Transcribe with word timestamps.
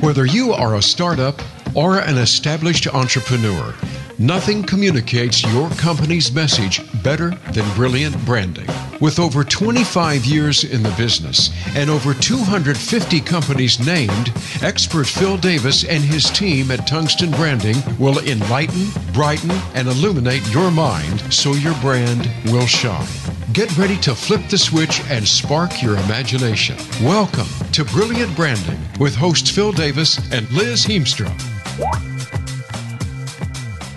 Whether 0.00 0.26
you 0.26 0.52
are 0.52 0.76
a 0.76 0.82
startup 0.82 1.40
or 1.74 1.98
an 1.98 2.18
established 2.18 2.86
entrepreneur, 2.86 3.74
nothing 4.20 4.62
communicates 4.62 5.42
your 5.42 5.68
company's 5.70 6.32
message 6.32 6.80
better 7.02 7.30
than 7.52 7.74
brilliant 7.74 8.24
branding. 8.24 8.68
With 9.00 9.18
over 9.18 9.42
25 9.42 10.24
years 10.24 10.62
in 10.62 10.84
the 10.84 10.94
business 10.96 11.50
and 11.74 11.90
over 11.90 12.14
250 12.14 13.20
companies 13.22 13.84
named, 13.84 14.32
expert 14.62 15.08
Phil 15.08 15.36
Davis 15.38 15.82
and 15.84 16.04
his 16.04 16.30
team 16.30 16.70
at 16.70 16.86
Tungsten 16.86 17.32
Branding 17.32 17.76
will 17.98 18.20
enlighten, 18.20 18.90
brighten, 19.12 19.50
and 19.74 19.88
illuminate 19.88 20.46
your 20.52 20.70
mind 20.70 21.20
so 21.32 21.54
your 21.54 21.74
brand 21.80 22.30
will 22.52 22.66
shine. 22.66 23.21
Get 23.52 23.76
ready 23.76 23.98
to 23.98 24.14
flip 24.14 24.40
the 24.48 24.56
switch 24.56 25.02
and 25.10 25.28
spark 25.28 25.82
your 25.82 25.92
imagination. 25.92 26.74
Welcome 27.02 27.46
to 27.72 27.84
Brilliant 27.84 28.34
Branding 28.34 28.80
with 28.98 29.14
hosts 29.14 29.50
Phil 29.50 29.72
Davis 29.72 30.16
and 30.32 30.50
Liz 30.52 30.86
Heemstra. 30.86 31.28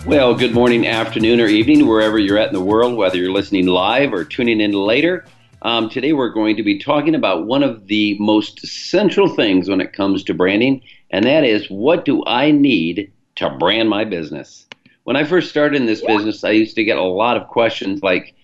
Well, 0.06 0.36
good 0.36 0.54
morning, 0.54 0.86
afternoon, 0.86 1.40
or 1.40 1.48
evening, 1.48 1.88
wherever 1.88 2.20
you're 2.20 2.38
at 2.38 2.50
in 2.50 2.54
the 2.54 2.60
world, 2.60 2.98
whether 2.98 3.16
you're 3.16 3.32
listening 3.32 3.68
live 3.68 4.12
or 4.12 4.26
tuning 4.26 4.60
in 4.60 4.74
later. 4.74 5.24
Um, 5.62 5.90
today, 5.90 6.12
we're 6.12 6.34
going 6.34 6.58
to 6.58 6.64
be 6.64 6.78
talking 6.78 7.16
about 7.16 7.48
one 7.48 7.64
of 7.64 7.88
the 7.88 8.18
most 8.20 8.60
central 8.68 9.34
things 9.34 9.70
when 9.70 9.80
it 9.80 9.94
comes 9.94 10.22
to 10.26 10.34
branding, 10.34 10.82
and 11.12 11.24
that 11.24 11.46
is 11.46 11.68
what 11.70 12.04
do 12.04 12.22
I 12.28 12.52
need 12.52 13.10
to 13.36 13.52
brand 13.52 13.90
my 13.90 14.04
business? 14.04 14.66
When 15.06 15.16
I 15.16 15.24
first 15.24 15.50
started 15.50 15.80
in 15.80 15.86
this 15.86 16.02
business, 16.02 16.44
I 16.44 16.50
used 16.50 16.76
to 16.76 16.84
get 16.84 16.98
a 16.98 17.04
lot 17.04 17.38
of 17.38 17.48
questions 17.48 18.04
like, 18.04 18.35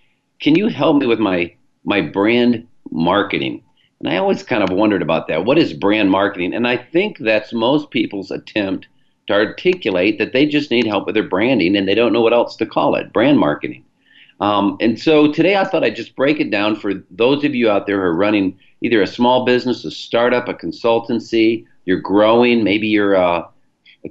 can 0.41 0.55
you 0.55 0.67
help 0.67 0.97
me 0.97 1.05
with 1.05 1.19
my 1.19 1.53
my 1.85 2.01
brand 2.01 2.67
marketing? 2.89 3.63
And 3.99 4.09
I 4.09 4.17
always 4.17 4.43
kind 4.43 4.63
of 4.63 4.75
wondered 4.75 5.03
about 5.03 5.27
that. 5.27 5.45
What 5.45 5.59
is 5.59 5.73
brand 5.73 6.09
marketing? 6.09 6.53
And 6.53 6.67
I 6.67 6.75
think 6.75 7.20
that's 7.20 7.53
most 7.53 7.91
people's 7.91 8.31
attempt 8.31 8.87
to 9.27 9.33
articulate 9.33 10.17
that 10.17 10.33
they 10.33 10.48
just 10.48 10.71
need 10.71 10.87
help 10.87 11.05
with 11.05 11.13
their 11.13 11.27
branding 11.27 11.75
and 11.77 11.87
they 11.87 11.93
don't 11.93 12.11
know 12.11 12.21
what 12.21 12.33
else 12.33 12.55
to 12.57 12.65
call 12.65 12.95
it 12.95 13.13
brand 13.13 13.39
marketing. 13.39 13.85
Um, 14.39 14.77
and 14.81 14.99
so 14.99 15.31
today 15.31 15.55
I 15.55 15.65
thought 15.65 15.83
I'd 15.83 15.95
just 15.95 16.15
break 16.15 16.39
it 16.39 16.49
down 16.49 16.76
for 16.76 16.95
those 17.11 17.43
of 17.43 17.53
you 17.53 17.70
out 17.70 17.85
there 17.85 17.98
who 17.98 18.01
are 18.01 18.15
running 18.15 18.57
either 18.81 19.03
a 19.03 19.07
small 19.07 19.45
business, 19.45 19.85
a 19.85 19.91
startup, 19.91 20.48
a 20.48 20.55
consultancy, 20.55 21.67
you're 21.85 21.99
growing, 21.99 22.63
maybe 22.63 22.87
you're 22.87 23.15
uh, 23.15 23.43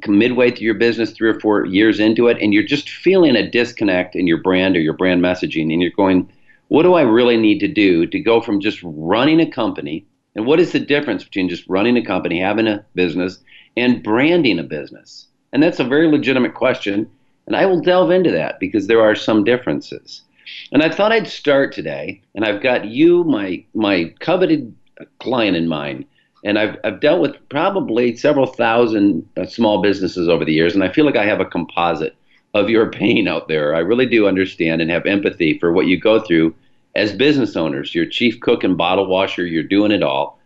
midway 0.07 0.51
through 0.51 0.67
your 0.67 0.75
business, 0.75 1.13
three 1.13 1.29
or 1.29 1.41
four 1.41 1.67
years 1.67 2.01
into 2.01 2.29
it, 2.29 2.39
and 2.41 2.55
you're 2.55 2.63
just 2.63 2.89
feeling 2.89 3.37
a 3.37 3.51
disconnect 3.51 4.15
in 4.15 4.27
your 4.27 4.39
brand 4.39 4.77
or 4.77 4.81
your 4.81 4.97
brand 4.97 5.23
messaging, 5.23 5.73
and 5.73 5.83
you're 5.83 5.91
going, 5.91 6.31
what 6.69 6.85
do 6.85 6.95
I 6.95 7.03
really 7.03 7.37
need 7.37 7.59
to 7.61 7.69
do 7.69 8.07
to 8.07 8.21
go 8.21 8.41
from 8.41 8.61
just 8.61 8.79
running 8.83 9.41
a 9.41 9.51
company? 9.51 10.07
And 10.37 10.47
what 10.47 10.61
is 10.61 10.73
the 10.73 10.79
difference 10.79 11.25
between 11.25 11.49
just 11.49 11.69
running 11.69 11.97
a 11.97 12.05
company, 12.05 12.41
having 12.41 12.69
a 12.69 12.85
business, 12.95 13.39
and 13.77 14.03
branding 14.03 14.61
a 14.61 14.63
business? 14.63 15.27
And 15.53 15.63
that's 15.63 15.81
a 15.81 15.85
very 15.85 16.09
legitimate 16.09 16.55
question. 16.55 17.11
And 17.47 17.57
I 17.57 17.67
will 17.67 17.81
delve 17.81 18.13
into 18.13 18.31
that 18.31 18.61
because 18.61 18.87
there 18.87 19.03
are 19.03 19.17
some 19.17 19.43
differences. 19.43 20.23
And 20.71 20.83
I 20.83 20.89
thought 20.89 21.13
I'd 21.13 21.27
start 21.27 21.73
today, 21.73 22.23
and 22.35 22.45
I've 22.45 22.63
got 22.63 22.85
you, 22.85 23.25
my 23.25 23.65
my 23.75 24.15
coveted 24.21 24.73
client 25.19 25.57
in 25.57 25.67
mind, 25.67 26.05
and 26.45 26.59
I've, 26.59 26.77
I've 26.85 27.01
dealt 27.01 27.21
with 27.21 27.37
probably 27.49 28.17
several 28.17 28.47
thousand 28.47 29.29
uh, 29.37 29.47
small 29.47 29.83
businesses 29.83 30.29
over 30.29 30.45
the 30.45 30.53
years, 30.53 30.75
and 30.75 30.83
I 30.83 30.93
feel 30.93 31.05
like 31.05 31.17
I 31.17 31.27
have 31.27 31.41
a 31.41 31.45
composite 31.45 32.17
of 32.55 32.71
your 32.71 32.91
pain 32.91 33.29
out 33.29 33.49
there. 33.49 33.75
I 33.75 33.81
really 33.81 34.07
do 34.07 34.27
understand 34.27 34.81
and 34.81 34.91
have 34.91 35.07
empathy 35.07 35.59
for 35.59 35.73
what 35.73 35.87
you 35.87 35.99
go 35.99 36.21
through 36.21 36.55
as 36.95 37.13
business 37.13 37.57
owners. 37.57 37.95
You're 37.95 38.07
chief 38.07 38.41
cook 38.41 38.65
and 38.65 38.77
bottle 38.77 39.07
washer, 39.07 39.47
you're 39.47 39.63
doing 39.63 39.93
it 39.93 40.03
all. 40.03 40.39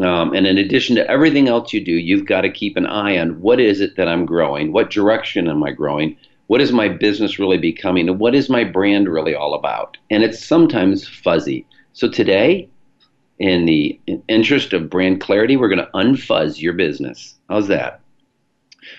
Um, 0.00 0.34
and 0.34 0.46
in 0.46 0.58
addition 0.58 0.96
to 0.96 1.10
everything 1.10 1.48
else 1.48 1.72
you 1.72 1.84
do, 1.84 1.92
you've 1.92 2.26
got 2.26 2.42
to 2.42 2.50
keep 2.50 2.76
an 2.76 2.86
eye 2.86 3.18
on 3.18 3.40
what 3.40 3.60
is 3.60 3.80
it 3.80 3.96
that 3.96 4.08
I'm 4.08 4.26
growing? 4.26 4.72
What 4.72 4.90
direction 4.90 5.48
am 5.48 5.62
I 5.62 5.72
growing? 5.72 6.16
What 6.48 6.60
is 6.60 6.70
my 6.70 6.88
business 6.88 7.38
really 7.38 7.58
becoming? 7.58 8.08
And 8.08 8.18
what 8.18 8.34
is 8.34 8.48
my 8.48 8.62
brand 8.62 9.08
really 9.08 9.34
all 9.34 9.54
about? 9.54 9.96
And 10.10 10.22
it's 10.22 10.44
sometimes 10.44 11.08
fuzzy. 11.08 11.66
So 11.92 12.08
today, 12.08 12.68
in 13.38 13.66
the 13.66 13.98
interest 14.28 14.72
of 14.72 14.90
brand 14.90 15.20
clarity, 15.20 15.56
we're 15.56 15.68
going 15.68 15.84
to 15.84 15.90
unfuzz 15.94 16.60
your 16.60 16.72
business. 16.72 17.34
How's 17.48 17.68
that? 17.68 18.00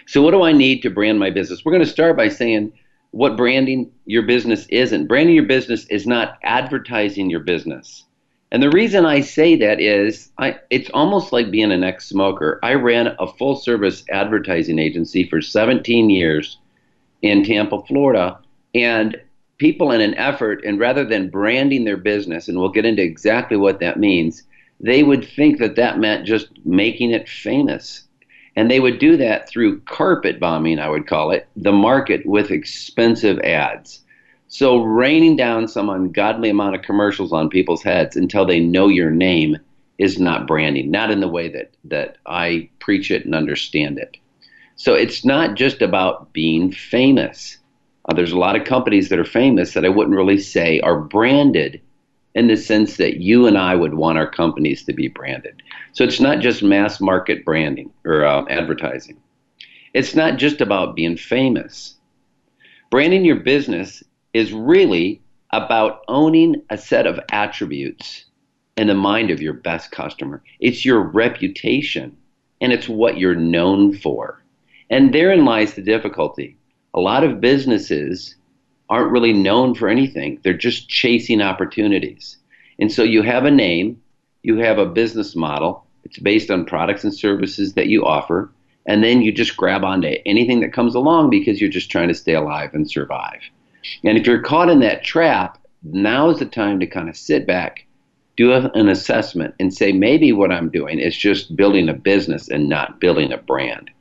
So, 0.05 0.21
what 0.21 0.31
do 0.31 0.43
I 0.43 0.51
need 0.51 0.81
to 0.81 0.89
brand 0.89 1.19
my 1.19 1.29
business? 1.29 1.63
We're 1.63 1.71
going 1.71 1.85
to 1.85 1.89
start 1.89 2.17
by 2.17 2.29
saying 2.29 2.73
what 3.11 3.37
branding 3.37 3.91
your 4.05 4.23
business 4.23 4.65
isn't. 4.67 5.07
Branding 5.07 5.35
your 5.35 5.45
business 5.45 5.85
is 5.85 6.05
not 6.05 6.37
advertising 6.43 7.29
your 7.29 7.39
business. 7.39 8.03
And 8.51 8.63
the 8.63 8.69
reason 8.69 9.05
I 9.05 9.21
say 9.21 9.55
that 9.57 9.81
is 9.81 10.31
I, 10.37 10.57
it's 10.69 10.89
almost 10.93 11.33
like 11.33 11.51
being 11.51 11.71
an 11.71 11.83
ex 11.83 12.07
smoker. 12.07 12.59
I 12.63 12.75
ran 12.75 13.15
a 13.19 13.27
full 13.27 13.55
service 13.55 14.03
advertising 14.09 14.79
agency 14.79 15.27
for 15.27 15.41
17 15.41 16.09
years 16.09 16.57
in 17.21 17.43
Tampa, 17.43 17.81
Florida. 17.83 18.39
And 18.73 19.19
people 19.57 19.91
in 19.91 20.01
an 20.01 20.13
effort, 20.15 20.63
and 20.63 20.79
rather 20.79 21.03
than 21.03 21.29
branding 21.29 21.83
their 21.83 21.97
business, 21.97 22.47
and 22.47 22.57
we'll 22.57 22.69
get 22.69 22.85
into 22.85 23.01
exactly 23.01 23.57
what 23.57 23.79
that 23.79 23.99
means, 23.99 24.43
they 24.79 25.03
would 25.03 25.27
think 25.27 25.59
that 25.59 25.75
that 25.75 25.99
meant 25.99 26.25
just 26.25 26.49
making 26.65 27.11
it 27.11 27.27
famous. 27.27 28.03
And 28.55 28.69
they 28.69 28.79
would 28.79 28.99
do 28.99 29.17
that 29.17 29.47
through 29.47 29.81
carpet 29.81 30.39
bombing, 30.39 30.79
I 30.79 30.89
would 30.89 31.07
call 31.07 31.31
it, 31.31 31.47
the 31.55 31.71
market 31.71 32.25
with 32.25 32.51
expensive 32.51 33.39
ads. 33.39 34.03
So 34.47 34.81
raining 34.81 35.35
down 35.35 35.67
some 35.67 35.89
ungodly 35.89 36.49
amount 36.49 36.75
of 36.75 36.81
commercials 36.81 37.33
on 37.33 37.49
people's 37.49 37.83
heads 37.83 38.15
until 38.15 38.45
they 38.45 38.59
know 38.59 38.87
your 38.87 39.11
name 39.11 39.57
is 39.97 40.19
not 40.19 40.47
branding, 40.47 40.89
not 40.89 41.11
in 41.11 41.19
the 41.19 41.27
way 41.27 41.49
that, 41.49 41.71
that 41.85 42.17
I 42.25 42.69
preach 42.79 43.11
it 43.11 43.25
and 43.25 43.35
understand 43.35 43.97
it. 43.97 44.17
So 44.75 44.93
it's 44.93 45.25
not 45.25 45.55
just 45.55 45.81
about 45.81 46.31
being 46.33 46.71
famous. 46.71 47.57
Uh, 48.07 48.13
there's 48.13 48.31
a 48.31 48.37
lot 48.37 48.55
of 48.55 48.65
companies 48.65 49.09
that 49.09 49.19
are 49.19 49.25
famous 49.25 49.73
that 49.73 49.85
I 49.85 49.89
wouldn't 49.89 50.15
really 50.15 50.39
say 50.39 50.79
are 50.79 50.99
branded 50.99 51.81
in 52.35 52.47
the 52.47 52.55
sense 52.55 52.97
that 52.97 53.17
you 53.17 53.47
and 53.47 53.57
I 53.57 53.75
would 53.75 53.95
want 53.95 54.17
our 54.17 54.29
companies 54.29 54.83
to 54.85 54.93
be 54.93 55.07
branded. 55.07 55.61
So 55.93 56.03
it's 56.03 56.19
not 56.19 56.39
just 56.39 56.61
mass 56.61 57.01
market 57.01 57.43
branding 57.43 57.91
or 58.05 58.25
uh, 58.25 58.45
advertising. 58.49 59.17
It's 59.93 60.15
not 60.15 60.37
just 60.37 60.61
about 60.61 60.95
being 60.95 61.17
famous. 61.17 61.95
Branding 62.91 63.25
your 63.25 63.37
business 63.37 64.03
is 64.33 64.53
really 64.53 65.21
about 65.51 66.01
owning 66.07 66.61
a 66.69 66.77
set 66.77 67.07
of 67.07 67.19
attributes 67.31 68.25
in 68.77 68.87
the 68.87 68.93
mind 68.93 69.31
of 69.31 69.41
your 69.41 69.53
best 69.53 69.91
customer. 69.91 70.43
It's 70.59 70.85
your 70.85 71.01
reputation 71.01 72.15
and 72.61 72.71
it's 72.71 72.87
what 72.87 73.17
you're 73.17 73.35
known 73.35 73.97
for. 73.97 74.43
And 74.89 75.13
therein 75.13 75.43
lies 75.43 75.73
the 75.73 75.81
difficulty 75.81 76.56
a 76.97 76.99
lot 76.99 77.23
of 77.23 77.39
businesses 77.39 78.35
aren't 78.89 79.11
really 79.11 79.31
known 79.31 79.75
for 79.75 79.87
anything. 79.87 80.39
They're 80.43 80.57
just 80.57 80.89
chasing 80.89 81.43
opportunities. 81.43 82.37
And 82.79 82.91
so 82.91 83.03
you 83.03 83.21
have 83.21 83.45
a 83.45 83.51
name, 83.51 84.01
you 84.41 84.57
have 84.57 84.79
a 84.79 84.85
business 84.87 85.35
model, 85.35 85.85
it's 86.05 86.17
based 86.17 86.49
on 86.49 86.65
products 86.65 87.03
and 87.03 87.13
services 87.13 87.73
that 87.73 87.85
you 87.85 88.03
offer, 88.03 88.49
and 88.87 89.03
then 89.03 89.21
you 89.21 89.31
just 89.31 89.57
grab 89.57 89.83
onto 89.83 90.15
anything 90.25 90.59
that 90.61 90.73
comes 90.73 90.95
along 90.95 91.29
because 91.29 91.61
you're 91.61 91.69
just 91.69 91.91
trying 91.91 92.07
to 92.07 92.15
stay 92.15 92.33
alive 92.33 92.73
and 92.73 92.89
survive. 92.89 93.41
And 94.03 94.17
if 94.17 94.25
you're 94.25 94.41
caught 94.41 94.69
in 94.69 94.79
that 94.79 95.03
trap, 95.03 95.59
now 95.83 96.31
is 96.31 96.39
the 96.39 96.47
time 96.47 96.79
to 96.79 96.87
kind 96.87 97.09
of 97.09 97.15
sit 97.15 97.45
back, 97.45 97.85
do 98.37 98.53
an 98.53 98.89
assessment, 98.89 99.53
and 99.59 99.71
say 99.71 99.91
maybe 99.91 100.31
what 100.31 100.51
I'm 100.51 100.71
doing 100.71 100.97
is 100.97 101.15
just 101.15 101.55
building 101.55 101.89
a 101.89 101.93
business 101.93 102.49
and 102.49 102.67
not 102.67 102.99
building 102.99 103.31
a 103.31 103.37
brand. 103.37 103.91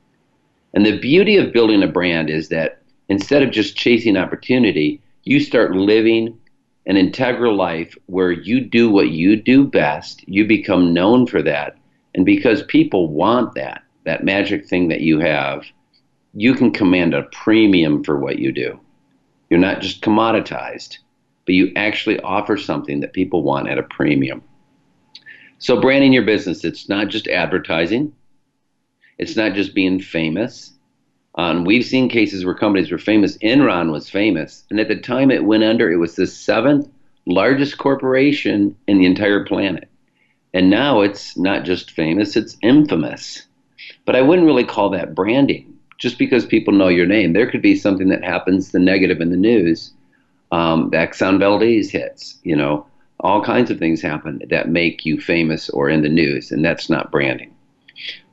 And 0.72 0.86
the 0.86 0.98
beauty 0.98 1.36
of 1.36 1.52
building 1.52 1.82
a 1.82 1.88
brand 1.88 2.30
is 2.30 2.48
that 2.50 2.82
instead 3.08 3.42
of 3.42 3.50
just 3.50 3.76
chasing 3.76 4.16
opportunity, 4.16 5.00
you 5.24 5.40
start 5.40 5.74
living 5.74 6.38
an 6.86 6.96
integral 6.96 7.54
life 7.54 7.96
where 8.06 8.30
you 8.30 8.60
do 8.60 8.90
what 8.90 9.10
you 9.10 9.36
do 9.36 9.64
best, 9.64 10.26
you 10.28 10.46
become 10.46 10.94
known 10.94 11.26
for 11.26 11.42
that. 11.42 11.76
And 12.14 12.24
because 12.24 12.62
people 12.64 13.08
want 13.08 13.54
that, 13.54 13.82
that 14.04 14.24
magic 14.24 14.66
thing 14.66 14.88
that 14.88 15.00
you 15.00 15.18
have, 15.18 15.64
you 16.32 16.54
can 16.54 16.70
command 16.70 17.12
a 17.12 17.24
premium 17.24 18.04
for 18.04 18.18
what 18.18 18.38
you 18.38 18.52
do. 18.52 18.78
You're 19.50 19.58
not 19.58 19.80
just 19.80 20.02
commoditized, 20.02 20.98
but 21.44 21.54
you 21.54 21.72
actually 21.76 22.20
offer 22.20 22.56
something 22.56 23.00
that 23.00 23.12
people 23.12 23.42
want 23.42 23.68
at 23.68 23.78
a 23.78 23.82
premium. 23.82 24.42
So, 25.58 25.80
branding 25.80 26.12
your 26.12 26.24
business, 26.24 26.64
it's 26.64 26.88
not 26.88 27.08
just 27.08 27.28
advertising, 27.28 28.12
it's 29.18 29.36
not 29.36 29.54
just 29.54 29.74
being 29.74 30.00
famous, 30.00 30.72
um, 31.36 31.64
we've 31.64 31.84
seen 31.84 32.08
cases 32.08 32.44
where 32.44 32.54
companies 32.54 32.90
were 32.90 32.98
famous. 32.98 33.36
Enron 33.38 33.92
was 33.92 34.08
famous, 34.08 34.64
and 34.70 34.80
at 34.80 34.88
the 34.88 34.96
time 34.96 35.30
it 35.30 35.44
went 35.44 35.64
under, 35.64 35.90
it 35.90 35.96
was 35.96 36.16
the 36.16 36.26
seventh 36.26 36.88
largest 37.26 37.78
corporation 37.78 38.74
in 38.86 38.98
the 38.98 39.06
entire 39.06 39.44
planet. 39.44 39.88
And 40.54 40.70
now 40.70 41.02
it's 41.02 41.36
not 41.36 41.64
just 41.64 41.90
famous, 41.90 42.36
it's 42.36 42.56
infamous. 42.62 43.46
But 44.06 44.16
I 44.16 44.22
wouldn't 44.22 44.46
really 44.46 44.64
call 44.64 44.90
that 44.90 45.14
branding 45.14 45.76
just 45.98 46.18
because 46.18 46.46
people 46.46 46.72
know 46.72 46.88
your 46.88 47.06
name. 47.06 47.32
There 47.32 47.50
could 47.50 47.62
be 47.62 47.76
something 47.76 48.08
that 48.08 48.24
happens, 48.24 48.70
the 48.70 48.78
negative 48.78 49.20
in 49.20 49.30
the 49.30 49.36
news. 49.36 49.92
Um, 50.52 50.90
the 50.90 50.98
Exxon 50.98 51.38
Valdez 51.38 51.90
hits, 51.90 52.38
you 52.44 52.54
know, 52.54 52.86
all 53.20 53.42
kinds 53.42 53.70
of 53.70 53.78
things 53.78 54.00
happen 54.00 54.40
that 54.48 54.68
make 54.68 55.04
you 55.04 55.20
famous 55.20 55.68
or 55.70 55.88
in 55.88 56.02
the 56.02 56.08
news, 56.08 56.50
and 56.50 56.64
that's 56.64 56.88
not 56.88 57.10
branding. 57.10 57.55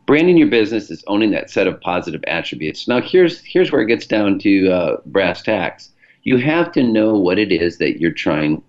Branding 0.06 0.38
your 0.38 0.50
business 0.50 0.92
is 0.92 1.04
owning 1.08 1.32
that 1.32 1.50
set 1.50 1.68
of 1.68 1.80
positive 1.80 2.24
attributes. 2.28 2.88
Now, 2.88 3.02
here's 3.02 3.40
here's 3.42 3.72
where 3.72 3.82
it 3.82 3.88
gets 3.88 4.06
down 4.06 4.40
to 4.40 4.70
uh, 4.70 4.98
brass 5.06 5.42
tacks. 5.42 5.90
You 6.24 6.38
have 6.38 6.72
to 6.74 6.84
know 6.84 7.16
what 7.16 7.40
it 7.40 7.52
is 7.52 7.78
that 7.78 8.00
you're 8.00 8.12
trying 8.12 8.64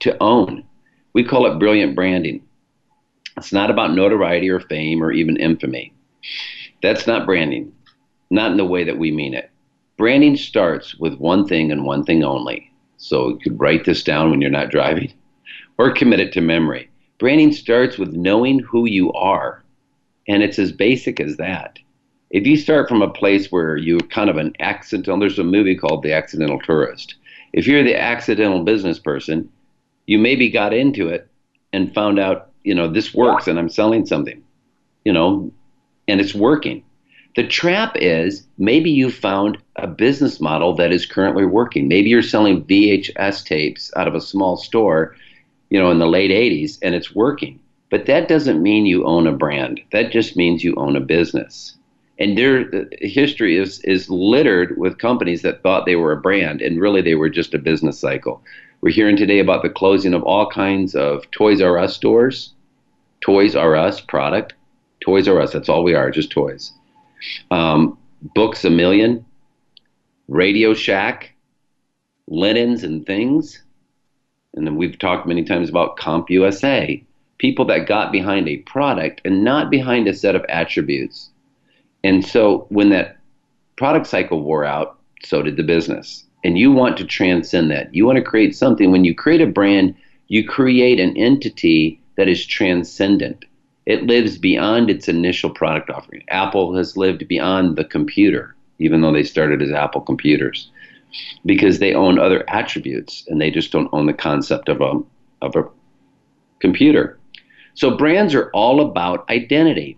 to 0.00 0.16
own. 0.22 0.64
We 1.14 1.24
call 1.24 1.46
it 1.46 1.58
brilliant 1.58 1.94
branding. 1.94 2.42
It's 3.36 3.52
not 3.52 3.70
about 3.70 3.94
notoriety 3.94 4.50
or 4.50 4.60
fame 4.60 5.02
or 5.02 5.12
even 5.12 5.36
infamy. 5.36 5.94
That's 6.82 7.06
not 7.06 7.26
branding, 7.26 7.72
not 8.30 8.50
in 8.50 8.56
the 8.56 8.64
way 8.64 8.84
that 8.84 8.98
we 8.98 9.10
mean 9.10 9.34
it. 9.34 9.50
Branding 9.96 10.36
starts 10.36 10.96
with 10.96 11.14
one 11.18 11.46
thing 11.46 11.70
and 11.70 11.84
one 11.84 12.04
thing 12.04 12.24
only. 12.24 12.72
So 12.96 13.28
you 13.28 13.38
could 13.38 13.60
write 13.60 13.84
this 13.84 14.02
down 14.02 14.30
when 14.30 14.40
you're 14.40 14.50
not 14.50 14.70
driving 14.70 15.12
or 15.78 15.92
commit 15.92 16.20
it 16.20 16.32
to 16.32 16.40
memory. 16.40 16.90
Branding 17.18 17.52
starts 17.52 17.98
with 17.98 18.12
knowing 18.12 18.58
who 18.58 18.86
you 18.86 19.12
are, 19.12 19.61
and 20.28 20.42
it's 20.42 20.58
as 20.58 20.72
basic 20.72 21.20
as 21.20 21.36
that. 21.36 21.78
If 22.30 22.46
you 22.46 22.56
start 22.56 22.88
from 22.88 23.02
a 23.02 23.10
place 23.10 23.52
where 23.52 23.76
you're 23.76 24.00
kind 24.00 24.30
of 24.30 24.36
an 24.36 24.54
accidental, 24.60 25.18
there's 25.18 25.38
a 25.38 25.44
movie 25.44 25.76
called 25.76 26.02
The 26.02 26.12
Accidental 26.12 26.58
Tourist. 26.60 27.16
If 27.52 27.66
you're 27.66 27.82
the 27.82 28.00
accidental 28.00 28.64
business 28.64 28.98
person, 28.98 29.50
you 30.06 30.18
maybe 30.18 30.48
got 30.48 30.72
into 30.72 31.08
it 31.08 31.28
and 31.72 31.94
found 31.94 32.18
out, 32.18 32.50
you 32.64 32.74
know, 32.74 32.88
this 32.88 33.12
works 33.12 33.46
and 33.46 33.58
I'm 33.58 33.68
selling 33.68 34.06
something, 34.06 34.42
you 35.04 35.12
know, 35.12 35.52
and 36.08 36.20
it's 36.20 36.34
working. 36.34 36.84
The 37.36 37.46
trap 37.46 37.96
is 37.96 38.46
maybe 38.58 38.90
you 38.90 39.10
found 39.10 39.58
a 39.76 39.86
business 39.86 40.40
model 40.40 40.74
that 40.76 40.92
is 40.92 41.06
currently 41.06 41.44
working. 41.44 41.88
Maybe 41.88 42.10
you're 42.10 42.22
selling 42.22 42.64
VHS 42.64 43.44
tapes 43.44 43.90
out 43.96 44.08
of 44.08 44.14
a 44.14 44.20
small 44.20 44.56
store 44.56 45.14
you 45.72 45.78
know, 45.78 45.90
in 45.90 45.98
the 45.98 46.06
late 46.06 46.30
80s 46.30 46.78
and 46.82 46.94
it's 46.94 47.14
working. 47.14 47.58
But 47.92 48.06
that 48.06 48.26
doesn't 48.26 48.62
mean 48.62 48.86
you 48.86 49.04
own 49.04 49.26
a 49.26 49.32
brand. 49.32 49.82
That 49.92 50.12
just 50.12 50.34
means 50.34 50.64
you 50.64 50.74
own 50.76 50.96
a 50.96 51.00
business. 51.00 51.76
And 52.18 52.38
their 52.38 52.88
history 53.02 53.58
is, 53.58 53.80
is 53.80 54.08
littered 54.08 54.78
with 54.78 54.96
companies 54.96 55.42
that 55.42 55.62
thought 55.62 55.84
they 55.84 55.96
were 55.96 56.12
a 56.12 56.20
brand 56.20 56.62
and 56.62 56.80
really 56.80 57.02
they 57.02 57.16
were 57.16 57.28
just 57.28 57.52
a 57.52 57.58
business 57.58 57.98
cycle. 57.98 58.42
We're 58.80 58.94
hearing 58.94 59.18
today 59.18 59.40
about 59.40 59.62
the 59.62 59.68
closing 59.68 60.14
of 60.14 60.22
all 60.22 60.48
kinds 60.48 60.94
of 60.94 61.30
Toys 61.32 61.60
R 61.60 61.76
Us 61.76 61.94
stores, 61.94 62.54
Toys 63.20 63.54
R 63.54 63.76
Us 63.76 64.00
product, 64.00 64.54
Toys 65.00 65.28
R 65.28 65.38
Us, 65.38 65.52
that's 65.52 65.68
all 65.68 65.84
we 65.84 65.94
are, 65.94 66.10
just 66.10 66.30
toys. 66.30 66.72
Um, 67.50 67.98
Books 68.34 68.64
a 68.64 68.70
Million, 68.70 69.26
Radio 70.28 70.72
Shack, 70.72 71.34
Linens 72.26 72.84
and 72.84 73.04
Things 73.04 73.62
and 74.54 74.66
then 74.66 74.76
we've 74.76 74.98
talked 74.98 75.26
many 75.26 75.44
times 75.44 75.68
about 75.68 75.96
CompUSA, 75.96 77.04
people 77.42 77.64
that 77.64 77.88
got 77.88 78.12
behind 78.12 78.48
a 78.48 78.58
product 78.58 79.20
and 79.24 79.42
not 79.42 79.68
behind 79.68 80.06
a 80.06 80.14
set 80.14 80.36
of 80.36 80.44
attributes. 80.48 81.28
And 82.04 82.24
so 82.24 82.66
when 82.68 82.90
that 82.90 83.18
product 83.76 84.06
cycle 84.06 84.44
wore 84.44 84.64
out, 84.64 85.00
so 85.24 85.42
did 85.42 85.56
the 85.56 85.64
business. 85.64 86.24
And 86.44 86.56
you 86.56 86.70
want 86.70 86.96
to 86.98 87.04
transcend 87.04 87.68
that. 87.72 87.92
You 87.92 88.06
want 88.06 88.18
to 88.18 88.22
create 88.22 88.54
something. 88.54 88.92
When 88.92 89.04
you 89.04 89.12
create 89.12 89.40
a 89.40 89.46
brand, 89.46 89.96
you 90.28 90.46
create 90.46 91.00
an 91.00 91.16
entity 91.16 92.00
that 92.16 92.28
is 92.28 92.46
transcendent. 92.46 93.44
It 93.86 94.04
lives 94.04 94.38
beyond 94.38 94.88
its 94.88 95.08
initial 95.08 95.50
product 95.50 95.90
offering. 95.90 96.22
Apple 96.28 96.76
has 96.76 96.96
lived 96.96 97.26
beyond 97.26 97.74
the 97.74 97.84
computer, 97.84 98.54
even 98.78 99.00
though 99.00 99.12
they 99.12 99.24
started 99.24 99.60
as 99.60 99.72
Apple 99.72 100.02
computers 100.02 100.70
because 101.44 101.80
they 101.80 101.92
own 101.92 102.20
other 102.20 102.48
attributes 102.48 103.24
and 103.26 103.40
they 103.40 103.50
just 103.50 103.72
don't 103.72 103.92
own 103.92 104.06
the 104.06 104.12
concept 104.12 104.68
of 104.68 104.80
a, 104.80 105.00
of 105.44 105.56
a 105.56 105.68
computer. 106.60 107.18
So 107.74 107.96
brands 107.96 108.34
are 108.34 108.50
all 108.50 108.80
about 108.80 109.28
identity. 109.30 109.96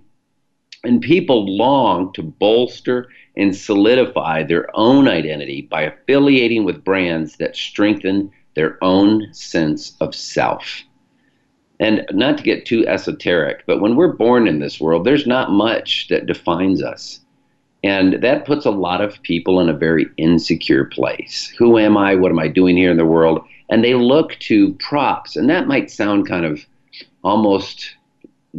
And 0.85 1.01
people 1.01 1.57
long 1.57 2.13
to 2.13 2.23
bolster 2.23 3.09
and 3.37 3.57
solidify 3.57 4.43
their 4.45 4.69
own 4.77 5.09
identity 5.09 5.63
by 5.63 5.83
affiliating 5.83 6.65
with 6.65 6.85
brands 6.85 7.37
that 7.39 7.57
strengthen 7.57 8.31
their 8.55 8.83
own 8.83 9.33
sense 9.33 9.97
of 10.01 10.15
self. 10.15 10.83
And 11.81 12.07
not 12.13 12.39
to 12.39 12.45
get 12.45 12.67
too 12.67 12.87
esoteric, 12.87 13.65
but 13.67 13.81
when 13.81 13.97
we're 13.97 14.13
born 14.13 14.47
in 14.47 14.61
this 14.61 14.81
world, 14.81 15.05
there's 15.05 15.27
not 15.27 15.51
much 15.51 16.07
that 16.09 16.27
defines 16.27 16.83
us. 16.83 17.21
And 17.83 18.23
that 18.23 18.47
puts 18.47 18.65
a 18.65 18.71
lot 18.71 19.01
of 19.01 19.21
people 19.23 19.61
in 19.61 19.69
a 19.69 19.75
very 19.75 20.07
insecure 20.17 20.85
place. 20.85 21.53
Who 21.59 21.79
am 21.79 21.97
I? 21.97 22.15
What 22.15 22.31
am 22.31 22.39
I 22.39 22.49
doing 22.49 22.77
here 22.77 22.91
in 22.91 22.97
the 22.97 23.05
world? 23.05 23.45
And 23.69 23.83
they 23.83 23.95
look 23.95 24.39
to 24.41 24.73
props. 24.75 25.37
And 25.37 25.51
that 25.51 25.67
might 25.67 25.91
sound 25.91 26.29
kind 26.29 26.47
of 26.47 26.65
almost 27.25 27.97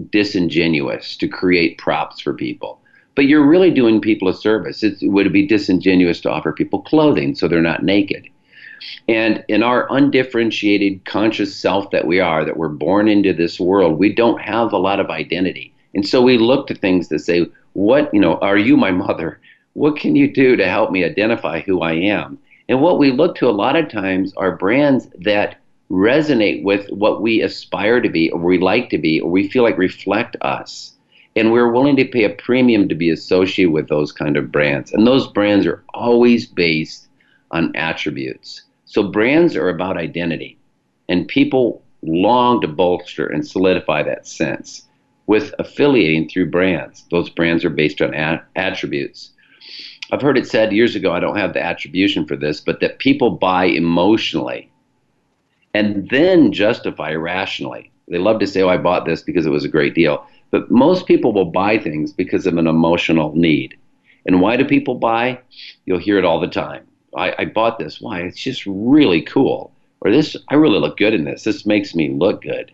disingenuous 0.10 1.16
to 1.18 1.28
create 1.28 1.78
props 1.78 2.20
for 2.20 2.34
people. 2.34 2.82
But 3.16 3.28
you're 3.28 3.48
really 3.48 3.72
doing 3.72 4.02
people 4.02 4.28
a 4.28 4.34
service. 4.34 4.84
It 4.84 4.98
would 5.04 5.32
be 5.32 5.48
disingenuous 5.48 6.20
to 6.22 6.30
offer 6.30 6.52
people 6.52 6.82
clothing 6.82 7.34
so 7.34 7.48
they're 7.48 7.62
not 7.62 7.84
naked. 7.84 8.28
And 9.08 9.44
in 9.48 9.64
our 9.64 9.88
undifferentiated 9.90 11.06
conscious 11.06 11.56
self 11.56 11.92
that 11.92 12.08
we 12.08 12.20
are, 12.20 12.44
that 12.44 12.58
we're 12.58 12.68
born 12.68 13.08
into 13.08 13.34
this 13.34 13.60
world, 13.60 13.98
we 13.98 14.14
don't 14.14 14.42
have 14.42 14.74
a 14.74 14.78
lot 14.78 15.00
of 15.00 15.10
identity. 15.10 15.74
And 15.94 16.06
so 16.06 16.22
we 16.22 16.38
look 16.38 16.68
to 16.68 16.76
things 16.76 17.08
that 17.08 17.20
say, 17.20 17.48
what, 17.74 18.14
you 18.14 18.20
know, 18.20 18.38
are 18.40 18.58
you 18.58 18.76
my 18.76 18.92
mother? 18.92 19.40
What 19.74 19.98
can 19.98 20.16
you 20.16 20.32
do 20.32 20.56
to 20.58 20.68
help 20.68 20.92
me 20.92 21.06
identify 21.06 21.62
who 21.62 21.82
I 21.82 21.94
am? 21.94 22.38
And 22.68 22.82
what 22.82 23.00
we 23.00 23.12
look 23.12 23.36
to 23.38 23.48
a 23.48 23.52
lot 23.52 23.76
of 23.76 23.90
times 23.90 24.34
are 24.36 24.58
brands 24.58 25.08
that 25.22 25.58
resonate 25.92 26.64
with 26.64 26.90
what 26.90 27.22
we 27.22 27.42
aspire 27.42 28.02
to 28.02 28.10
be 28.10 28.30
or 28.32 28.40
we 28.40 28.58
like 28.58 28.90
to 28.90 28.98
be 28.98 29.20
or 29.20 29.30
we 29.30 29.48
feel 29.50 29.64
like 29.64 29.78
reflect 29.78 30.36
us. 30.42 30.94
And 31.36 31.52
we're 31.52 31.72
willing 31.72 31.98
to 31.98 32.06
pay 32.06 32.24
a 32.24 32.30
premium 32.30 32.88
to 32.88 32.96
be 32.96 33.10
associated 33.10 33.72
with 33.72 33.90
those 33.90 34.12
kind 34.12 34.38
of 34.38 34.52
brands. 34.52 34.94
And 34.94 35.06
those 35.06 35.28
brands 35.28 35.66
are 35.66 35.84
always 35.94 36.46
based 36.48 37.08
on 37.52 37.76
attributes. 37.76 38.64
So 38.86 39.04
brands 39.12 39.56
are 39.56 39.70
about 39.70 39.98
identity. 39.98 40.58
And 41.10 41.28
people 41.28 41.84
long 42.02 42.62
to 42.62 42.68
bolster 42.68 43.28
and 43.28 43.46
solidify 43.46 44.04
that 44.04 44.28
sense 44.28 44.88
with 45.28 45.54
affiliating 45.60 46.30
through 46.30 46.52
brands. 46.52 47.04
Those 47.12 47.30
brands 47.30 47.66
are 47.66 47.70
based 47.70 48.02
on 48.02 48.14
a- 48.14 48.44
attributes. 48.56 49.32
I've 50.12 50.22
heard 50.22 50.38
it 50.38 50.48
said 50.48 50.72
years 50.72 50.96
ago, 50.96 51.12
I 51.12 51.20
don't 51.20 51.38
have 51.38 51.54
the 51.54 51.64
attribution 51.64 52.26
for 52.26 52.36
this, 52.36 52.62
but 52.62 52.80
that 52.80 53.00
people 53.00 53.32
buy 53.32 53.66
emotionally 53.66 54.72
and 55.76 56.10
then 56.10 56.54
justify 56.54 57.12
rationally. 57.14 57.92
They 58.08 58.18
love 58.18 58.40
to 58.40 58.48
say, 58.48 58.62
oh, 58.62 58.70
I 58.70 58.78
bought 58.78 59.06
this 59.06 59.22
because 59.22 59.46
it 59.46 59.50
was 59.50 59.66
a 59.66 59.70
great 59.70 59.94
deal. 59.94 60.26
But 60.50 60.72
most 60.72 61.06
people 61.06 61.34
will 61.34 61.52
buy 61.52 61.78
things 61.78 62.14
because 62.14 62.48
of 62.48 62.56
an 62.56 62.66
emotional 62.66 63.36
need. 63.36 63.76
And 64.26 64.40
why 64.40 64.56
do 64.56 64.64
people 64.64 64.96
buy? 64.96 65.38
You'll 65.86 66.00
hear 66.00 66.18
it 66.18 66.24
all 66.24 66.40
the 66.40 66.48
time. 66.48 66.88
I, 67.18 67.36
I 67.40 67.46
bought 67.46 67.78
this. 67.78 68.00
Why? 68.00 68.22
It's 68.22 68.42
just 68.42 68.64
really 68.66 69.22
cool. 69.22 69.74
Or 70.00 70.12
this, 70.12 70.38
I 70.48 70.56
really 70.56 70.80
look 70.80 70.96
good 70.96 71.14
in 71.14 71.26
this. 71.26 71.44
This 71.44 71.66
makes 71.66 71.94
me 71.94 72.10
look 72.10 72.42
good. 72.42 72.72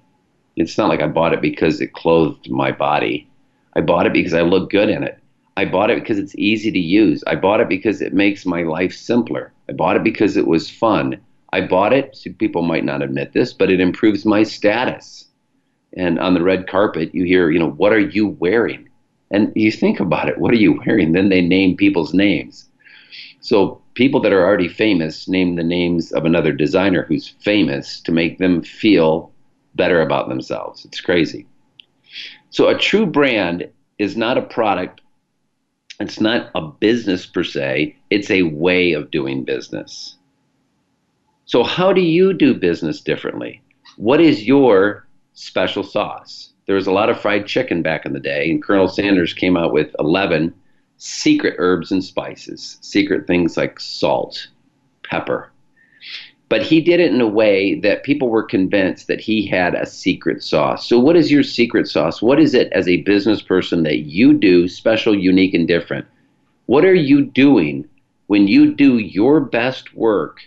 It's 0.55 0.77
not 0.77 0.89
like 0.89 1.01
I 1.01 1.07
bought 1.07 1.33
it 1.33 1.41
because 1.41 1.81
it 1.81 1.93
clothed 1.93 2.51
my 2.51 2.71
body. 2.71 3.27
I 3.75 3.81
bought 3.81 4.05
it 4.05 4.13
because 4.13 4.35
I 4.35 4.41
look 4.41 4.69
good 4.69 4.89
in 4.89 5.01
it. 5.03 5.17
I 5.57 5.65
bought 5.65 5.89
it 5.89 5.99
because 5.99 6.19
it's 6.19 6.35
easy 6.35 6.71
to 6.71 6.79
use. 6.79 7.23
I 7.25 7.33
bought 7.33 7.61
it 7.61 7.67
because 7.67 7.99
it 7.99 8.13
makes 8.13 8.45
my 8.45 8.61
life 8.61 8.93
simpler. 8.93 9.51
I 9.67 9.73
bought 9.73 9.95
it 9.95 10.03
because 10.03 10.37
it 10.37 10.45
was 10.45 10.69
fun. 10.69 11.19
I 11.53 11.61
bought 11.61 11.93
it, 11.93 12.15
so 12.15 12.31
people 12.39 12.61
might 12.61 12.85
not 12.85 13.01
admit 13.01 13.33
this, 13.33 13.53
but 13.53 13.69
it 13.69 13.81
improves 13.81 14.25
my 14.25 14.43
status. 14.43 15.27
And 15.97 16.19
on 16.19 16.33
the 16.33 16.43
red 16.43 16.67
carpet, 16.67 17.13
you 17.13 17.25
hear, 17.25 17.51
you 17.51 17.59
know, 17.59 17.71
what 17.71 17.91
are 17.91 17.99
you 17.99 18.27
wearing? 18.27 18.87
And 19.31 19.51
you 19.55 19.71
think 19.71 19.99
about 19.99 20.29
it, 20.29 20.37
what 20.37 20.53
are 20.53 20.57
you 20.57 20.81
wearing? 20.85 21.11
Then 21.11 21.29
they 21.29 21.41
name 21.41 21.75
people's 21.75 22.13
names. 22.13 22.69
So 23.41 23.81
people 23.95 24.21
that 24.21 24.33
are 24.33 24.45
already 24.45 24.67
famous 24.67 25.27
name 25.27 25.55
the 25.55 25.63
names 25.63 26.11
of 26.11 26.25
another 26.25 26.53
designer 26.53 27.03
who's 27.03 27.27
famous 27.27 27.99
to 28.01 28.11
make 28.11 28.37
them 28.37 28.61
feel 28.61 29.31
better 29.75 30.01
about 30.01 30.29
themselves. 30.29 30.85
It's 30.85 31.01
crazy. 31.01 31.47
So 32.49 32.67
a 32.67 32.77
true 32.77 33.05
brand 33.05 33.69
is 33.97 34.15
not 34.15 34.37
a 34.37 34.41
product. 34.41 35.01
It's 35.99 36.19
not 36.19 36.51
a 36.55 36.61
business 36.61 37.25
per 37.25 37.43
se. 37.43 37.95
It's 38.09 38.29
a 38.31 38.43
way 38.43 38.93
of 38.93 39.11
doing 39.11 39.43
business. 39.43 40.17
So 41.51 41.65
how 41.65 41.91
do 41.91 41.99
you 41.99 42.31
do 42.31 42.53
business 42.53 43.01
differently? 43.01 43.61
What 43.97 44.21
is 44.21 44.45
your 44.47 45.05
special 45.33 45.83
sauce? 45.83 46.53
There 46.65 46.77
was 46.77 46.87
a 46.87 46.93
lot 46.93 47.09
of 47.09 47.19
fried 47.19 47.45
chicken 47.45 47.81
back 47.81 48.05
in 48.05 48.13
the 48.13 48.21
day, 48.21 48.49
and 48.49 48.63
Colonel 48.63 48.87
Sanders 48.87 49.33
came 49.33 49.57
out 49.57 49.73
with 49.73 49.93
11 49.99 50.53
secret 50.95 51.55
herbs 51.57 51.91
and 51.91 52.01
spices, 52.01 52.77
secret 52.79 53.27
things 53.27 53.57
like 53.57 53.81
salt, 53.81 54.47
pepper, 55.03 55.51
but 56.47 56.61
he 56.61 56.79
did 56.79 57.01
it 57.01 57.13
in 57.13 57.19
a 57.19 57.27
way 57.27 57.77
that 57.81 58.03
people 58.03 58.29
were 58.29 58.43
convinced 58.43 59.07
that 59.07 59.19
he 59.19 59.45
had 59.45 59.75
a 59.75 59.85
secret 59.85 60.41
sauce. 60.41 60.87
So, 60.87 60.99
what 61.01 61.17
is 61.17 61.29
your 61.29 61.43
secret 61.43 61.89
sauce? 61.89 62.21
What 62.21 62.39
is 62.39 62.53
it 62.53 62.71
as 62.71 62.87
a 62.87 63.01
business 63.01 63.41
person 63.41 63.83
that 63.83 64.05
you 64.05 64.31
do 64.33 64.69
special, 64.69 65.13
unique, 65.13 65.53
and 65.53 65.67
different? 65.67 66.05
What 66.67 66.85
are 66.85 66.95
you 66.95 67.25
doing 67.25 67.89
when 68.27 68.47
you 68.47 68.73
do 68.73 68.99
your 68.99 69.41
best 69.41 69.93
work 69.93 70.43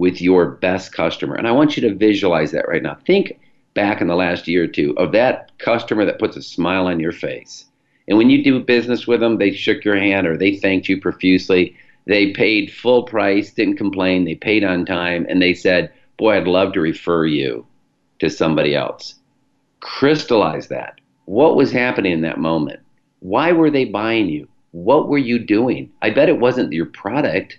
with 0.00 0.22
your 0.22 0.52
best 0.52 0.94
customer. 0.94 1.34
And 1.34 1.46
I 1.46 1.52
want 1.52 1.76
you 1.76 1.86
to 1.86 1.94
visualize 1.94 2.52
that 2.52 2.66
right 2.66 2.82
now. 2.82 2.96
Think 3.06 3.38
back 3.74 4.00
in 4.00 4.06
the 4.06 4.16
last 4.16 4.48
year 4.48 4.64
or 4.64 4.66
two 4.66 4.96
of 4.96 5.12
that 5.12 5.52
customer 5.58 6.06
that 6.06 6.18
puts 6.18 6.38
a 6.38 6.42
smile 6.42 6.86
on 6.86 7.00
your 7.00 7.12
face. 7.12 7.66
And 8.08 8.16
when 8.16 8.30
you 8.30 8.42
do 8.42 8.64
business 8.64 9.06
with 9.06 9.20
them, 9.20 9.36
they 9.36 9.52
shook 9.52 9.84
your 9.84 9.98
hand 9.98 10.26
or 10.26 10.38
they 10.38 10.56
thanked 10.56 10.88
you 10.88 10.98
profusely. 10.98 11.76
They 12.06 12.30
paid 12.30 12.72
full 12.72 13.02
price, 13.02 13.52
didn't 13.52 13.76
complain, 13.76 14.24
they 14.24 14.36
paid 14.36 14.64
on 14.64 14.86
time, 14.86 15.26
and 15.28 15.42
they 15.42 15.52
said, 15.52 15.92
Boy, 16.16 16.38
I'd 16.38 16.48
love 16.48 16.72
to 16.72 16.80
refer 16.80 17.26
you 17.26 17.66
to 18.20 18.30
somebody 18.30 18.74
else. 18.74 19.16
Crystallize 19.80 20.68
that. 20.68 20.98
What 21.26 21.56
was 21.56 21.72
happening 21.72 22.12
in 22.12 22.22
that 22.22 22.38
moment? 22.38 22.80
Why 23.18 23.52
were 23.52 23.70
they 23.70 23.84
buying 23.84 24.30
you? 24.30 24.48
What 24.70 25.08
were 25.08 25.18
you 25.18 25.38
doing? 25.38 25.90
I 26.00 26.08
bet 26.08 26.30
it 26.30 26.40
wasn't 26.40 26.72
your 26.72 26.86
product 26.86 27.58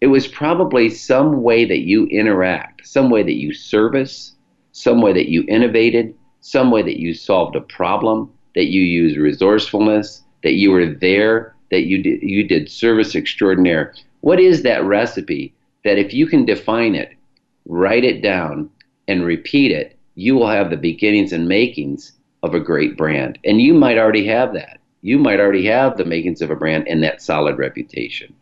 it 0.00 0.06
was 0.06 0.26
probably 0.26 0.88
some 0.88 1.42
way 1.42 1.64
that 1.66 1.80
you 1.80 2.06
interact, 2.06 2.86
some 2.86 3.10
way 3.10 3.22
that 3.22 3.34
you 3.34 3.52
service, 3.52 4.34
some 4.72 5.02
way 5.02 5.12
that 5.12 5.28
you 5.28 5.44
innovated, 5.46 6.14
some 6.40 6.70
way 6.70 6.82
that 6.82 6.98
you 6.98 7.12
solved 7.12 7.54
a 7.54 7.60
problem, 7.60 8.32
that 8.54 8.66
you 8.66 8.80
used 8.80 9.16
resourcefulness, 9.16 10.22
that 10.42 10.54
you 10.54 10.70
were 10.70 10.86
there, 10.86 11.54
that 11.70 11.82
you 11.82 12.02
did, 12.02 12.22
you 12.22 12.46
did 12.46 12.70
service 12.70 13.14
extraordinaire. 13.14 13.94
What 14.20 14.40
is 14.40 14.62
that 14.62 14.84
recipe 14.84 15.54
that 15.84 15.98
if 15.98 16.14
you 16.14 16.26
can 16.26 16.44
define 16.44 16.94
it, 16.94 17.12
write 17.66 18.04
it 18.04 18.22
down, 18.22 18.70
and 19.06 19.24
repeat 19.24 19.70
it, 19.70 19.98
you 20.14 20.34
will 20.34 20.48
have 20.48 20.70
the 20.70 20.76
beginnings 20.76 21.32
and 21.32 21.48
makings 21.48 22.12
of 22.42 22.54
a 22.54 22.60
great 22.60 22.96
brand. 22.96 23.38
And 23.44 23.60
you 23.60 23.74
might 23.74 23.98
already 23.98 24.26
have 24.26 24.54
that. 24.54 24.78
You 25.02 25.18
might 25.18 25.40
already 25.40 25.66
have 25.66 25.96
the 25.96 26.04
makings 26.04 26.42
of 26.42 26.50
a 26.50 26.56
brand 26.56 26.88
and 26.88 27.02
that 27.02 27.22
solid 27.22 27.58
reputation. 27.58 28.34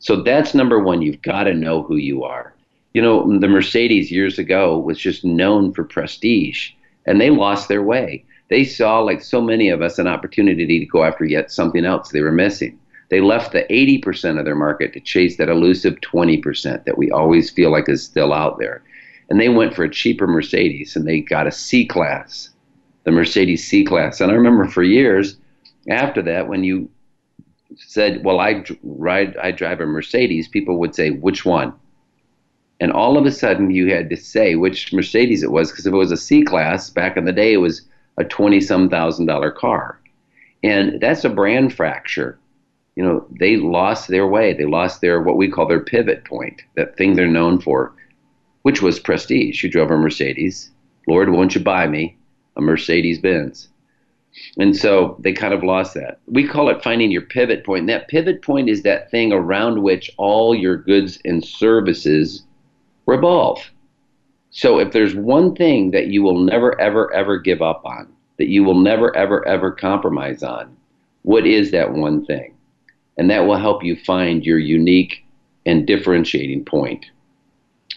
So 0.00 0.22
that's 0.22 0.54
number 0.54 0.78
one. 0.80 1.02
You've 1.02 1.22
got 1.22 1.44
to 1.44 1.54
know 1.54 1.82
who 1.82 1.96
you 1.96 2.24
are. 2.24 2.54
You 2.94 3.02
know, 3.02 3.38
the 3.38 3.48
Mercedes 3.48 4.10
years 4.10 4.38
ago 4.38 4.78
was 4.78 4.98
just 4.98 5.24
known 5.24 5.72
for 5.72 5.84
prestige, 5.84 6.70
and 7.06 7.20
they 7.20 7.30
lost 7.30 7.68
their 7.68 7.82
way. 7.82 8.24
They 8.48 8.64
saw, 8.64 9.00
like 9.00 9.22
so 9.22 9.40
many 9.40 9.68
of 9.68 9.82
us, 9.82 9.98
an 9.98 10.08
opportunity 10.08 10.80
to 10.80 10.86
go 10.86 11.04
after 11.04 11.24
yet 11.24 11.52
something 11.52 11.84
else 11.84 12.08
they 12.08 12.22
were 12.22 12.32
missing. 12.32 12.78
They 13.10 13.20
left 13.20 13.52
the 13.52 13.64
80% 13.70 14.38
of 14.38 14.44
their 14.44 14.56
market 14.56 14.92
to 14.94 15.00
chase 15.00 15.36
that 15.36 15.48
elusive 15.48 16.00
20% 16.00 16.84
that 16.84 16.98
we 16.98 17.10
always 17.10 17.50
feel 17.50 17.70
like 17.70 17.88
is 17.88 18.02
still 18.02 18.32
out 18.32 18.58
there. 18.58 18.82
And 19.28 19.38
they 19.38 19.48
went 19.48 19.74
for 19.74 19.84
a 19.84 19.90
cheaper 19.90 20.26
Mercedes 20.26 20.96
and 20.96 21.06
they 21.06 21.20
got 21.20 21.46
a 21.46 21.52
C 21.52 21.86
class, 21.86 22.50
the 23.04 23.10
Mercedes 23.10 23.66
C 23.66 23.84
class. 23.84 24.20
And 24.20 24.32
I 24.32 24.34
remember 24.34 24.66
for 24.66 24.82
years 24.82 25.36
after 25.88 26.22
that, 26.22 26.48
when 26.48 26.64
you 26.64 26.88
said, 27.86 28.24
"Well, 28.24 28.40
I 28.40 28.64
ride, 28.82 29.36
I 29.36 29.50
drive 29.50 29.80
a 29.80 29.86
Mercedes," 29.86 30.48
people 30.48 30.78
would 30.78 30.94
say, 30.94 31.10
"Which 31.10 31.44
one?" 31.44 31.72
And 32.80 32.92
all 32.92 33.18
of 33.18 33.26
a 33.26 33.30
sudden, 33.30 33.70
you 33.70 33.92
had 33.92 34.08
to 34.10 34.16
say 34.16 34.54
which 34.54 34.92
Mercedes 34.92 35.42
it 35.42 35.50
was 35.50 35.70
because 35.70 35.86
if 35.86 35.92
it 35.92 35.96
was 35.96 36.12
a 36.12 36.16
C 36.16 36.42
class 36.42 36.88
back 36.90 37.16
in 37.16 37.24
the 37.24 37.32
day, 37.32 37.52
it 37.52 37.58
was 37.58 37.82
a 38.16 38.24
twenty-some 38.24 38.88
thousand 38.88 39.26
dollar 39.26 39.50
car, 39.50 40.00
and 40.62 41.00
that's 41.00 41.24
a 41.24 41.28
brand 41.30 41.74
fracture. 41.74 42.38
You 42.96 43.04
know, 43.04 43.26
they 43.38 43.56
lost 43.56 44.08
their 44.08 44.26
way. 44.26 44.52
They 44.52 44.66
lost 44.66 45.00
their 45.00 45.20
what 45.20 45.36
we 45.36 45.50
call 45.50 45.66
their 45.66 45.80
pivot 45.80 46.24
point, 46.24 46.62
that 46.76 46.96
thing 46.96 47.14
they're 47.14 47.26
known 47.26 47.60
for, 47.60 47.92
which 48.62 48.82
was 48.82 48.98
prestige. 48.98 49.62
You 49.62 49.70
drove 49.70 49.90
a 49.90 49.96
Mercedes. 49.96 50.70
Lord, 51.06 51.30
won't 51.30 51.54
you 51.54 51.60
buy 51.60 51.86
me 51.86 52.16
a 52.56 52.60
Mercedes 52.60 53.18
Benz? 53.18 53.68
And 54.58 54.76
so 54.76 55.16
they 55.20 55.32
kind 55.32 55.52
of 55.52 55.62
lost 55.62 55.94
that. 55.94 56.20
We 56.26 56.46
call 56.46 56.68
it 56.68 56.82
finding 56.82 57.10
your 57.10 57.22
pivot 57.22 57.64
point. 57.64 57.80
And 57.80 57.88
that 57.88 58.08
pivot 58.08 58.42
point 58.42 58.68
is 58.68 58.82
that 58.82 59.10
thing 59.10 59.32
around 59.32 59.82
which 59.82 60.10
all 60.16 60.54
your 60.54 60.76
goods 60.76 61.18
and 61.24 61.44
services 61.44 62.44
revolve. 63.06 63.70
So 64.50 64.78
if 64.78 64.92
there's 64.92 65.14
one 65.14 65.54
thing 65.54 65.90
that 65.92 66.08
you 66.08 66.22
will 66.22 66.38
never, 66.38 66.80
ever, 66.80 67.12
ever 67.12 67.38
give 67.38 67.62
up 67.62 67.82
on, 67.84 68.12
that 68.38 68.48
you 68.48 68.64
will 68.64 68.78
never, 68.78 69.14
ever, 69.16 69.46
ever 69.46 69.70
compromise 69.70 70.42
on, 70.42 70.76
what 71.22 71.46
is 71.46 71.70
that 71.70 71.92
one 71.92 72.24
thing? 72.24 72.54
And 73.16 73.30
that 73.30 73.46
will 73.46 73.58
help 73.58 73.84
you 73.84 73.96
find 73.96 74.44
your 74.44 74.58
unique 74.58 75.24
and 75.66 75.86
differentiating 75.86 76.64
point. 76.64 77.04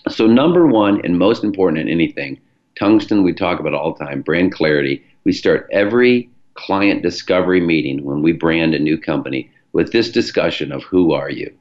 So, 0.10 0.28
number 0.28 0.68
one, 0.68 1.00
and 1.06 1.18
most 1.18 1.46
important 1.46 1.80
in 1.80 1.88
anything, 1.88 2.42
tungsten, 2.78 3.24
we 3.24 3.34
talk 3.34 3.60
about 3.60 3.74
all 3.74 3.94
the 3.94 4.04
time, 4.04 4.22
brand 4.22 4.52
clarity 4.52 5.02
we 5.24 5.32
start 5.32 5.68
every 5.72 6.30
client 6.56 7.02
discovery 7.02 7.62
meeting 7.62 8.04
when 8.04 8.22
we 8.22 8.32
brand 8.32 8.74
a 8.74 8.80
new 8.80 8.98
company 8.98 9.50
with 9.72 9.92
this 9.92 10.12
discussion 10.12 10.72
of 10.72 10.84
who 10.84 11.14
are 11.14 11.30
you 11.30 11.52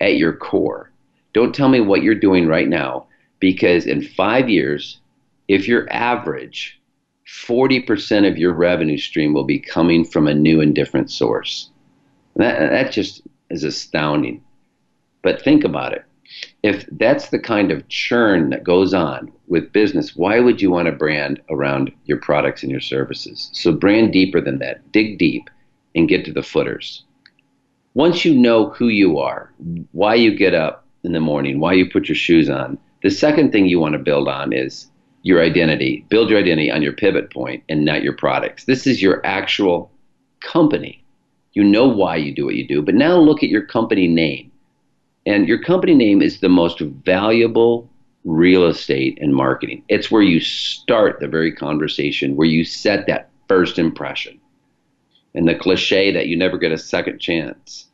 at 0.00 0.16
your 0.16 0.32
core. 0.32 0.90
Don't 1.34 1.54
tell 1.54 1.68
me 1.68 1.80
what 1.80 2.02
you're 2.02 2.14
doing 2.14 2.46
right 2.46 2.68
now 2.68 3.06
because 3.40 3.86
in 3.86 4.02
five 4.02 4.48
years, 4.48 5.00
if 5.48 5.68
you're 5.68 5.90
average, 5.92 6.80
40% 7.26 8.30
of 8.30 8.38
your 8.38 8.54
revenue 8.54 8.98
stream 8.98 9.34
will 9.34 9.44
be 9.44 9.58
coming 9.58 10.04
from 10.04 10.26
a 10.26 10.34
new 10.34 10.60
and 10.60 10.74
different 10.74 11.10
source. 11.10 11.70
That, 12.36 12.70
that 12.70 12.92
just 12.92 13.22
is 13.50 13.64
astounding. 13.64 14.42
But 15.22 15.42
think 15.42 15.64
about 15.64 15.92
it 15.92 16.04
if 16.62 16.86
that's 16.92 17.28
the 17.28 17.38
kind 17.38 17.70
of 17.70 17.88
churn 17.88 18.50
that 18.50 18.64
goes 18.64 18.94
on 18.94 19.32
with 19.48 19.72
business, 19.72 20.14
why 20.14 20.40
would 20.40 20.60
you 20.60 20.70
want 20.70 20.86
to 20.86 20.92
brand 20.92 21.40
around 21.50 21.92
your 22.04 22.18
products 22.18 22.62
and 22.62 22.70
your 22.70 22.80
services? 22.80 23.50
So 23.52 23.72
brand 23.72 24.12
deeper 24.12 24.40
than 24.40 24.58
that. 24.58 24.92
Dig 24.92 25.18
deep 25.18 25.48
and 25.94 26.08
get 26.08 26.24
to 26.26 26.32
the 26.32 26.42
footers. 26.42 27.04
Once 27.94 28.24
you 28.24 28.34
know 28.34 28.68
who 28.70 28.88
you 28.88 29.18
are, 29.18 29.52
why 29.92 30.14
you 30.14 30.36
get 30.36 30.54
up 30.54 30.86
in 31.02 31.12
the 31.12 31.20
morning, 31.20 31.58
why 31.58 31.72
you 31.72 31.88
put 31.90 32.08
your 32.08 32.16
shoes 32.16 32.48
on, 32.48 32.78
the 33.02 33.10
second 33.10 33.50
thing 33.50 33.66
you 33.66 33.80
want 33.80 33.94
to 33.94 33.98
build 33.98 34.28
on 34.28 34.52
is 34.52 34.88
your 35.22 35.42
identity. 35.42 36.04
Build 36.08 36.30
your 36.30 36.38
identity 36.38 36.70
on 36.70 36.82
your 36.82 36.92
pivot 36.92 37.32
point 37.32 37.62
and 37.68 37.84
not 37.84 38.02
your 38.02 38.12
products. 38.12 38.64
This 38.64 38.86
is 38.86 39.02
your 39.02 39.24
actual 39.24 39.90
company. 40.40 41.02
You 41.54 41.64
know 41.64 41.88
why 41.88 42.16
you 42.16 42.34
do 42.34 42.44
what 42.44 42.54
you 42.54 42.66
do, 42.66 42.82
but 42.82 42.94
now 42.94 43.16
look 43.16 43.42
at 43.42 43.48
your 43.48 43.64
company 43.64 44.06
name. 44.06 44.52
And 45.26 45.48
your 45.48 45.62
company 45.62 45.94
name 45.94 46.22
is 46.22 46.40
the 46.40 46.48
most 46.48 46.80
valuable 46.80 47.87
real 48.24 48.66
estate 48.66 49.18
and 49.20 49.34
marketing. 49.34 49.82
It's 49.88 50.10
where 50.10 50.22
you 50.22 50.40
start 50.40 51.20
the 51.20 51.28
very 51.28 51.52
conversation, 51.52 52.36
where 52.36 52.48
you 52.48 52.64
set 52.64 53.06
that 53.06 53.30
first 53.48 53.78
impression. 53.78 54.38
And 55.34 55.48
the 55.48 55.54
cliche 55.54 56.12
that 56.12 56.26
you 56.26 56.36
never 56.36 56.58
get 56.58 56.72
a 56.72 56.78
second 56.78 57.20
chance 57.20 57.86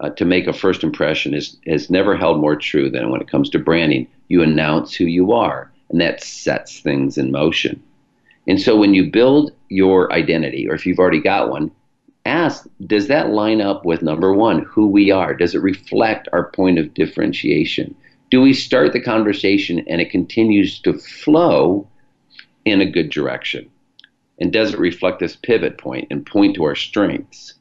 uh, 0.00 0.10
to 0.10 0.24
make 0.24 0.46
a 0.46 0.52
first 0.52 0.82
impression 0.82 1.34
is 1.34 1.56
has 1.66 1.90
never 1.90 2.16
held 2.16 2.40
more 2.40 2.56
true 2.56 2.90
than 2.90 3.10
when 3.10 3.20
it 3.20 3.30
comes 3.30 3.50
to 3.50 3.58
branding. 3.58 4.06
You 4.28 4.42
announce 4.42 4.94
who 4.94 5.04
you 5.04 5.32
are, 5.32 5.72
and 5.90 6.00
that 6.00 6.22
sets 6.22 6.80
things 6.80 7.18
in 7.18 7.30
motion. 7.30 7.82
And 8.46 8.60
so 8.60 8.76
when 8.76 8.94
you 8.94 9.10
build 9.10 9.52
your 9.68 10.12
identity, 10.12 10.68
or 10.68 10.74
if 10.74 10.86
you've 10.86 10.98
already 10.98 11.20
got 11.20 11.50
one, 11.50 11.70
ask 12.26 12.66
does 12.86 13.08
that 13.08 13.30
line 13.30 13.60
up 13.60 13.84
with 13.84 14.02
number 14.02 14.34
one 14.34 14.60
who 14.64 14.86
we 14.88 15.10
are 15.12 15.32
does 15.32 15.54
it 15.54 15.62
reflect 15.62 16.28
our 16.32 16.50
point 16.50 16.76
of 16.78 16.92
differentiation 16.92 17.94
do 18.36 18.42
we 18.42 18.52
start 18.52 18.92
the 18.92 19.00
conversation 19.00 19.82
and 19.88 19.98
it 19.98 20.10
continues 20.10 20.78
to 20.78 20.92
flow 20.92 21.88
in 22.66 22.82
a 22.82 22.90
good 22.90 23.08
direction 23.08 23.66
and 24.38 24.52
does 24.52 24.74
it 24.74 24.78
reflect 24.78 25.20
this 25.20 25.36
pivot 25.36 25.78
point 25.78 26.06
and 26.10 26.26
point 26.26 26.54
to 26.54 26.62
our 26.62 26.74
strengths 26.74 27.54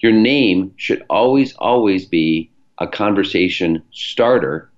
your 0.00 0.10
name 0.10 0.74
should 0.76 1.04
always 1.08 1.54
always 1.58 2.04
be 2.04 2.50
a 2.78 2.86
conversation 2.88 3.80
starter 3.92 4.68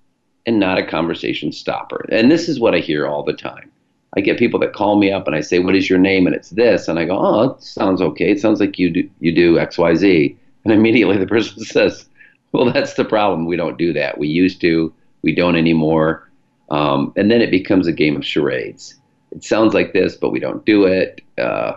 and 0.45 0.59
not 0.59 0.77
a 0.77 0.85
conversation 0.85 1.51
stopper 1.51 2.05
and 2.11 2.31
this 2.31 2.47
is 2.47 2.59
what 2.59 2.75
i 2.75 2.77
hear 2.77 3.07
all 3.07 3.23
the 3.23 3.33
time 3.33 3.71
I 4.15 4.21
get 4.21 4.37
people 4.37 4.59
that 4.59 4.73
call 4.73 4.95
me 4.95 5.11
up 5.11 5.25
and 5.25 5.35
I 5.35 5.41
say, 5.41 5.59
"What 5.59 5.75
is 5.75 5.89
your 5.89 5.99
name?" 5.99 6.25
and 6.25 6.33
it's 6.33 6.51
this, 6.51 6.87
and 6.87 6.97
I 6.97 7.03
go, 7.03 7.17
"Oh, 7.17 7.49
it 7.49 7.61
sounds 7.61 8.01
okay. 8.01 8.31
It 8.31 8.39
sounds 8.39 8.61
like 8.61 8.79
you 8.79 8.89
do 8.89 9.09
you 9.19 9.33
do 9.33 9.59
X 9.59 9.77
Y 9.77 9.93
Z." 9.93 10.37
And 10.63 10.73
immediately 10.73 11.17
the 11.17 11.27
person 11.27 11.61
says, 11.65 12.07
"Well, 12.53 12.71
that's 12.71 12.93
the 12.93 13.03
problem. 13.03 13.45
We 13.45 13.57
don't 13.57 13.77
do 13.77 13.91
that. 13.91 14.17
We 14.17 14.29
used 14.29 14.61
to. 14.61 14.93
We 15.25 15.35
don't 15.35 15.57
anymore." 15.57 16.29
Um, 16.71 17.11
and 17.17 17.29
then 17.29 17.41
it 17.41 17.51
becomes 17.51 17.87
a 17.87 17.91
game 17.91 18.15
of 18.15 18.25
charades. 18.25 18.95
It 19.31 19.43
sounds 19.43 19.73
like 19.73 19.91
this, 19.91 20.15
but 20.15 20.31
we 20.31 20.39
don't 20.39 20.65
do 20.65 20.85
it. 20.85 21.21
Uh, 21.37 21.73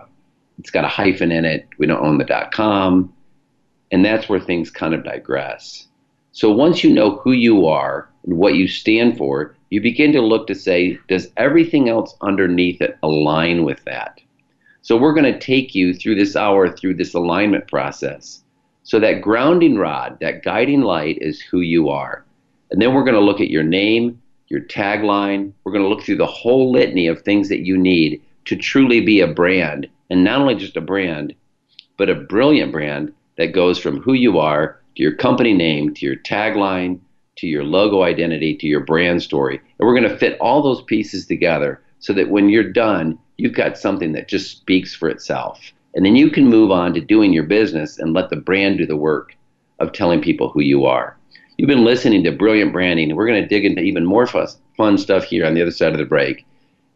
it's 0.60 0.70
got 0.70 0.84
a 0.84 0.88
hyphen 0.88 1.32
in 1.32 1.44
it. 1.44 1.66
We 1.78 1.86
don't 1.86 2.04
own 2.04 2.18
the 2.18 2.24
dot 2.24 2.52
com, 2.52 3.12
and 3.90 4.04
that's 4.04 4.28
where 4.28 4.38
things 4.40 4.70
kind 4.70 4.94
of 4.94 5.02
digress. 5.02 5.88
So 6.32 6.52
once 6.52 6.84
you 6.84 6.94
know 6.94 7.16
who 7.16 7.32
you 7.32 7.66
are 7.66 8.08
and 8.24 8.38
what 8.38 8.54
you 8.54 8.68
stand 8.68 9.18
for, 9.18 9.56
you 9.70 9.80
begin 9.80 10.12
to 10.12 10.20
look 10.20 10.46
to 10.46 10.54
say, 10.54 10.98
does 11.08 11.32
everything 11.36 11.88
else 11.88 12.14
underneath 12.20 12.80
it 12.80 12.96
align 13.02 13.64
with 13.64 13.84
that? 13.84 14.20
So 14.82 14.96
we're 14.96 15.14
going 15.14 15.32
to 15.32 15.38
take 15.38 15.74
you 15.74 15.92
through 15.92 16.14
this 16.14 16.36
hour 16.36 16.70
through 16.70 16.94
this 16.94 17.14
alignment 17.14 17.66
process. 17.66 18.44
So 18.84 19.00
that 19.00 19.20
grounding 19.20 19.76
rod, 19.76 20.18
that 20.20 20.44
guiding 20.44 20.82
light 20.82 21.18
is 21.20 21.40
who 21.40 21.60
you 21.60 21.88
are. 21.88 22.24
And 22.70 22.80
then 22.80 22.94
we're 22.94 23.04
going 23.04 23.14
to 23.14 23.20
look 23.20 23.40
at 23.40 23.50
your 23.50 23.62
name, 23.62 24.20
your 24.48 24.60
tagline. 24.60 25.52
We're 25.64 25.72
going 25.72 25.84
to 25.84 25.88
look 25.88 26.02
through 26.02 26.16
the 26.16 26.26
whole 26.26 26.70
litany 26.72 27.06
of 27.06 27.22
things 27.22 27.48
that 27.48 27.64
you 27.64 27.76
need 27.76 28.22
to 28.46 28.56
truly 28.56 29.00
be 29.00 29.20
a 29.20 29.26
brand. 29.26 29.88
And 30.10 30.24
not 30.24 30.40
only 30.40 30.54
just 30.54 30.76
a 30.76 30.80
brand, 30.80 31.34
but 31.96 32.08
a 32.08 32.14
brilliant 32.14 32.72
brand 32.72 33.12
that 33.36 33.52
goes 33.52 33.78
from 33.78 34.00
who 34.00 34.12
you 34.12 34.38
are 34.38 34.80
to 34.96 35.02
your 35.02 35.14
company 35.14 35.52
name 35.52 35.94
to 35.94 36.06
your 36.06 36.16
tagline 36.16 37.00
to 37.38 37.46
your 37.46 37.64
logo 37.64 38.02
identity 38.02 38.54
to 38.56 38.66
your 38.66 38.80
brand 38.80 39.22
story. 39.22 39.58
And 39.58 39.86
we're 39.86 39.98
going 39.98 40.10
to 40.10 40.18
fit 40.18 40.38
all 40.40 40.62
those 40.62 40.82
pieces 40.82 41.26
together 41.26 41.80
so 42.00 42.12
that 42.12 42.30
when 42.30 42.48
you're 42.48 42.72
done, 42.72 43.18
you've 43.36 43.54
got 43.54 43.78
something 43.78 44.12
that 44.12 44.28
just 44.28 44.50
speaks 44.50 44.94
for 44.94 45.08
itself. 45.08 45.72
And 45.94 46.04
then 46.04 46.16
you 46.16 46.30
can 46.30 46.46
move 46.46 46.70
on 46.70 46.94
to 46.94 47.00
doing 47.00 47.32
your 47.32 47.44
business 47.44 47.98
and 47.98 48.12
let 48.12 48.30
the 48.30 48.36
brand 48.36 48.78
do 48.78 48.86
the 48.86 48.96
work 48.96 49.36
of 49.78 49.92
telling 49.92 50.20
people 50.20 50.48
who 50.48 50.60
you 50.60 50.84
are. 50.84 51.17
You've 51.58 51.66
been 51.66 51.84
listening 51.84 52.22
to 52.22 52.30
Brilliant 52.30 52.72
Branding, 52.72 53.10
and 53.10 53.16
we're 53.16 53.26
going 53.26 53.42
to 53.42 53.48
dig 53.48 53.64
into 53.64 53.82
even 53.82 54.06
more 54.06 54.28
fun 54.28 54.96
stuff 54.96 55.24
here 55.24 55.44
on 55.44 55.54
the 55.54 55.62
other 55.62 55.72
side 55.72 55.90
of 55.90 55.98
the 55.98 56.04
break. 56.04 56.46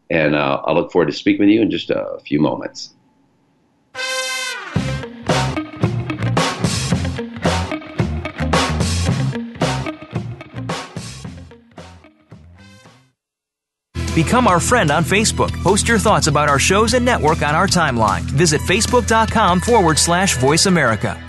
And 0.09 0.35
uh, 0.35 0.61
I'll 0.63 0.73
look 0.73 0.89
forward 0.89 1.07
to 1.07 1.11
speaking 1.11 1.45
with 1.45 1.49
you 1.49 1.61
in 1.61 1.69
just 1.69 1.89
a 1.89 2.17
few 2.25 2.39
moments. 2.39 2.93
Become 14.15 14.47
our 14.47 14.61
friend 14.61 14.91
on 14.91 15.03
Facebook. 15.03 15.51
Post 15.61 15.89
your 15.89 15.99
thoughts 15.99 16.27
about 16.27 16.47
our 16.47 16.59
shows 16.59 16.93
and 16.93 17.03
network 17.03 17.41
on 17.41 17.53
our 17.53 17.67
timeline. 17.67 18.21
Visit 18.21 18.61
facebook.com 18.61 19.59
forward 19.59 19.99
slash 19.99 20.37
voice 20.37 20.67
America. 20.67 21.21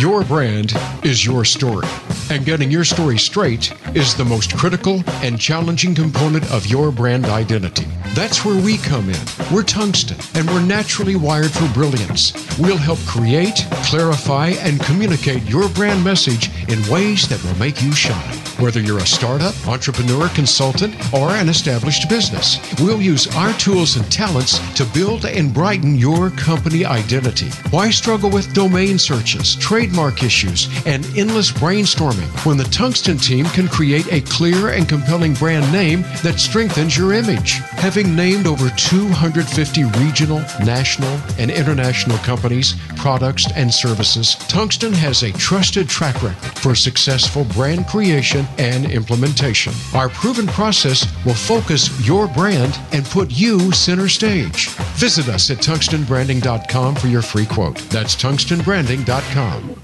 Your 0.00 0.24
brand 0.24 0.72
is 1.04 1.24
your 1.24 1.44
story, 1.44 1.86
and 2.28 2.44
getting 2.44 2.68
your 2.68 2.82
story 2.82 3.16
straight 3.16 3.72
is 3.94 4.16
the 4.16 4.24
most 4.24 4.56
critical 4.56 5.04
and 5.22 5.38
challenging 5.38 5.94
component 5.94 6.50
of 6.50 6.66
your 6.66 6.90
brand 6.90 7.26
identity. 7.26 7.86
That's 8.12 8.44
where 8.44 8.60
we 8.60 8.76
come 8.78 9.08
in. 9.08 9.20
We're 9.52 9.62
tungsten, 9.62 10.16
and 10.34 10.50
we're 10.50 10.66
naturally 10.66 11.14
wired 11.14 11.52
for 11.52 11.72
brilliance. 11.72 12.32
We'll 12.58 12.76
help 12.76 12.98
create, 13.06 13.64
clarify, 13.84 14.48
and 14.58 14.80
communicate 14.80 15.44
your 15.44 15.68
brand 15.68 16.02
message 16.02 16.50
in 16.68 16.82
ways 16.90 17.28
that 17.28 17.42
will 17.44 17.56
make 17.60 17.80
you 17.80 17.92
shine. 17.92 18.43
Whether 18.58 18.80
you're 18.80 18.98
a 18.98 19.06
startup, 19.06 19.54
entrepreneur, 19.66 20.28
consultant, 20.28 20.94
or 21.12 21.30
an 21.30 21.48
established 21.48 22.08
business, 22.08 22.60
we'll 22.80 23.02
use 23.02 23.26
our 23.34 23.52
tools 23.54 23.96
and 23.96 24.10
talents 24.12 24.60
to 24.74 24.84
build 24.86 25.24
and 25.24 25.52
brighten 25.52 25.96
your 25.96 26.30
company 26.30 26.84
identity. 26.84 27.48
Why 27.70 27.90
struggle 27.90 28.30
with 28.30 28.54
domain 28.54 28.96
searches, 28.96 29.56
trademark 29.56 30.22
issues, 30.22 30.68
and 30.86 31.04
endless 31.16 31.50
brainstorming 31.50 32.28
when 32.46 32.56
the 32.56 32.64
Tungsten 32.64 33.18
team 33.18 33.44
can 33.46 33.66
create 33.66 34.10
a 34.12 34.20
clear 34.20 34.68
and 34.68 34.88
compelling 34.88 35.34
brand 35.34 35.70
name 35.72 36.02
that 36.22 36.38
strengthens 36.38 36.96
your 36.96 37.12
image? 37.12 37.54
Having 37.82 38.14
named 38.14 38.46
over 38.46 38.70
250 38.70 39.84
regional, 39.98 40.38
national, 40.64 41.18
and 41.38 41.50
international 41.50 42.18
companies, 42.18 42.76
products, 42.96 43.50
and 43.56 43.72
services, 43.74 44.36
Tungsten 44.46 44.92
has 44.92 45.24
a 45.24 45.32
trusted 45.32 45.88
track 45.88 46.22
record 46.22 46.36
for 46.58 46.74
successful 46.74 47.44
brand 47.44 47.86
creation 47.88 48.43
and 48.58 48.90
implementation. 48.90 49.72
Our 49.94 50.08
proven 50.08 50.46
process 50.46 51.06
will 51.24 51.34
focus 51.34 51.90
your 52.06 52.26
brand 52.26 52.78
and 52.92 53.04
put 53.04 53.30
you 53.30 53.72
center 53.72 54.08
stage. 54.08 54.68
Visit 54.96 55.28
us 55.28 55.50
at 55.50 55.58
tungstenbranding.com 55.58 56.94
for 56.96 57.06
your 57.06 57.22
free 57.22 57.46
quote. 57.46 57.76
That's 57.90 58.16
tungstenbranding.com. 58.16 59.83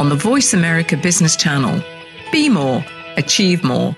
on 0.00 0.08
the 0.08 0.16
Voice 0.16 0.54
America 0.54 0.96
Business 0.96 1.36
Channel. 1.36 1.78
Be 2.32 2.48
more, 2.48 2.82
achieve 3.18 3.62
more. 3.62 3.94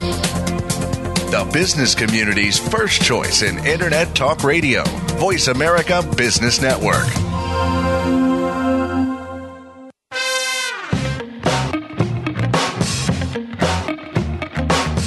The 0.00 1.48
business 1.54 1.94
community's 1.94 2.58
first 2.58 3.00
choice 3.00 3.40
in 3.40 3.64
Internet 3.64 4.14
Talk 4.14 4.44
Radio, 4.44 4.84
Voice 5.16 5.48
America 5.48 6.06
Business 6.18 6.60
Network. 6.60 7.06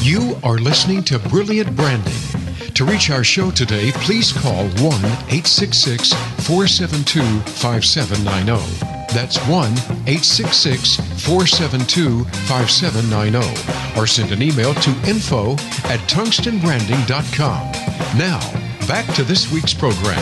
You 0.01 0.35
are 0.43 0.57
listening 0.57 1.03
to 1.03 1.19
Brilliant 1.19 1.75
Branding. 1.75 2.13
To 2.73 2.83
reach 2.83 3.11
our 3.11 3.23
show 3.23 3.51
today, 3.51 3.91
please 3.97 4.33
call 4.33 4.63
1 4.63 4.73
866 4.73 6.13
472 6.13 7.21
5790. 7.51 8.92
That's 9.13 9.37
1 9.47 9.71
866 10.09 10.95
472 11.21 12.23
5790. 12.23 13.99
Or 13.99 14.07
send 14.07 14.31
an 14.31 14.41
email 14.41 14.73
to 14.73 14.89
info 15.07 15.53
at 15.85 15.99
tungstenbranding.com. 16.09 17.71
Now, 18.17 18.39
back 18.87 19.05
to 19.13 19.23
this 19.23 19.51
week's 19.51 19.73
program. 19.73 20.17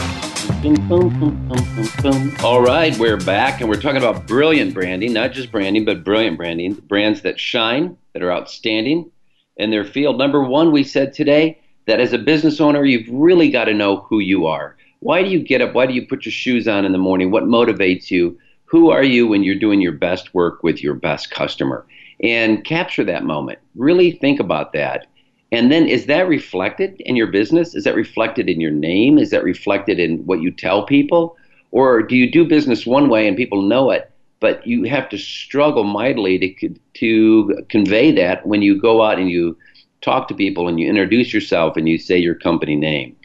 All 2.44 2.62
right, 2.62 2.98
we're 2.98 3.16
back 3.18 3.62
and 3.62 3.70
we're 3.70 3.80
talking 3.80 3.98
about 4.04 4.28
brilliant 4.28 4.74
branding, 4.74 5.14
not 5.14 5.32
just 5.32 5.54
branding, 5.54 5.86
but 5.86 6.04
brilliant 6.04 6.36
branding, 6.36 6.74
brands 6.74 7.22
that 7.22 7.40
shine, 7.40 7.96
that 8.12 8.22
are 8.22 8.32
outstanding, 8.34 9.10
in 9.56 9.72
their 9.72 9.86
field. 9.86 10.18
Number 10.18 10.44
one, 10.44 10.74
we 10.74 10.84
said 10.84 11.14
today 11.14 11.58
that 11.86 12.02
as 12.02 12.12
a 12.12 12.18
business 12.18 12.60
owner, 12.60 12.84
you've 12.84 13.08
really 13.10 13.50
got 13.50 13.66
to 13.66 13.74
know 13.74 14.02
who 14.02 14.20
you 14.20 14.48
are. 14.48 14.76
Why 15.00 15.24
do 15.24 15.30
you 15.30 15.40
get 15.40 15.62
up? 15.62 15.74
Why 15.74 15.86
do 15.86 15.94
you 15.94 16.06
put 16.06 16.26
your 16.26 16.32
shoes 16.32 16.68
on 16.68 16.86
in 16.86 16.92
the 16.92 16.98
morning? 16.98 17.32
What 17.32 17.46
motivates 17.46 18.12
you? 18.12 18.38
Who 18.72 18.90
are 18.90 19.04
you 19.04 19.28
when 19.28 19.44
you're 19.44 19.56
doing 19.56 19.82
your 19.82 19.92
best 19.92 20.34
work 20.34 20.64
with 20.64 20.82
your 20.82 20.94
best 20.94 21.30
customer? 21.30 21.86
And 22.24 22.64
capture 22.64 23.04
that 23.04 23.26
moment. 23.26 23.60
Really 23.76 24.12
think 24.12 24.40
about 24.40 24.72
that. 24.72 25.08
And 25.52 25.70
then 25.70 25.88
is 25.90 26.06
that 26.06 26.30
reflected 26.30 26.96
in 27.02 27.18
your 27.18 27.28
business? 27.28 27.76
Is 27.76 27.84
that 27.84 27.96
reflected 27.96 28.48
in 28.48 28.62
your 28.62 28.72
name? 28.72 29.18
Is 29.18 29.30
that 29.32 29.44
reflected 29.44 30.00
in 30.00 30.20
what 30.20 30.42
you 30.42 30.52
tell 30.52 30.86
people? 30.86 31.36
Or 31.72 32.02
do 32.02 32.16
you 32.16 32.32
do 32.32 32.48
business 32.48 32.86
one 32.86 33.10
way 33.10 33.28
and 33.28 33.36
people 33.36 33.62
know 33.62 33.92
it, 33.92 34.10
but 34.40 34.66
you 34.66 34.84
have 34.86 35.10
to 35.10 35.18
struggle 35.18 35.84
mightily 35.84 36.40
to 36.40 36.74
to 36.94 37.66
convey 37.68 38.14
that 38.14 38.48
when 38.48 38.62
you 38.62 38.80
go 38.80 39.04
out 39.04 39.20
and 39.20 39.30
you 39.30 39.58
talk 40.00 40.30
to 40.30 40.34
people 40.34 40.70
and 40.70 40.80
you 40.80 40.88
introduce 40.90 41.34
yourself 41.34 41.76
and 41.76 41.90
you 41.90 41.98
say 41.98 42.18
your 42.18 42.36
company 42.36 42.78
name. 42.78 43.18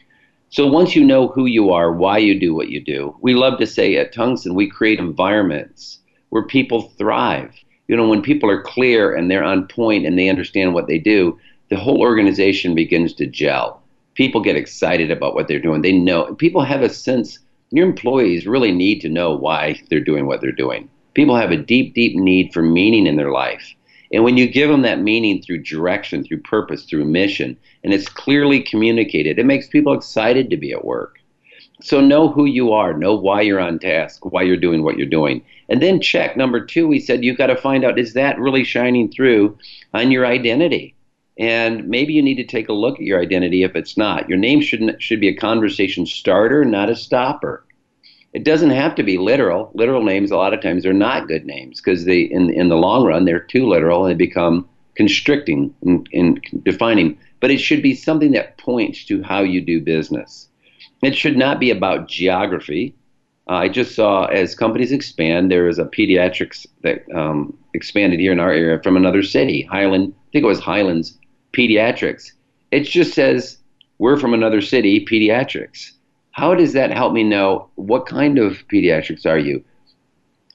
So 0.49 0.67
once 0.67 0.95
you 0.95 1.05
know 1.05 1.29
who 1.29 1.47
you 1.47 1.71
are, 1.71 1.93
why 1.93 2.19
you 2.19 2.39
do 2.39 2.55
what 2.55 2.69
you 2.69 2.81
do, 2.81 3.17
we 3.21 3.35
love 3.35 3.59
to 3.59 3.67
say 3.67 3.97
at 3.97 4.13
Tungsten 4.13 4.55
we 4.55 4.71
create 4.71 4.99
environments 4.99 5.99
where 6.31 6.45
people 6.45 6.93
thrive. 6.99 7.53
You 7.89 7.97
know, 7.97 8.09
when 8.09 8.23
people 8.23 8.51
are 8.51 8.63
clear 8.63 9.15
and 9.15 9.31
they're 9.31 9.45
on 9.45 9.69
point 9.69 10.07
and 10.07 10.19
they 10.19 10.29
understand 10.29 10.75
what 10.75 10.87
they 10.87 10.99
do, 10.99 11.39
the 11.69 11.77
whole 11.77 12.01
organization 12.01 12.75
begins 12.75 13.13
to 13.15 13.27
gel. 13.27 13.83
People 14.15 14.41
get 14.41 14.57
excited 14.57 15.11
about 15.11 15.35
what 15.35 15.49
they're 15.49 15.59
doing. 15.59 15.83
They 15.83 15.93
know 15.93 16.35
people 16.35 16.63
have 16.63 16.83
a 16.83 16.89
sense 16.89 17.41
your 17.71 17.87
employees 17.87 18.47
really 18.47 18.73
need 18.73 19.01
to 19.01 19.09
know 19.09 19.37
why 19.37 19.81
they're 19.91 20.01
doing 20.01 20.27
what 20.27 20.41
they're 20.41 20.53
doing. 20.53 20.89
People 21.15 21.37
have 21.37 21.51
a 21.51 21.57
deep, 21.57 21.95
deep 21.95 22.17
need 22.17 22.53
for 22.53 22.63
meaning 22.63 23.07
in 23.07 23.17
their 23.17 23.33
life. 23.33 23.75
And 24.13 24.23
when 24.23 24.37
you 24.37 24.47
give 24.47 24.71
them 24.71 24.83
that 24.83 25.01
meaning 25.01 25.43
through 25.43 25.63
direction, 25.63 26.25
through 26.25 26.41
purpose, 26.43 26.85
through 26.85 27.05
mission, 27.05 27.57
and 27.83 27.93
it's 27.93 28.09
clearly 28.09 28.61
communicated, 28.63 29.39
it 29.39 29.47
makes 29.47 29.67
people 29.67 29.93
excited 29.93 30.51
to 30.51 30.57
be 30.57 30.73
at 30.73 30.85
work. 30.85 31.19
So 31.83 32.01
know 32.01 32.29
who 32.29 32.47
you 32.47 32.73
are, 32.73 32.95
know 32.97 33.15
why 33.15 33.43
you're 33.43 33.61
on 33.61 33.79
task, 33.79 34.25
why 34.25 34.43
you're 34.43 34.57
doing 34.57 34.83
what 34.83 34.97
you're 34.97 35.07
doing. 35.07 35.45
And 35.69 35.83
then 35.83 36.01
check 36.01 36.37
number 36.37 36.65
two, 36.65 36.87
we 36.87 37.01
said 37.01 37.23
you've 37.23 37.37
got 37.37 37.49
to 37.49 37.57
find 37.57 37.85
out 37.85 37.99
is 37.99 38.15
that 38.15 38.39
really 38.39 38.65
shining 38.65 39.11
through 39.11 39.59
on 39.93 40.11
your 40.11 40.25
identity? 40.25 40.95
And 41.39 41.87
maybe 41.87 42.15
you 42.15 42.23
need 42.23 42.37
to 42.37 42.45
take 42.45 42.71
a 42.71 42.73
look 42.73 42.95
at 42.95 43.05
your 43.05 43.21
identity 43.21 43.63
if 43.63 43.77
it's 43.77 43.99
not. 43.99 44.27
Your 44.27 44.39
name 44.39 44.63
should 44.63 44.97
should 45.03 45.21
be 45.21 45.29
a 45.29 45.37
conversation 45.37 46.07
starter, 46.07 46.65
not 46.65 46.89
a 46.89 46.97
stopper. 46.97 47.66
It 48.37 48.45
doesn't 48.45 48.69
have 48.69 48.95
to 48.97 49.03
be 49.03 49.17
literal. 49.17 49.71
Literal 49.73 50.05
names 50.05 50.31
a 50.31 50.37
lot 50.37 50.53
of 50.53 50.61
times 50.61 50.85
are 50.85 50.93
not 50.93 51.27
good 51.27 51.47
names 51.47 51.81
because 51.81 52.05
they 52.05 52.21
in 52.21 52.51
in 52.51 52.69
the 52.69 52.77
long 52.77 53.07
run 53.07 53.25
they're 53.25 53.41
too 53.41 53.67
literal 53.67 54.05
and 54.05 54.11
they 54.11 54.27
become 54.27 54.69
constricting 54.95 55.75
and, 55.81 56.07
and 56.13 56.39
defining. 56.63 57.19
But 57.41 57.51
it 57.51 57.61
should 57.61 57.83
be 57.83 57.95
something 57.95 58.33
that 58.33 58.59
points 58.59 59.07
to 59.07 59.23
how 59.23 59.41
you 59.41 59.63
do 59.63 59.81
business. 59.81 60.49
It 61.03 61.17
should 61.17 61.39
not 61.39 61.59
be 61.59 61.71
about 61.71 62.09
geography. 62.09 62.95
Uh, 63.49 63.55
I 63.55 63.69
just 63.71 63.95
saw 63.95 64.27
as 64.27 64.55
companies 64.55 64.93
expand, 64.93 65.51
there 65.51 65.67
is 65.67 65.79
a 65.79 65.87
pediatrics 65.87 66.67
that 66.83 67.11
um, 67.15 67.57
expanded 67.73 68.21
here 68.21 68.33
in 68.33 68.41
our 68.41 68.53
area 68.53 68.83
from 68.83 68.99
another 68.99 69.23
city, 69.23 69.63
Highland. 69.63 70.13
I 70.15 70.31
think 70.33 70.43
it 70.43 70.49
was 70.49 70.61
Highlands 70.61 71.17
Pediatrics. 71.55 72.33
It 72.71 72.81
just 72.81 73.15
says 73.15 73.57
we're 73.97 74.19
from 74.19 74.35
another 74.35 74.61
city, 74.61 75.07
pediatrics 75.07 75.93
how 76.37 76.55
does 76.55 76.75
that 76.75 76.91
help 76.91 77.15
me 77.15 77.23
know 77.23 77.67
what 77.77 78.05
kind 78.05 78.39
of 78.39 78.63
pediatrics 78.69 79.25
are 79.25 79.39
you? 79.39 79.65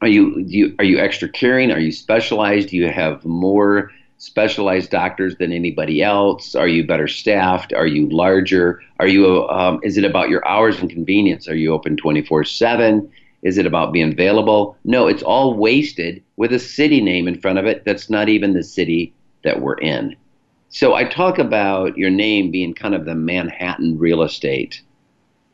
Are 0.02 0.08
you, 0.08 0.38
you 0.38 0.76
are 0.78 0.86
you 0.86 1.00
extra 1.00 1.28
caring? 1.28 1.72
Are 1.72 1.80
you 1.80 1.92
specialized? 1.92 2.70
Do 2.70 2.78
you 2.78 2.88
have 2.90 3.26
more 3.26 3.92
specialized 4.20 4.92
doctors 4.92 5.36
than 5.38 5.52
anybody 5.52 6.04
else? 6.04 6.54
Are 6.54 6.68
you 6.68 6.86
better 6.86 7.08
staffed? 7.08 7.74
Are 7.74 7.88
you 7.88 8.08
larger? 8.10 8.80
Are 9.00 9.08
you? 9.08 9.50
Um, 9.50 9.80
is 9.82 9.98
it 9.98 10.06
about 10.06 10.30
your 10.30 10.48
hours 10.48 10.80
and 10.80 10.88
convenience? 10.88 11.48
Are 11.48 11.56
you 11.56 11.74
open 11.74 11.98
twenty 11.98 12.24
four 12.24 12.44
seven? 12.44 13.12
Is 13.42 13.58
it 13.58 13.66
about 13.66 13.92
being 13.92 14.12
available? 14.12 14.78
No, 14.86 15.08
it's 15.08 15.24
all 15.24 15.56
wasted 15.56 16.22
with 16.36 16.54
a 16.54 16.60
city 16.60 17.02
name 17.02 17.28
in 17.28 17.42
front 17.42 17.58
of 17.58 17.66
it 17.66 17.86
that's 17.86 18.08
not 18.08 18.30
even 18.30 18.54
the 18.54 18.64
city 18.64 19.16
that 19.44 19.62
we're 19.62 19.80
in. 19.80 20.16
So 20.70 20.94
I 20.94 21.06
talk 21.06 21.40
about 21.40 21.98
your 21.98 22.12
name 22.12 22.52
being 22.52 22.76
kind 22.76 22.94
of 22.94 23.06
the 23.06 23.16
Manhattan 23.16 23.98
real 23.98 24.22
estate 24.22 24.84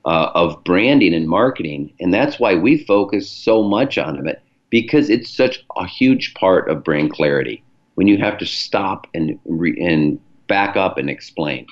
uh, 0.08 0.32
of 0.36 0.64
branding 0.64 1.14
and 1.14 1.28
marketing, 1.28 1.94
and 2.00 2.14
that's 2.14 2.40
why 2.40 2.56
we 2.56 2.86
focus 2.86 3.30
so 3.30 3.62
much 3.62 3.98
on 3.98 4.26
it 4.26 4.42
because 4.70 5.10
it's 5.10 5.30
such 5.30 5.66
a 5.76 5.86
huge 5.86 6.34
part 6.34 6.70
of 6.70 6.84
brand 6.84 7.12
clarity 7.12 7.62
when 7.96 8.08
you 8.08 8.18
have 8.18 8.38
to 8.38 8.46
stop 8.46 9.06
and 9.14 9.38
re- 9.46 9.78
and 9.80 10.18
back 10.48 10.78
up 10.78 10.98
and 10.98 11.10
explain. 11.10 11.68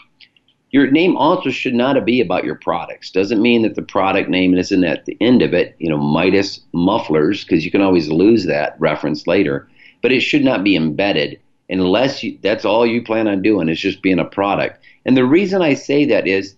Your 0.71 0.91
name 0.91 1.15
also 1.15 1.50
should 1.50 1.74
not 1.74 2.04
be 2.04 2.19
about 2.19 2.43
your 2.43 2.56
products. 2.56 3.10
Doesn't 3.10 3.41
mean 3.41 3.62
that 3.62 3.76
the 3.76 3.82
product 3.82 4.30
name 4.30 4.54
isn't 4.54 4.84
at 4.84 5.06
the 5.06 5.15
end 5.21 5.41
of 5.41 5.54
it, 5.54 5.74
you 5.80 5.89
know, 5.89 5.98
Midas 5.98 6.60
mufflers, 6.74 7.45
because 7.45 7.63
you 7.63 7.71
can 7.71 7.82
always 7.82 8.10
lose 8.10 8.45
that 8.48 8.76
reference 8.80 9.28
later. 9.28 9.69
But 10.02 10.12
it 10.12 10.19
should 10.19 10.43
not 10.43 10.65
be 10.65 10.76
embedded 10.76 11.39
unless 11.69 12.21
you, 12.21 12.38
that's 12.43 12.65
all 12.65 12.86
you 12.86 13.02
plan 13.02 13.30
on 13.30 13.41
doing 13.41 13.69
is 13.69 13.80
just 13.80 14.02
being 14.02 14.19
a 14.19 14.26
product. 14.26 14.84
And 15.06 15.15
the 15.15 15.26
reason 15.26 15.62
I 15.62 15.74
say 15.74 16.04
that 16.06 16.28
is 16.28 16.56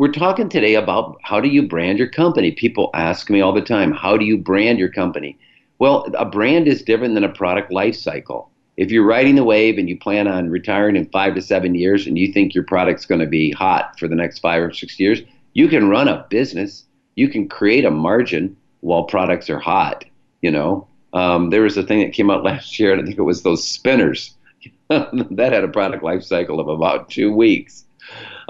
we're 0.00 0.10
talking 0.10 0.48
today 0.48 0.76
about 0.76 1.18
how 1.22 1.42
do 1.42 1.48
you 1.48 1.68
brand 1.68 1.98
your 1.98 2.08
company. 2.08 2.52
People 2.52 2.88
ask 2.94 3.28
me 3.28 3.42
all 3.42 3.52
the 3.52 3.60
time, 3.60 3.92
how 3.92 4.16
do 4.16 4.24
you 4.24 4.38
brand 4.38 4.78
your 4.78 4.88
company? 4.88 5.38
Well, 5.78 6.06
a 6.14 6.24
brand 6.24 6.66
is 6.68 6.82
different 6.82 7.14
than 7.14 7.24
a 7.24 7.28
product 7.28 7.70
life 7.70 7.94
cycle 7.94 8.50
if 8.78 8.90
you're 8.90 9.04
riding 9.04 9.34
the 9.34 9.44
wave 9.44 9.76
and 9.76 9.90
you 9.90 9.98
plan 9.98 10.26
on 10.26 10.48
retiring 10.48 10.96
in 10.96 11.04
five 11.10 11.34
to 11.34 11.42
seven 11.42 11.74
years 11.74 12.06
and 12.06 12.16
you 12.16 12.32
think 12.32 12.54
your 12.54 12.64
product's 12.64 13.04
going 13.04 13.20
to 13.20 13.26
be 13.26 13.50
hot 13.50 13.98
for 13.98 14.08
the 14.08 14.14
next 14.14 14.38
five 14.38 14.62
or 14.62 14.72
six 14.72 14.98
years, 14.98 15.20
you 15.52 15.68
can 15.68 15.90
run 15.90 16.08
a 16.08 16.26
business. 16.30 16.84
You 17.14 17.28
can 17.28 17.46
create 17.46 17.84
a 17.84 17.90
margin 17.90 18.56
while 18.80 19.04
products 19.04 19.50
are 19.50 19.58
hot. 19.58 20.06
You 20.40 20.50
know, 20.50 20.88
um, 21.12 21.50
there 21.50 21.60
was 21.60 21.76
a 21.76 21.82
thing 21.82 22.00
that 22.00 22.14
came 22.14 22.30
out 22.30 22.42
last 22.50 22.78
year, 22.78 22.92
and 22.92 23.02
I 23.02 23.04
think 23.04 23.18
it 23.18 23.22
was 23.22 23.42
those 23.42 23.68
spinners. 23.68 24.34
that 24.88 25.52
had 25.52 25.62
a 25.62 25.68
product 25.68 26.02
life 26.02 26.22
cycle 26.22 26.58
of 26.58 26.68
about 26.68 27.10
two 27.10 27.34
weeks. 27.34 27.84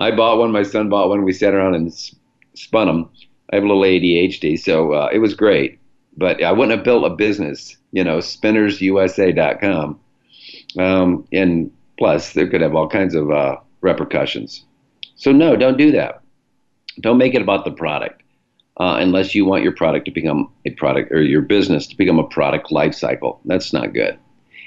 I 0.00 0.10
bought 0.10 0.38
one. 0.38 0.50
My 0.50 0.62
son 0.62 0.88
bought 0.88 1.08
one. 1.08 1.24
We 1.24 1.32
sat 1.32 1.54
around 1.54 1.74
and 1.74 1.92
spun 2.54 2.86
them. 2.86 3.10
I 3.52 3.56
have 3.56 3.64
a 3.64 3.68
little 3.68 3.82
ADHD, 3.82 4.58
so 4.58 4.92
uh, 4.92 5.08
it 5.12 5.18
was 5.18 5.34
great. 5.34 5.78
But 6.16 6.42
I 6.42 6.52
wouldn't 6.52 6.76
have 6.76 6.84
built 6.84 7.04
a 7.04 7.14
business, 7.14 7.76
you 7.92 8.02
know, 8.02 8.18
spinnersusa.com 8.18 10.00
um, 10.78 11.26
and 11.32 11.70
plus, 11.98 12.32
there 12.32 12.48
could 12.48 12.60
have 12.60 12.74
all 12.74 12.88
kinds 12.88 13.14
of 13.14 13.30
uh, 13.30 13.56
repercussions. 13.80 14.64
So, 15.16 15.32
no, 15.32 15.56
don't 15.56 15.76
do 15.76 15.92
that. 15.92 16.22
Don't 17.00 17.18
make 17.18 17.34
it 17.34 17.42
about 17.42 17.64
the 17.64 17.72
product 17.72 18.22
uh, 18.78 18.96
unless 18.98 19.34
you 19.34 19.44
want 19.44 19.62
your 19.62 19.74
product 19.74 20.06
to 20.06 20.10
become 20.10 20.50
a 20.66 20.70
product 20.70 21.12
or 21.12 21.22
your 21.22 21.42
business 21.42 21.86
to 21.88 21.96
become 21.96 22.18
a 22.18 22.26
product 22.26 22.72
life 22.72 22.94
cycle. 22.94 23.40
That's 23.44 23.72
not 23.72 23.92
good. 23.92 24.18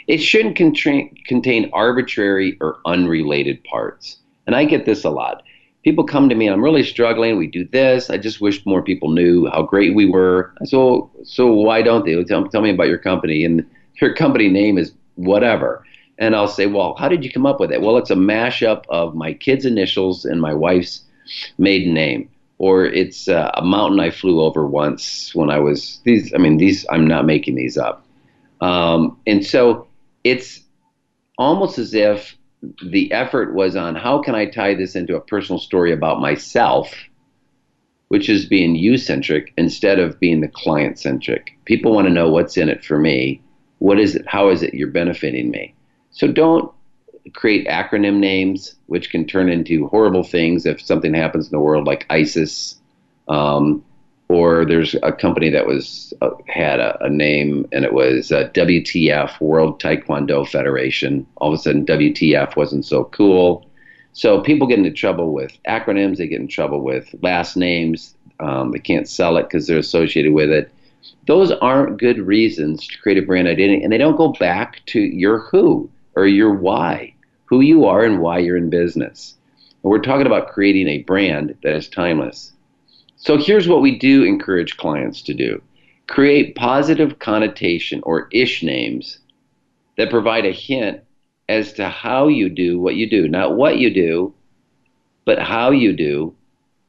It 0.07 0.17
shouldn't 0.17 0.57
contain 0.57 1.69
arbitrary 1.73 2.57
or 2.59 2.79
unrelated 2.85 3.63
parts. 3.63 4.17
And 4.47 4.55
I 4.55 4.65
get 4.65 4.85
this 4.85 5.03
a 5.03 5.09
lot. 5.09 5.43
People 5.83 6.05
come 6.05 6.29
to 6.29 6.35
me, 6.35 6.47
I'm 6.47 6.63
really 6.63 6.83
struggling. 6.83 7.37
We 7.37 7.47
do 7.47 7.65
this. 7.65 8.09
I 8.09 8.17
just 8.17 8.39
wish 8.39 8.65
more 8.65 8.81
people 8.81 9.11
knew 9.11 9.47
how 9.47 9.63
great 9.63 9.95
we 9.95 10.05
were. 10.05 10.53
So, 10.63 11.11
so 11.23 11.51
why 11.51 11.81
don't 11.81 12.05
they? 12.05 12.21
Tell, 12.23 12.47
tell 12.47 12.61
me 12.61 12.69
about 12.69 12.87
your 12.87 12.97
company. 12.97 13.43
And 13.43 13.65
your 14.01 14.13
company 14.13 14.49
name 14.49 14.77
is 14.77 14.93
whatever. 15.15 15.85
And 16.17 16.35
I'll 16.35 16.47
say, 16.47 16.67
well, 16.67 16.95
how 16.95 17.09
did 17.09 17.23
you 17.23 17.31
come 17.31 17.45
up 17.45 17.59
with 17.59 17.71
it? 17.71 17.81
Well, 17.81 17.97
it's 17.97 18.11
a 18.11 18.15
mashup 18.15 18.83
of 18.89 19.15
my 19.15 19.33
kid's 19.33 19.65
initials 19.65 20.25
and 20.25 20.39
my 20.39 20.53
wife's 20.53 21.01
maiden 21.57 21.93
name. 21.93 22.29
Or 22.59 22.85
it's 22.85 23.27
uh, 23.27 23.51
a 23.55 23.65
mountain 23.65 23.99
I 23.99 24.09
flew 24.11 24.41
over 24.41 24.65
once 24.65 25.33
when 25.35 25.49
I 25.49 25.59
was 25.59 25.99
these. 26.05 26.33
I 26.33 26.37
mean, 26.37 26.57
these. 26.57 26.85
I'm 26.89 27.05
not 27.05 27.25
making 27.25 27.55
these 27.55 27.77
up. 27.77 28.05
Um, 28.61 29.17
and 29.27 29.45
so 29.45 29.87
it's 30.23 30.61
almost 31.37 31.77
as 31.77 31.93
if 31.93 32.37
the 32.83 33.11
effort 33.11 33.53
was 33.53 33.75
on 33.75 33.95
how 33.95 34.21
can 34.21 34.35
I 34.35 34.45
tie 34.45 34.73
this 34.73 34.95
into 34.95 35.15
a 35.15 35.21
personal 35.21 35.59
story 35.59 35.91
about 35.91 36.21
myself, 36.21 36.93
which 38.07 38.29
is 38.29 38.45
being 38.45 38.75
you 38.75 38.97
centric 38.97 39.53
instead 39.57 39.99
of 39.99 40.19
being 40.19 40.41
the 40.41 40.47
client 40.47 40.99
centric. 40.99 41.57
People 41.65 41.93
want 41.93 42.07
to 42.07 42.13
know 42.13 42.29
what's 42.29 42.57
in 42.57 42.69
it 42.69 42.83
for 42.83 42.97
me. 42.97 43.41
What 43.79 43.99
is 43.99 44.15
it? 44.15 44.25
How 44.27 44.49
is 44.49 44.63
it 44.63 44.73
you're 44.73 44.87
benefiting 44.87 45.51
me? 45.51 45.75
So 46.11 46.31
don't 46.31 46.71
create 47.33 47.67
acronym 47.67 48.17
names, 48.17 48.75
which 48.87 49.09
can 49.09 49.25
turn 49.25 49.49
into 49.49 49.87
horrible 49.87 50.23
things 50.23 50.65
if 50.65 50.81
something 50.81 51.13
happens 51.13 51.47
in 51.47 51.51
the 51.51 51.59
world, 51.59 51.85
like 51.85 52.05
ISIS. 52.09 52.79
Um, 53.27 53.83
or 54.33 54.65
there's 54.65 54.95
a 55.03 55.11
company 55.11 55.51
that 55.51 55.67
was 55.67 56.11
uh, 56.21 56.31
had 56.47 56.79
a, 56.79 56.97
a, 57.03 57.09
name 57.09 57.67
and 57.71 57.85
it 57.85 57.93
was 57.93 58.31
uh, 58.31 58.49
WTF 58.55 59.39
World 59.39 59.79
Taekwondo 59.79 60.47
Federation. 60.47 61.27
All 61.37 61.53
of 61.53 61.59
a 61.59 61.61
sudden, 61.61 61.85
WTF 61.85 62.55
wasn't 62.55 62.83
so 62.83 63.03
cool. 63.05 63.69
So 64.13 64.41
people 64.41 64.65
get 64.65 64.79
into 64.79 64.91
trouble 64.91 65.33
with 65.33 65.51
acronyms. 65.67 66.17
They 66.17 66.27
get 66.27 66.41
in 66.41 66.47
trouble 66.47 66.81
with 66.81 67.13
last 67.21 67.55
names. 67.55 68.15
Um, 68.39 68.71
they 68.71 68.79
can't 68.79 69.07
sell 69.07 69.37
it 69.37 69.43
because 69.43 69.67
they're 69.67 69.77
associated 69.77 70.33
with 70.33 70.49
it. 70.49 70.71
Those 71.27 71.51
aren't 71.51 71.99
good 71.99 72.17
reasons 72.17 72.87
to 72.87 72.99
create 72.99 73.19
a 73.19 73.25
brand 73.25 73.47
identity, 73.47 73.83
and 73.83 73.93
they 73.93 73.99
don't 73.99 74.17
go 74.17 74.33
back 74.39 74.81
to 74.87 74.99
your 74.99 75.39
who 75.39 75.89
or 76.15 76.25
your 76.25 76.53
why, 76.53 77.13
who 77.45 77.61
you 77.61 77.85
are 77.85 78.03
and 78.03 78.19
why 78.19 78.39
you're 78.39 78.57
in 78.57 78.71
business. 78.71 79.35
And 79.83 79.91
we're 79.91 79.99
talking 79.99 80.25
about 80.25 80.49
creating 80.49 80.87
a 80.87 81.03
brand 81.03 81.55
that 81.61 81.75
is 81.75 81.87
timeless. 81.87 82.52
So 83.23 83.37
here's 83.37 83.69
what 83.69 83.81
we 83.81 83.97
do 83.97 84.23
encourage 84.23 84.75
clients 84.75 85.21
to 85.23 85.33
do 85.33 85.61
create 86.07 86.55
positive 86.55 87.19
connotation 87.19 88.01
or 88.03 88.27
ish 88.33 88.61
names 88.61 89.19
that 89.97 90.09
provide 90.09 90.45
a 90.45 90.51
hint 90.51 91.01
as 91.47 91.71
to 91.73 91.87
how 91.87 92.27
you 92.27 92.49
do 92.49 92.77
what 92.77 92.95
you 92.95 93.09
do. 93.09 93.29
Not 93.29 93.55
what 93.55 93.77
you 93.77 93.93
do, 93.93 94.33
but 95.23 95.39
how 95.39 95.71
you 95.71 95.95
do 95.95 96.35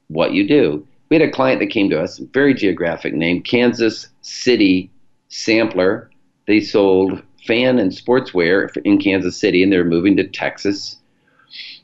what 0.08 0.32
you 0.32 0.46
do. 0.46 0.84
We 1.08 1.20
had 1.20 1.28
a 1.28 1.30
client 1.30 1.60
that 1.60 1.70
came 1.70 1.88
to 1.90 2.02
us, 2.02 2.18
very 2.18 2.52
geographic 2.52 3.14
name, 3.14 3.40
Kansas 3.40 4.08
City 4.22 4.90
Sampler. 5.28 6.10
They 6.48 6.58
sold 6.58 7.22
fan 7.46 7.78
and 7.78 7.92
sportswear 7.92 8.76
in 8.84 8.98
Kansas 8.98 9.36
City, 9.36 9.62
and 9.62 9.72
they're 9.72 9.84
moving 9.84 10.16
to 10.16 10.26
Texas. 10.26 10.96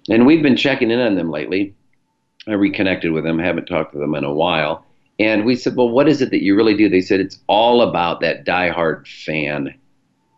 And 0.09 0.27
we've 0.27 0.43
been 0.43 0.57
checking 0.57 0.91
in 0.91 0.99
on 0.99 1.15
them 1.15 1.31
lately. 1.31 1.73
I 2.51 2.55
reconnected 2.55 3.13
with 3.13 3.25
them, 3.25 3.39
haven't 3.39 3.67
talked 3.67 3.93
to 3.93 3.99
them 3.99 4.15
in 4.15 4.25
a 4.25 4.33
while. 4.33 4.85
And 5.19 5.45
we 5.45 5.55
said, 5.55 5.77
Well, 5.77 5.91
what 5.91 6.09
is 6.09 6.23
it 6.23 6.31
that 6.31 6.43
you 6.43 6.57
really 6.57 6.75
do? 6.77 6.89
They 6.89 7.03
said, 7.03 7.21
It's 7.21 7.41
all 7.47 7.83
about 7.83 8.21
that 8.21 8.47
diehard 8.47 9.07
fan. 9.07 9.75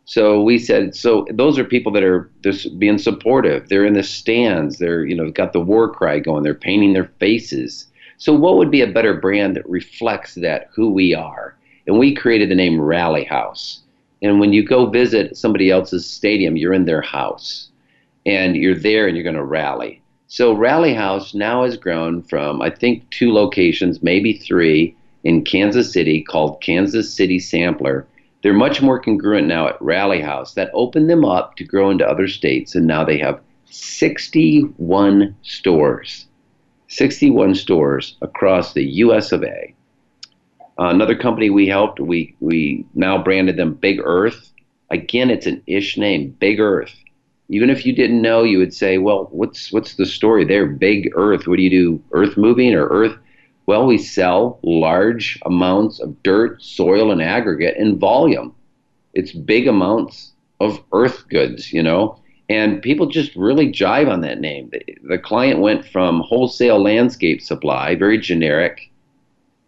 So 0.05 0.43
we 0.43 0.59
said, 0.59 0.97
So 0.97 1.27
those 1.31 1.59
are 1.59 1.65
people 1.65 1.93
that 1.93 2.03
are 2.03 2.31
just 2.43 2.79
being 2.79 2.99
supportive. 2.99 3.69
They're 3.69 3.87
in 3.87 3.95
the 3.95 4.03
stands. 4.03 4.79
They're, 4.79 5.07
you 5.07 5.15
know, 5.15 5.31
got 5.31 5.53
the 5.53 5.61
war 5.61 5.89
cry 5.89 6.19
going. 6.19 6.43
They're 6.43 6.55
painting 6.55 6.93
their 6.93 7.13
faces. 7.21 7.87
So 8.19 8.35
what 8.35 8.57
would 8.57 8.71
be 8.71 8.83
a 8.83 8.93
better 8.93 9.15
brand 9.15 9.57
that 9.57 9.69
reflects 9.69 10.35
that, 10.37 10.69
who 10.75 10.91
we 10.91 11.15
are? 11.15 11.57
And 11.87 11.99
we 11.99 12.15
created 12.15 12.51
the 12.51 12.55
name 12.57 12.81
Rally 12.81 13.25
House. 13.25 13.81
And 14.21 14.39
when 14.39 14.53
you 14.53 14.65
go 14.65 14.87
visit 14.87 15.37
somebody 15.37 15.71
else's 15.71 16.09
stadium, 16.09 16.57
you're 16.57 16.73
in 16.73 16.85
their 16.85 17.03
house 17.03 17.71
and 18.27 18.57
you're 18.57 18.75
there 18.75 19.07
and 19.07 19.17
you're 19.17 19.25
going 19.25 19.37
to 19.37 19.45
rally. 19.45 20.02
So 20.33 20.55
Rally 20.55 20.95
House 20.95 21.35
now 21.35 21.65
has 21.65 21.77
grown 21.77 22.23
from, 22.23 22.63
I 22.63 22.71
think, 22.71 23.11
two 23.11 23.35
locations, 23.35 24.03
maybe 24.03 24.33
three 24.33 24.97
in 25.25 25.45
Kansas 25.45 25.93
City 25.93 26.23
called 26.23 26.63
Kansas 26.63 27.13
City 27.13 27.39
Sampler. 27.39 28.07
They're 28.43 28.55
much 28.55 28.81
more 28.81 28.99
congruent 28.99 29.47
now 29.47 29.69
at 29.69 29.83
Rally 29.83 30.23
House. 30.23 30.55
That 30.55 30.71
opened 30.73 31.11
them 31.11 31.23
up 31.23 31.57
to 31.57 31.65
grow 31.65 31.91
into 31.91 32.09
other 32.09 32.29
states, 32.29 32.75
and 32.75 32.87
now 32.87 33.05
they 33.05 33.19
have 33.19 33.43
61 33.67 35.37
stores. 35.43 36.25
61 36.89 37.55
stores 37.55 38.17
across 38.23 38.73
the 38.73 38.87
US 39.05 39.33
of 39.33 39.45
A. 39.45 39.75
Uh, 40.79 40.87
another 40.87 41.15
company 41.15 41.51
we 41.51 41.69
helped, 41.69 42.01
we 42.01 42.35
we 42.41 42.87
now 42.95 43.23
branded 43.23 43.59
them 43.59 43.75
Big 43.75 44.01
Earth. 44.03 44.51
Again, 44.89 45.29
it's 45.29 45.47
an 45.47 45.63
ish 45.67 45.99
name, 45.99 46.35
Big 46.41 46.59
Earth. 46.59 47.02
Even 47.53 47.71
if 47.71 47.87
you 47.87 47.93
didn't 47.93 48.23
know, 48.23 48.43
you 48.43 48.59
would 48.59 48.75
say, 48.75 48.99
"Well, 48.99 49.29
what's 49.31 49.73
what's 49.73 49.95
the 49.95 50.07
story 50.07 50.45
there? 50.45 50.67
Big 50.67 51.13
Earth. 51.15 51.47
What 51.47 51.57
do 51.59 51.63
you 51.63 51.71
do? 51.71 52.03
Earth 52.13 52.37
moving 52.37 52.75
or 52.75 52.89
Earth?" 52.89 53.17
Well, 53.67 53.87
we 53.87 53.99
sell 53.99 54.59
large 54.63 55.39
amounts 55.47 56.01
of 56.01 56.21
dirt, 56.25 56.61
soil, 56.61 57.13
and 57.13 57.23
aggregate 57.23 57.77
in 57.77 57.99
volume. 57.99 58.55
It's 59.15 59.33
big 59.33 59.69
amounts 59.69 60.33
of 60.61 60.83
earth 60.93 61.29
goods, 61.29 61.73
you 61.73 61.83
know, 61.83 62.19
and 62.49 62.83
people 62.83 63.07
just 63.07 63.35
really 63.37 63.71
jive 63.71 64.11
on 64.11 64.21
that 64.23 64.41
name. 64.41 64.71
The, 65.05 65.19
client 65.19 65.61
went 65.61 65.85
from 65.87 66.21
wholesale 66.21 66.83
landscape 66.83 67.41
supply, 67.41 67.95
very 67.95 68.19
generic, 68.19 68.91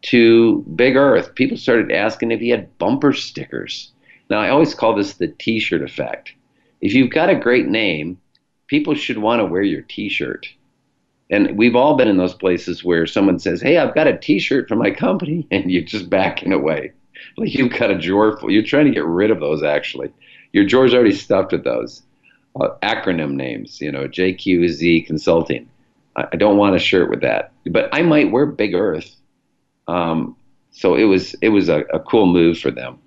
to 0.03 0.63
Big 0.77 0.97
Earth. 0.97 1.35
People 1.35 1.57
started 1.57 1.91
asking 1.91 2.31
if 2.31 2.41
he 2.41 2.51
had 2.51 2.77
bumper 2.79 3.13
stickers. 3.13 3.91
Now, 4.29 4.41
I 4.41 4.51
always 4.51 4.75
call 4.75 4.95
this 4.95 5.15
the 5.15 5.29
t 5.29 5.59
shirt 5.59 5.83
effect. 5.83 6.34
If 6.85 6.93
you've 6.93 7.11
got 7.11 7.31
a 7.31 7.35
great 7.35 7.67
name, 7.67 8.21
people 8.67 8.95
should 8.95 9.17
want 9.17 9.41
to 9.41 9.47
wear 9.47 9.63
your 9.63 9.81
T-shirt. 9.81 10.47
And 11.31 11.57
we've 11.57 11.75
all 11.75 11.97
been 11.97 12.09
in 12.09 12.19
those 12.19 12.35
places 12.35 12.85
where 12.85 13.07
someone 13.07 13.39
says, 13.39 13.63
"Hey, 13.63 13.79
I've 13.79 13.95
got 13.95 14.07
a 14.07 14.19
T-shirt 14.19 14.69
from 14.69 14.79
my 14.79 14.91
company," 14.91 15.47
and 15.51 15.73
you're 15.73 15.83
just 15.83 16.11
backing 16.11 16.53
away, 16.53 16.93
like 17.39 17.55
you've 17.55 17.73
got 17.73 17.91
a 17.91 17.99
drawer 17.99 18.37
full. 18.37 18.51
You're 18.51 18.63
trying 18.63 18.85
to 18.85 18.93
get 18.93 19.07
rid 19.07 19.31
of 19.31 19.41
those. 19.41 19.63
Actually, 19.63 20.13
your 20.53 20.67
drawer's 20.67 20.93
already 20.93 21.15
stuffed 21.15 21.53
with 21.53 21.65
those 21.65 22.03
uh, 22.61 22.69
acronym 22.83 23.33
names. 23.33 23.81
You 23.81 23.91
know, 23.91 24.07
JQZ 24.07 25.07
Consulting. 25.07 25.67
I, 26.17 26.27
I, 26.35 26.37
don't 26.37 26.59
want 26.59 26.77
a 26.77 26.79
shirt 26.79 27.09
with 27.09 27.23
that, 27.23 27.53
but 27.65 27.89
I 27.93 28.03
might 28.03 28.31
wear 28.31 28.45
Big 28.45 28.75
Earth. 28.75 29.17
Um, 29.89 30.37
so 30.71 30.97
it 30.97 31.05
was 31.05 31.35
it 31.41 31.49
was 31.49 31.71
a, 31.71 31.81
a 31.95 32.01
cool 32.01 32.27
move 32.27 32.59
for 32.59 32.71
them. 32.71 32.99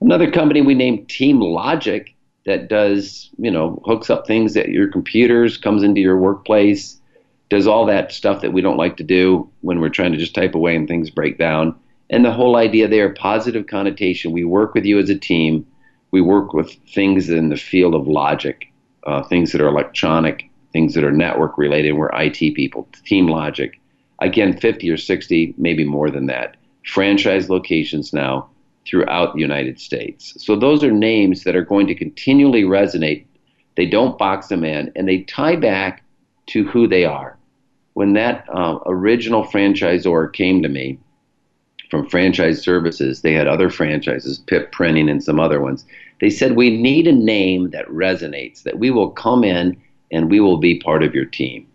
Another 0.00 0.30
company 0.30 0.62
we 0.62 0.74
named 0.74 1.08
Team 1.08 1.40
Logic 1.40 2.14
that 2.46 2.68
does, 2.68 3.30
you 3.38 3.50
know, 3.50 3.82
hooks 3.84 4.10
up 4.10 4.26
things 4.26 4.56
at 4.56 4.68
your 4.68 4.88
computers, 4.88 5.56
comes 5.56 5.82
into 5.82 6.00
your 6.00 6.18
workplace, 6.18 7.00
does 7.48 7.66
all 7.66 7.84
that 7.86 8.12
stuff 8.12 8.42
that 8.42 8.52
we 8.52 8.62
don't 8.62 8.76
like 8.76 8.96
to 8.96 9.04
do 9.04 9.50
when 9.60 9.80
we're 9.80 9.88
trying 9.88 10.12
to 10.12 10.18
just 10.18 10.34
type 10.34 10.54
away 10.54 10.74
and 10.74 10.88
things 10.88 11.10
break 11.10 11.38
down. 11.38 11.78
And 12.08 12.24
the 12.24 12.32
whole 12.32 12.56
idea 12.56 12.88
there, 12.88 13.12
positive 13.12 13.66
connotation. 13.66 14.32
We 14.32 14.44
work 14.44 14.74
with 14.74 14.84
you 14.84 14.98
as 14.98 15.10
a 15.10 15.18
team. 15.18 15.66
We 16.10 16.20
work 16.20 16.52
with 16.52 16.72
things 16.92 17.30
in 17.30 17.50
the 17.50 17.56
field 17.56 17.94
of 17.94 18.08
logic, 18.08 18.72
uh, 19.06 19.22
things 19.22 19.52
that 19.52 19.60
are 19.60 19.68
electronic, 19.68 20.50
things 20.72 20.94
that 20.94 21.04
are 21.04 21.12
network 21.12 21.56
related. 21.56 21.92
We're 21.92 22.10
IT 22.12 22.54
people, 22.54 22.88
team 23.04 23.28
logic. 23.28 23.80
Again, 24.20 24.56
50 24.56 24.90
or 24.90 24.96
60, 24.96 25.54
maybe 25.56 25.84
more 25.84 26.10
than 26.10 26.26
that. 26.26 26.56
Franchise 26.84 27.48
locations 27.48 28.12
now 28.12 28.49
throughout 28.86 29.34
the 29.34 29.40
United 29.40 29.80
States. 29.80 30.34
So 30.44 30.56
those 30.56 30.82
are 30.82 30.90
names 30.90 31.44
that 31.44 31.56
are 31.56 31.64
going 31.64 31.86
to 31.88 31.94
continually 31.94 32.62
resonate. 32.62 33.26
They 33.76 33.86
don't 33.86 34.18
box 34.18 34.48
them 34.48 34.64
in, 34.64 34.92
and 34.96 35.08
they 35.08 35.22
tie 35.22 35.56
back 35.56 36.02
to 36.46 36.64
who 36.64 36.86
they 36.86 37.04
are. 37.04 37.38
When 37.94 38.14
that 38.14 38.44
uh, 38.48 38.78
original 38.86 39.44
franchisor 39.44 40.32
came 40.32 40.62
to 40.62 40.68
me 40.68 40.98
from 41.90 42.08
Franchise 42.08 42.62
Services, 42.62 43.22
they 43.22 43.32
had 43.32 43.46
other 43.46 43.70
franchises, 43.70 44.38
Pip 44.38 44.72
Printing 44.72 45.08
and 45.08 45.22
some 45.22 45.40
other 45.40 45.60
ones. 45.60 45.84
They 46.20 46.30
said, 46.30 46.56
We 46.56 46.80
need 46.80 47.06
a 47.06 47.12
name 47.12 47.70
that 47.70 47.86
resonates, 47.88 48.62
that 48.62 48.78
we 48.78 48.90
will 48.90 49.10
come 49.10 49.44
in 49.44 49.80
and 50.12 50.30
we 50.30 50.40
will 50.40 50.58
be 50.58 50.80
part 50.80 51.02
of 51.02 51.14
your 51.14 51.24
team 51.24 51.66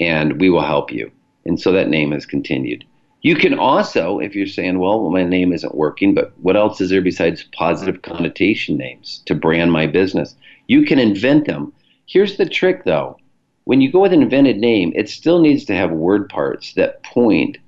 and 0.00 0.40
we 0.40 0.50
will 0.50 0.64
help 0.64 0.92
you. 0.92 1.10
And 1.44 1.60
so 1.60 1.72
that 1.72 1.88
name 1.88 2.12
has 2.12 2.26
continued. 2.26 2.84
You 3.20 3.34
can 3.34 3.58
also, 3.58 4.20
if 4.20 4.36
you're 4.36 4.46
saying, 4.46 4.78
well, 4.78 5.10
my 5.10 5.24
name 5.24 5.52
isn't 5.52 5.74
working, 5.74 6.14
but 6.14 6.32
what 6.40 6.56
else 6.56 6.80
is 6.80 6.90
there 6.90 7.02
besides 7.02 7.42
positive 7.52 8.02
connotation 8.02 8.76
names 8.76 9.22
to 9.26 9.34
brand 9.34 9.72
my 9.72 9.86
business? 9.86 10.36
You 10.68 10.84
can 10.84 11.00
invent 11.00 11.46
them. 11.46 11.72
Here's 12.06 12.36
the 12.36 12.48
trick 12.48 12.84
though. 12.84 13.18
When 13.64 13.80
you 13.80 13.90
go 13.90 14.00
with 14.00 14.12
an 14.12 14.22
invented 14.22 14.58
name, 14.58 14.92
it 14.94 15.10
still 15.10 15.40
needs 15.40 15.64
to 15.66 15.74
have 15.74 15.90
word 15.90 16.28
parts 16.28 16.74
that 16.74 17.02
point 17.02 17.58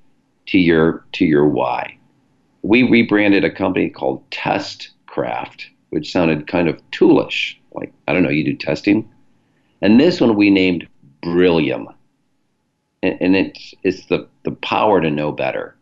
to 0.47 0.57
your 0.57 1.05
to 1.13 1.25
your 1.25 1.47
why. 1.47 1.97
We 2.63 2.83
rebranded 2.83 3.43
a 3.43 3.51
company 3.51 3.89
called 3.89 4.27
Testcraft, 4.31 5.65
which 5.89 6.11
sounded 6.11 6.47
kind 6.47 6.69
of 6.69 6.81
toolish. 6.91 7.59
Like, 7.73 7.93
I 8.07 8.13
don't 8.13 8.23
know, 8.23 8.29
you 8.29 8.43
do 8.43 8.55
testing? 8.55 9.09
And 9.81 9.99
this 9.99 10.21
one 10.21 10.35
we 10.35 10.49
named 10.49 10.87
Brillium 11.21 11.89
and, 13.03 13.17
and 13.21 13.35
it's 13.35 13.73
it's 13.83 14.05
the 14.07 14.27
the 14.43 14.51
power 14.51 15.01
to 15.01 15.09
know 15.09 15.31
better. 15.31 15.75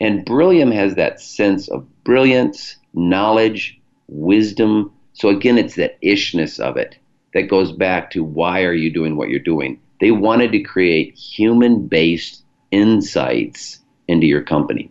And 0.00 0.24
Brillium 0.24 0.72
has 0.72 0.96
that 0.96 1.20
sense 1.20 1.68
of 1.68 1.86
brilliance, 2.02 2.76
knowledge, 2.92 3.80
wisdom. 4.08 4.92
So 5.12 5.28
again, 5.28 5.58
it's 5.58 5.76
that 5.76 5.98
ishness 6.02 6.58
of 6.58 6.76
it 6.76 6.98
that 7.34 7.48
goes 7.48 7.72
back 7.72 8.10
to 8.10 8.24
why 8.24 8.62
are 8.62 8.74
you 8.74 8.92
doing 8.92 9.16
what 9.16 9.28
you're 9.28 9.38
doing? 9.38 9.80
They 10.00 10.10
wanted 10.10 10.50
to 10.52 10.60
create 10.60 11.14
human-based 11.14 12.42
insights 12.72 13.78
into 14.08 14.26
your 14.26 14.42
company. 14.42 14.90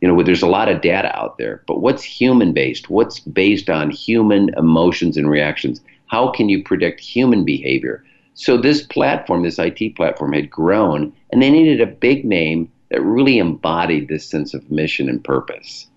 You 0.00 0.08
know, 0.08 0.22
there's 0.22 0.42
a 0.42 0.48
lot 0.48 0.68
of 0.68 0.80
data 0.80 1.16
out 1.16 1.38
there, 1.38 1.62
but 1.68 1.80
what's 1.80 2.02
human-based? 2.02 2.90
What's 2.90 3.20
based 3.20 3.70
on 3.70 3.90
human 3.90 4.50
emotions 4.56 5.16
and 5.16 5.30
reactions? 5.30 5.80
How 6.06 6.30
can 6.30 6.48
you 6.48 6.64
predict 6.64 7.00
human 7.00 7.44
behavior? 7.44 8.04
So 8.40 8.56
this 8.56 8.80
platform, 8.80 9.42
this 9.42 9.58
IT 9.58 9.96
platform, 9.96 10.32
had 10.32 10.48
grown, 10.48 11.12
and 11.30 11.42
they 11.42 11.50
needed 11.50 11.82
a 11.82 11.86
big 11.86 12.24
name 12.24 12.72
that 12.88 13.02
really 13.02 13.36
embodied 13.36 14.08
this 14.08 14.24
sense 14.24 14.54
of 14.54 14.70
mission 14.70 15.10
and 15.10 15.22
purpose. 15.22 15.88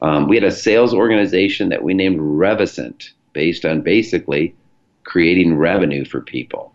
Um, 0.00 0.26
we 0.26 0.34
had 0.34 0.44
a 0.44 0.50
sales 0.50 0.94
organization 0.94 1.68
that 1.68 1.82
we 1.82 1.92
named 1.92 2.20
Revicent, 2.20 3.10
based 3.34 3.66
on 3.66 3.82
basically 3.82 4.54
creating 5.02 5.58
revenue 5.58 6.06
for 6.06 6.22
people 6.22 6.72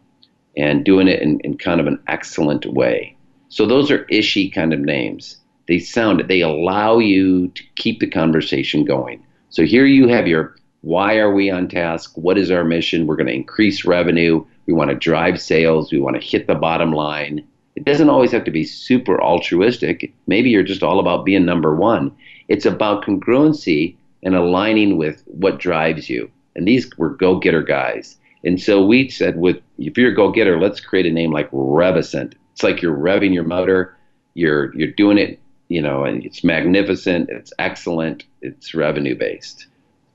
and 0.56 0.86
doing 0.86 1.08
it 1.08 1.24
in, 1.24 1.40
in 1.40 1.58
kind 1.58 1.82
of 1.82 1.88
an 1.88 2.00
excellent 2.08 2.68
way. 2.68 3.18
So 3.48 3.66
those 3.66 3.90
are 3.90 4.06
ishy 4.12 4.54
kind 4.54 4.74
of 4.74 4.80
names. 4.80 5.38
They 5.68 5.80
sound 5.80 6.24
they 6.28 6.42
allow 6.42 7.00
you 7.00 7.48
to 7.48 7.64
keep 7.78 8.00
the 8.00 8.08
conversation 8.08 8.86
going. 8.86 9.26
So 9.50 9.64
here 9.64 9.88
you 9.88 10.08
have 10.08 10.28
your 10.28 10.56
why 10.82 11.18
are 11.18 11.34
we 11.34 11.50
on 11.50 11.68
task? 11.68 12.12
What 12.16 12.38
is 12.38 12.52
our 12.52 12.64
mission? 12.64 13.06
We're 13.06 13.18
going 13.18 13.28
to 13.28 13.34
increase 13.34 13.84
revenue. 13.84 14.46
We 14.70 14.76
want 14.76 14.92
to 14.92 14.96
drive 14.96 15.42
sales. 15.42 15.92
We 15.92 16.00
want 16.00 16.16
to 16.22 16.28
hit 16.28 16.46
the 16.46 16.54
bottom 16.54 16.92
line. 16.92 17.44
It 17.76 17.86
doesn't 17.86 18.12
always 18.12 18.32
have 18.34 18.44
to 18.44 18.52
be 18.52 18.64
super 18.64 19.20
altruistic. 19.20 20.14
Maybe 20.28 20.52
you're 20.52 20.62
just 20.62 20.84
all 20.84 21.00
about 21.00 21.26
being 21.26 21.44
number 21.44 21.76
one. 21.76 22.16
It's 22.50 22.68
about 22.68 23.04
congruency 23.04 23.96
and 24.22 24.36
aligning 24.36 24.98
with 24.98 25.24
what 25.26 25.58
drives 25.58 26.08
you. 26.08 26.30
And 26.56 26.68
these 26.68 26.88
were 27.00 27.10
go 27.10 27.40
getter 27.40 27.64
guys. 27.64 28.16
And 28.44 28.62
so 28.62 28.86
we 28.86 29.10
said, 29.10 29.38
with 29.38 29.58
if 29.80 29.98
you're 29.98 30.12
a 30.12 30.16
go 30.16 30.32
getter, 30.32 30.60
let's 30.60 30.80
create 30.80 31.08
a 31.08 31.12
name 31.12 31.32
like 31.32 31.50
Revicent. 31.50 32.34
It's 32.54 32.62
like 32.62 32.84
you're 32.84 32.96
revving 32.96 33.34
your 33.34 33.46
motor. 33.46 33.98
You're 34.36 34.72
you're 34.76 34.92
doing 34.92 35.18
it, 35.18 35.40
you 35.70 35.82
know, 35.82 36.04
and 36.04 36.24
it's 36.24 36.44
magnificent. 36.44 37.32
It's 37.32 37.52
excellent. 37.58 38.26
It's 38.44 38.76
revenue 38.76 39.18
based. 39.18 39.66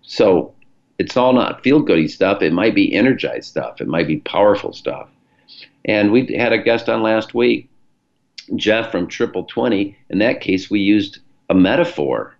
So 0.02 0.54
it's 0.98 1.16
all 1.16 1.32
not 1.32 1.62
feel 1.62 1.80
goody 1.80 2.08
stuff. 2.08 2.42
It 2.42 2.52
might 2.52 2.74
be 2.74 2.94
energized 2.94 3.48
stuff. 3.48 3.80
It 3.80 3.88
might 3.88 4.06
be 4.06 4.18
powerful 4.18 4.72
stuff. 4.72 5.08
And 5.84 6.12
we 6.12 6.34
had 6.34 6.52
a 6.52 6.62
guest 6.62 6.88
on 6.88 7.02
last 7.02 7.34
week, 7.34 7.68
Jeff 8.56 8.90
from 8.90 9.06
Triple 9.06 9.44
Twenty. 9.44 9.96
In 10.10 10.18
that 10.18 10.40
case, 10.40 10.70
we 10.70 10.80
used 10.80 11.18
a 11.50 11.54
metaphor 11.54 12.36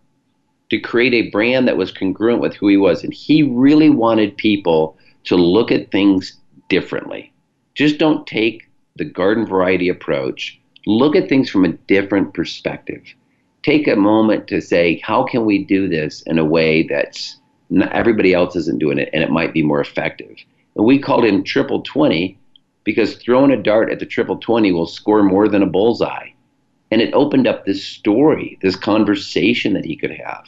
to 0.70 0.78
create 0.78 1.14
a 1.14 1.30
brand 1.30 1.68
that 1.68 1.76
was 1.76 1.92
congruent 1.92 2.40
with 2.40 2.54
who 2.54 2.68
he 2.68 2.76
was. 2.76 3.04
And 3.04 3.12
he 3.12 3.42
really 3.42 3.90
wanted 3.90 4.36
people 4.36 4.96
to 5.24 5.36
look 5.36 5.70
at 5.70 5.90
things 5.90 6.36
differently. 6.68 7.32
Just 7.74 7.98
don't 7.98 8.26
take 8.26 8.68
the 8.96 9.04
garden 9.04 9.46
variety 9.46 9.88
approach. 9.88 10.58
Look 10.86 11.16
at 11.16 11.28
things 11.28 11.50
from 11.50 11.64
a 11.64 11.72
different 11.72 12.34
perspective. 12.34 13.02
Take 13.62 13.88
a 13.88 13.96
moment 13.96 14.48
to 14.48 14.60
say, 14.60 15.00
how 15.02 15.24
can 15.24 15.44
we 15.44 15.64
do 15.64 15.88
this 15.88 16.22
in 16.22 16.38
a 16.38 16.44
way 16.44 16.82
that's 16.84 17.36
not, 17.70 17.92
everybody 17.92 18.34
else 18.34 18.56
isn't 18.56 18.78
doing 18.78 18.98
it, 18.98 19.10
and 19.12 19.22
it 19.22 19.30
might 19.30 19.52
be 19.52 19.62
more 19.62 19.80
effective. 19.80 20.36
And 20.76 20.84
we 20.84 20.98
called 20.98 21.24
him 21.24 21.44
triple 21.44 21.82
20 21.82 22.38
because 22.84 23.16
throwing 23.16 23.50
a 23.50 23.62
dart 23.62 23.90
at 23.90 23.98
the 23.98 24.06
triple 24.06 24.36
20 24.36 24.72
will 24.72 24.86
score 24.86 25.22
more 25.22 25.48
than 25.48 25.62
a 25.62 25.66
bullseye. 25.66 26.28
And 26.90 27.00
it 27.00 27.14
opened 27.14 27.46
up 27.46 27.64
this 27.64 27.84
story, 27.84 28.58
this 28.62 28.76
conversation 28.76 29.72
that 29.72 29.84
he 29.84 29.96
could 29.96 30.12
have. 30.12 30.44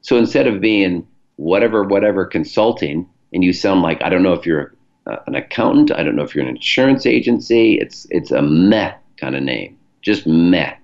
So 0.00 0.16
instead 0.16 0.46
of 0.46 0.60
being 0.60 1.06
whatever, 1.36 1.84
whatever 1.84 2.24
consulting, 2.24 3.08
and 3.32 3.44
you 3.44 3.52
sound 3.52 3.82
like, 3.82 4.02
I 4.02 4.08
don't 4.08 4.22
know 4.22 4.32
if 4.32 4.46
you're 4.46 4.74
uh, 5.06 5.16
an 5.26 5.34
accountant, 5.34 5.92
I 5.92 6.02
don't 6.02 6.16
know 6.16 6.22
if 6.22 6.34
you're 6.34 6.44
an 6.44 6.56
insurance 6.56 7.06
agency, 7.06 7.78
it's, 7.78 8.06
it's 8.10 8.30
a 8.30 8.42
meh 8.42 8.94
kind 9.18 9.36
of 9.36 9.42
name, 9.42 9.78
just 10.02 10.26
meh. 10.26 10.74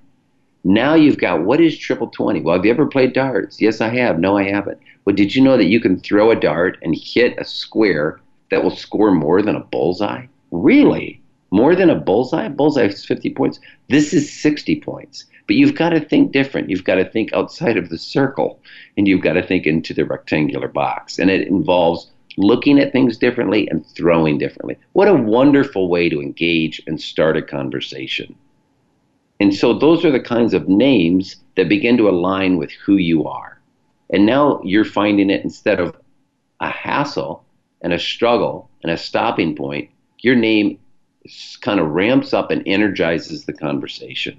Now 0.64 0.94
you've 0.94 1.18
got 1.18 1.44
what 1.44 1.60
is 1.60 1.78
triple 1.78 2.08
20? 2.08 2.42
Well, 2.42 2.54
have 2.54 2.64
you 2.64 2.70
ever 2.70 2.86
played 2.86 3.14
darts? 3.14 3.60
Yes, 3.60 3.80
I 3.80 3.88
have. 3.88 4.18
No, 4.18 4.36
I 4.36 4.44
haven't. 4.44 4.78
Well, 5.04 5.16
did 5.16 5.34
you 5.34 5.42
know 5.42 5.56
that 5.56 5.68
you 5.68 5.80
can 5.80 5.98
throw 5.98 6.30
a 6.30 6.36
dart 6.36 6.76
and 6.82 6.94
hit 6.94 7.38
a 7.38 7.44
square 7.44 8.20
that 8.50 8.62
will 8.62 8.70
score 8.70 9.10
more 9.10 9.40
than 9.40 9.56
a 9.56 9.64
bullseye? 9.64 10.26
Really? 10.50 11.20
More 11.50 11.74
than 11.74 11.88
a 11.88 11.94
bullseye? 11.94 12.48
bullseye 12.48 12.86
is 12.86 13.06
50 13.06 13.30
points. 13.30 13.58
This 13.88 14.12
is 14.12 14.32
60 14.32 14.80
points. 14.80 15.24
But 15.46 15.56
you've 15.56 15.74
got 15.74 15.90
to 15.90 16.00
think 16.00 16.30
different. 16.30 16.68
You've 16.68 16.84
got 16.84 16.96
to 16.96 17.08
think 17.08 17.32
outside 17.32 17.76
of 17.76 17.88
the 17.88 17.98
circle 17.98 18.60
and 18.96 19.08
you've 19.08 19.22
got 19.22 19.32
to 19.32 19.42
think 19.42 19.66
into 19.66 19.94
the 19.94 20.04
rectangular 20.04 20.68
box. 20.68 21.18
And 21.18 21.30
it 21.30 21.48
involves 21.48 22.10
looking 22.36 22.78
at 22.78 22.92
things 22.92 23.16
differently 23.16 23.66
and 23.68 23.84
throwing 23.86 24.38
differently. 24.38 24.76
What 24.92 25.08
a 25.08 25.14
wonderful 25.14 25.88
way 25.88 26.08
to 26.08 26.20
engage 26.20 26.80
and 26.86 27.00
start 27.00 27.36
a 27.36 27.42
conversation. 27.42 28.36
And 29.40 29.54
so 29.54 29.72
those 29.72 30.04
are 30.04 30.12
the 30.12 30.20
kinds 30.20 30.52
of 30.54 30.68
names 30.68 31.36
that 31.56 31.68
begin 31.68 31.96
to 31.96 32.08
align 32.08 32.58
with 32.58 32.70
who 32.72 32.96
you 32.96 33.26
are. 33.26 33.58
And 34.10 34.26
now 34.26 34.60
you're 34.62 34.84
finding 34.84 35.30
it 35.30 35.42
instead 35.42 35.80
of 35.80 35.96
a 36.60 36.68
hassle 36.68 37.44
and 37.80 37.92
a 37.92 37.98
struggle 37.98 38.68
and 38.82 38.92
a 38.92 38.98
stopping 38.98 39.56
point, 39.56 39.90
your 40.20 40.36
name 40.36 40.78
kind 41.60 41.80
of 41.80 41.88
ramps 41.88 42.34
up 42.34 42.50
and 42.50 42.62
energizes 42.66 43.44
the 43.44 43.52
conversation. 43.52 44.38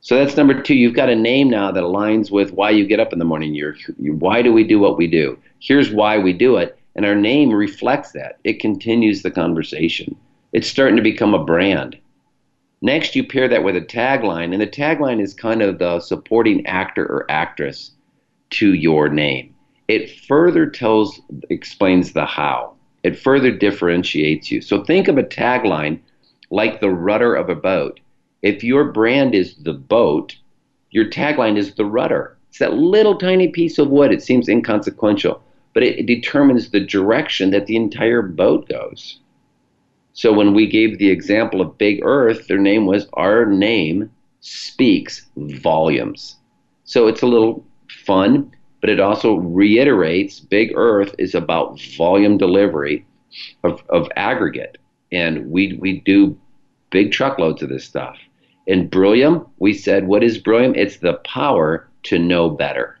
So 0.00 0.16
that's 0.16 0.36
number 0.36 0.62
two. 0.62 0.74
You've 0.74 0.94
got 0.94 1.08
a 1.08 1.16
name 1.16 1.50
now 1.50 1.72
that 1.72 1.82
aligns 1.82 2.30
with 2.30 2.52
why 2.52 2.70
you 2.70 2.86
get 2.86 3.00
up 3.00 3.12
in 3.12 3.18
the 3.18 3.24
morning. 3.24 3.54
You're, 3.54 3.76
you, 3.98 4.14
why 4.14 4.42
do 4.42 4.52
we 4.52 4.62
do 4.62 4.78
what 4.78 4.96
we 4.96 5.08
do? 5.08 5.38
Here's 5.58 5.90
why 5.90 6.18
we 6.18 6.32
do 6.32 6.56
it. 6.56 6.78
And 6.94 7.04
our 7.04 7.16
name 7.16 7.50
reflects 7.50 8.12
that. 8.12 8.38
It 8.44 8.60
continues 8.60 9.22
the 9.22 9.30
conversation. 9.30 10.16
It's 10.52 10.68
starting 10.68 10.96
to 10.96 11.02
become 11.02 11.34
a 11.34 11.44
brand. 11.44 11.98
Next, 12.80 13.16
you 13.16 13.26
pair 13.26 13.48
that 13.48 13.64
with 13.64 13.76
a 13.76 13.80
tagline, 13.80 14.52
and 14.52 14.60
the 14.60 14.66
tagline 14.66 15.20
is 15.20 15.34
kind 15.34 15.62
of 15.62 15.78
the 15.78 16.00
supporting 16.00 16.64
actor 16.66 17.04
or 17.04 17.26
actress 17.30 17.92
to 18.50 18.74
your 18.74 19.08
name. 19.08 19.54
It 19.88 20.10
further 20.26 20.66
tells, 20.66 21.20
explains 21.50 22.12
the 22.12 22.26
how. 22.26 22.74
It 23.02 23.18
further 23.18 23.50
differentiates 23.50 24.50
you. 24.50 24.60
So 24.60 24.84
think 24.84 25.08
of 25.08 25.18
a 25.18 25.22
tagline 25.22 26.00
like 26.50 26.80
the 26.80 26.90
rudder 26.90 27.34
of 27.34 27.48
a 27.48 27.54
boat. 27.54 28.00
If 28.42 28.62
your 28.62 28.92
brand 28.92 29.34
is 29.34 29.56
the 29.56 29.72
boat, 29.72 30.36
your 30.90 31.10
tagline 31.10 31.56
is 31.56 31.74
the 31.74 31.84
rudder. 31.84 32.36
It's 32.48 32.58
that 32.58 32.74
little 32.74 33.18
tiny 33.18 33.48
piece 33.48 33.78
of 33.78 33.88
wood. 33.88 34.12
It 34.12 34.22
seems 34.22 34.48
inconsequential, 34.48 35.42
but 35.74 35.82
it, 35.82 36.06
determines 36.06 36.70
the 36.70 36.80
direction 36.80 37.50
that 37.50 37.66
the 37.66 37.76
entire 37.76 38.22
boat 38.22 38.68
goes. 38.68 39.20
So 40.18 40.32
when 40.32 40.52
we 40.52 40.66
gave 40.66 40.98
the 40.98 41.10
example 41.10 41.60
of 41.60 41.78
Big 41.78 42.00
Earth, 42.02 42.48
their 42.48 42.58
name 42.58 42.86
was 42.86 43.06
Our 43.12 43.46
Name 43.46 44.10
Speaks 44.40 45.24
Volumes. 45.36 46.34
So 46.82 47.06
it's 47.06 47.22
a 47.22 47.26
little 47.28 47.64
fun, 48.04 48.50
but 48.80 48.90
it 48.90 48.98
also 48.98 49.36
reiterates 49.36 50.40
Big 50.40 50.72
Earth 50.74 51.14
is 51.20 51.36
about 51.36 51.80
volume 51.96 52.36
delivery 52.36 53.06
of, 53.62 53.80
of 53.90 54.08
aggregate. 54.16 54.78
And 55.12 55.52
we, 55.52 55.74
we 55.74 56.00
do 56.00 56.36
big 56.90 57.12
truckloads 57.12 57.62
of 57.62 57.68
this 57.68 57.84
stuff. 57.84 58.16
In 58.66 58.88
Brillium, 58.88 59.46
we 59.60 59.72
said, 59.72 60.08
what 60.08 60.24
is 60.24 60.36
Brillium? 60.36 60.74
It's 60.74 60.96
the 60.96 61.20
power 61.24 61.88
to 62.02 62.18
know 62.18 62.50
better. 62.50 62.98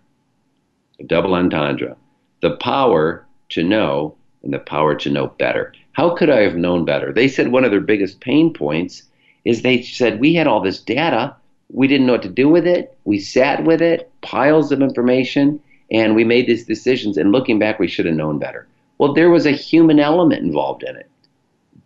Double 1.04 1.34
entendre. 1.34 1.96
The 2.42 2.56
power 2.58 3.26
to 3.48 3.64
know 3.64 4.14
and 4.44 4.54
the 4.54 4.60
power 4.60 4.94
to 4.94 5.10
know 5.10 5.26
better. 5.26 5.74
How 5.98 6.10
could 6.10 6.30
I 6.30 6.42
have 6.42 6.54
known 6.54 6.84
better? 6.84 7.12
They 7.12 7.26
said 7.26 7.50
one 7.50 7.64
of 7.64 7.72
their 7.72 7.80
biggest 7.80 8.20
pain 8.20 8.52
points 8.52 9.02
is 9.44 9.62
they 9.62 9.82
said 9.82 10.20
we 10.20 10.32
had 10.32 10.46
all 10.46 10.60
this 10.60 10.80
data, 10.80 11.34
we 11.72 11.88
didn't 11.88 12.06
know 12.06 12.12
what 12.12 12.22
to 12.22 12.28
do 12.28 12.48
with 12.48 12.68
it, 12.68 12.96
we 13.04 13.18
sat 13.18 13.64
with 13.64 13.82
it, 13.82 14.08
piles 14.20 14.70
of 14.70 14.80
information, 14.80 15.58
and 15.90 16.14
we 16.14 16.22
made 16.22 16.46
these 16.46 16.64
decisions. 16.64 17.16
And 17.16 17.32
looking 17.32 17.58
back, 17.58 17.80
we 17.80 17.88
should 17.88 18.06
have 18.06 18.14
known 18.14 18.38
better. 18.38 18.68
Well, 18.98 19.12
there 19.12 19.28
was 19.28 19.44
a 19.44 19.50
human 19.50 19.98
element 19.98 20.44
involved 20.44 20.84
in 20.84 20.94
it. 20.94 21.10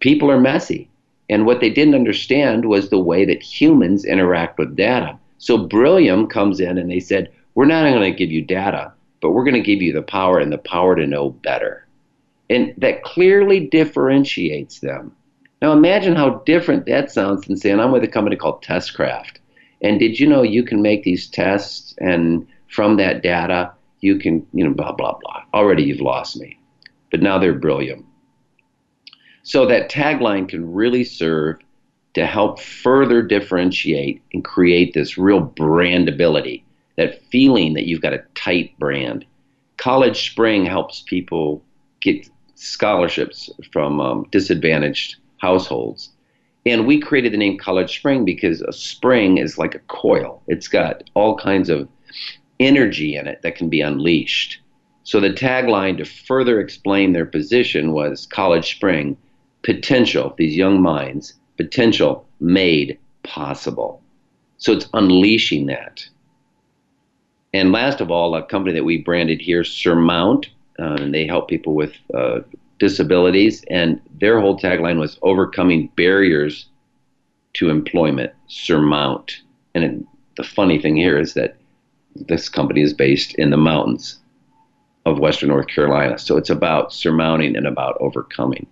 People 0.00 0.30
are 0.30 0.38
messy. 0.38 0.90
And 1.30 1.46
what 1.46 1.60
they 1.60 1.70
didn't 1.70 1.94
understand 1.94 2.66
was 2.66 2.90
the 2.90 2.98
way 2.98 3.24
that 3.24 3.42
humans 3.42 4.04
interact 4.04 4.58
with 4.58 4.76
data. 4.76 5.18
So 5.38 5.56
Brillium 5.56 6.26
comes 6.26 6.60
in 6.60 6.76
and 6.76 6.90
they 6.90 7.00
said, 7.00 7.32
We're 7.54 7.64
not 7.64 7.88
going 7.88 8.12
to 8.12 8.18
give 8.18 8.30
you 8.30 8.42
data, 8.42 8.92
but 9.22 9.30
we're 9.30 9.44
going 9.44 9.54
to 9.54 9.62
give 9.62 9.80
you 9.80 9.94
the 9.94 10.02
power 10.02 10.38
and 10.38 10.52
the 10.52 10.58
power 10.58 10.94
to 10.96 11.06
know 11.06 11.30
better. 11.30 11.81
And 12.50 12.74
that 12.78 13.02
clearly 13.02 13.66
differentiates 13.66 14.80
them. 14.80 15.14
Now 15.60 15.72
imagine 15.72 16.16
how 16.16 16.42
different 16.44 16.86
that 16.86 17.10
sounds 17.10 17.46
than 17.46 17.56
saying, 17.56 17.78
I'm 17.78 17.92
with 17.92 18.04
a 18.04 18.08
company 18.08 18.36
called 18.36 18.62
Testcraft. 18.62 19.36
And 19.80 19.98
did 19.98 20.18
you 20.18 20.28
know 20.28 20.42
you 20.42 20.64
can 20.64 20.82
make 20.82 21.04
these 21.04 21.28
tests 21.28 21.94
and 21.98 22.46
from 22.68 22.96
that 22.96 23.22
data 23.22 23.72
you 24.00 24.18
can, 24.18 24.46
you 24.52 24.64
know, 24.64 24.74
blah, 24.74 24.92
blah, 24.92 25.16
blah. 25.18 25.42
Already 25.54 25.84
you've 25.84 26.00
lost 26.00 26.36
me. 26.38 26.58
But 27.10 27.22
now 27.22 27.38
they're 27.38 27.54
brilliant. 27.54 28.04
So 29.44 29.66
that 29.66 29.90
tagline 29.90 30.48
can 30.48 30.72
really 30.72 31.04
serve 31.04 31.58
to 32.14 32.26
help 32.26 32.60
further 32.60 33.22
differentiate 33.22 34.22
and 34.32 34.44
create 34.44 34.94
this 34.94 35.16
real 35.16 35.46
brandability, 35.46 36.62
that 36.96 37.22
feeling 37.30 37.74
that 37.74 37.86
you've 37.86 38.02
got 38.02 38.12
a 38.12 38.24
tight 38.34 38.78
brand. 38.78 39.24
College 39.78 40.30
Spring 40.30 40.66
helps 40.66 41.02
people 41.02 41.64
get 42.00 42.28
scholarships 42.62 43.50
from 43.72 44.00
um, 44.00 44.26
disadvantaged 44.30 45.16
households. 45.38 46.10
And 46.64 46.86
we 46.86 47.00
created 47.00 47.32
the 47.32 47.38
name 47.38 47.58
College 47.58 47.98
Spring 47.98 48.24
because 48.24 48.62
a 48.62 48.72
spring 48.72 49.38
is 49.38 49.58
like 49.58 49.74
a 49.74 49.80
coil. 49.80 50.42
It's 50.46 50.68
got 50.68 51.02
all 51.14 51.36
kinds 51.36 51.68
of 51.68 51.88
energy 52.60 53.16
in 53.16 53.26
it 53.26 53.42
that 53.42 53.56
can 53.56 53.68
be 53.68 53.80
unleashed. 53.80 54.60
So 55.02 55.18
the 55.18 55.30
tagline 55.30 55.98
to 55.98 56.04
further 56.04 56.60
explain 56.60 57.12
their 57.12 57.26
position 57.26 57.92
was 57.92 58.26
College 58.26 58.76
Spring 58.76 59.16
potential, 59.62 60.34
these 60.38 60.56
young 60.56 60.80
minds, 60.80 61.34
potential 61.56 62.26
made 62.40 62.98
possible. 63.22 64.02
So 64.58 64.72
it's 64.72 64.88
unleashing 64.92 65.66
that. 65.66 66.06
And 67.52 67.72
last 67.72 68.00
of 68.00 68.10
all, 68.10 68.34
a 68.34 68.44
company 68.44 68.74
that 68.74 68.84
we 68.84 68.98
branded 68.98 69.40
here, 69.40 69.64
Surmount, 69.64 70.48
uh, 70.82 70.96
and 71.00 71.14
they 71.14 71.26
help 71.26 71.48
people 71.48 71.74
with 71.74 71.94
uh, 72.12 72.40
disabilities. 72.78 73.64
And 73.70 74.00
their 74.20 74.40
whole 74.40 74.58
tagline 74.58 74.98
was 74.98 75.18
overcoming 75.22 75.88
barriers 75.96 76.66
to 77.54 77.70
employment, 77.70 78.32
surmount. 78.48 79.42
And 79.74 79.84
it, 79.84 80.06
the 80.36 80.42
funny 80.42 80.80
thing 80.80 80.96
here 80.96 81.18
is 81.18 81.34
that 81.34 81.56
this 82.16 82.48
company 82.48 82.82
is 82.82 82.92
based 82.92 83.34
in 83.36 83.50
the 83.50 83.56
mountains 83.56 84.18
of 85.06 85.18
Western 85.18 85.50
North 85.50 85.68
Carolina. 85.68 86.18
So 86.18 86.36
it's 86.36 86.50
about 86.50 86.92
surmounting 86.92 87.56
and 87.56 87.66
about 87.66 87.96
overcoming. 88.00 88.66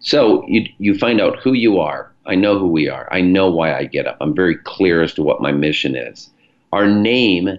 So 0.00 0.44
you, 0.46 0.66
you 0.78 0.98
find 0.98 1.20
out 1.20 1.38
who 1.38 1.52
you 1.52 1.78
are. 1.78 2.12
I 2.26 2.34
know 2.34 2.58
who 2.58 2.68
we 2.68 2.88
are. 2.88 3.08
I 3.12 3.20
know 3.20 3.50
why 3.50 3.76
I 3.76 3.84
get 3.84 4.06
up. 4.06 4.16
I'm 4.20 4.34
very 4.34 4.56
clear 4.56 5.02
as 5.02 5.14
to 5.14 5.22
what 5.22 5.40
my 5.40 5.52
mission 5.52 5.94
is. 5.94 6.30
Our 6.72 6.86
name 6.86 7.58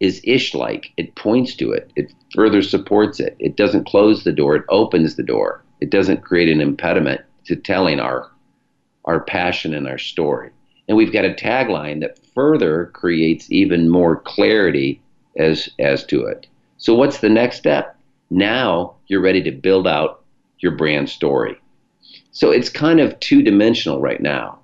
is 0.00 0.20
ish 0.24 0.54
like. 0.54 0.92
It 0.96 1.14
points 1.14 1.54
to 1.56 1.72
it, 1.72 1.92
it 1.96 2.12
further 2.34 2.62
supports 2.62 3.20
it. 3.20 3.36
It 3.38 3.56
doesn't 3.56 3.86
close 3.86 4.24
the 4.24 4.32
door, 4.32 4.56
it 4.56 4.64
opens 4.68 5.16
the 5.16 5.22
door. 5.22 5.64
It 5.80 5.90
doesn't 5.90 6.22
create 6.22 6.48
an 6.48 6.60
impediment 6.60 7.20
to 7.44 7.56
telling 7.56 8.00
our, 8.00 8.30
our 9.04 9.20
passion 9.20 9.74
and 9.74 9.86
our 9.86 9.98
story. 9.98 10.50
And 10.88 10.96
we've 10.96 11.12
got 11.12 11.24
a 11.24 11.34
tagline 11.34 12.00
that 12.00 12.18
further 12.34 12.86
creates 12.94 13.50
even 13.50 13.88
more 13.88 14.16
clarity 14.16 15.00
as, 15.36 15.68
as 15.78 16.04
to 16.06 16.24
it. 16.24 16.46
So, 16.78 16.94
what's 16.94 17.18
the 17.18 17.28
next 17.28 17.56
step? 17.56 17.96
Now 18.30 18.94
you're 19.06 19.20
ready 19.20 19.42
to 19.42 19.50
build 19.50 19.86
out 19.86 20.22
your 20.58 20.72
brand 20.72 21.08
story. 21.08 21.60
So, 22.30 22.50
it's 22.50 22.68
kind 22.68 23.00
of 23.00 23.18
two 23.20 23.42
dimensional 23.42 24.00
right 24.00 24.20
now. 24.20 24.58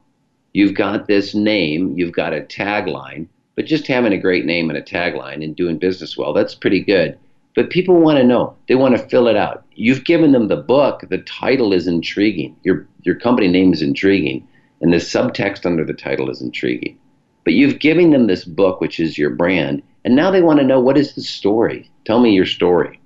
You've 0.53 0.75
got 0.75 1.07
this 1.07 1.35
name, 1.35 1.95
you've 1.97 2.13
got 2.13 2.33
a 2.33 2.41
tagline, 2.41 3.27
but 3.57 3.67
just 3.67 3.87
having 3.87 4.13
a 4.13 4.19
great 4.19 4.45
name 4.45 4.69
and 4.69 4.79
a 4.79 4.83
tagline 4.83 5.45
and 5.45 5.57
doing 5.57 5.79
business 5.79 6.17
well, 6.17 6.33
that's 6.33 6.55
pretty 6.55 6.81
good. 6.81 7.19
But 7.55 7.71
people 7.71 8.01
want 8.01 8.19
to 8.19 8.25
know. 8.25 8.57
They 8.67 8.75
want 8.75 8.97
to 8.97 9.09
fill 9.09 9.29
it 9.29 9.37
out. 9.37 9.65
You've 9.75 10.05
given 10.05 10.33
them 10.33 10.49
the 10.49 10.57
book. 10.57 11.05
The 11.09 11.19
title 11.19 11.73
is 11.73 11.87
intriguing. 11.87 12.57
Your 12.65 12.87
your 13.03 13.15
company 13.15 13.49
name 13.49 13.73
is 13.73 13.83
intriguing, 13.83 14.47
and 14.81 14.93
the 14.93 14.97
subtext 14.97 15.65
under 15.65 15.85
the 15.85 15.95
title 15.95 16.29
is 16.31 16.43
intriguing. 16.43 16.99
But 17.45 17.53
you've 17.53 17.79
given 17.79 18.11
them 18.11 18.27
this 18.27 18.45
book, 18.45 18.81
which 18.81 18.99
is 18.99 19.19
your 19.19 19.31
brand, 19.31 19.83
and 20.05 20.17
now 20.17 20.31
they 20.31 20.43
want 20.43 20.59
to 20.61 20.67
know 20.67 20.81
what 20.81 20.99
is 20.99 21.15
the 21.15 21.23
story. 21.23 21.91
Tell 22.05 22.21
me 22.21 22.33
your 22.33 22.47
story. 22.47 22.99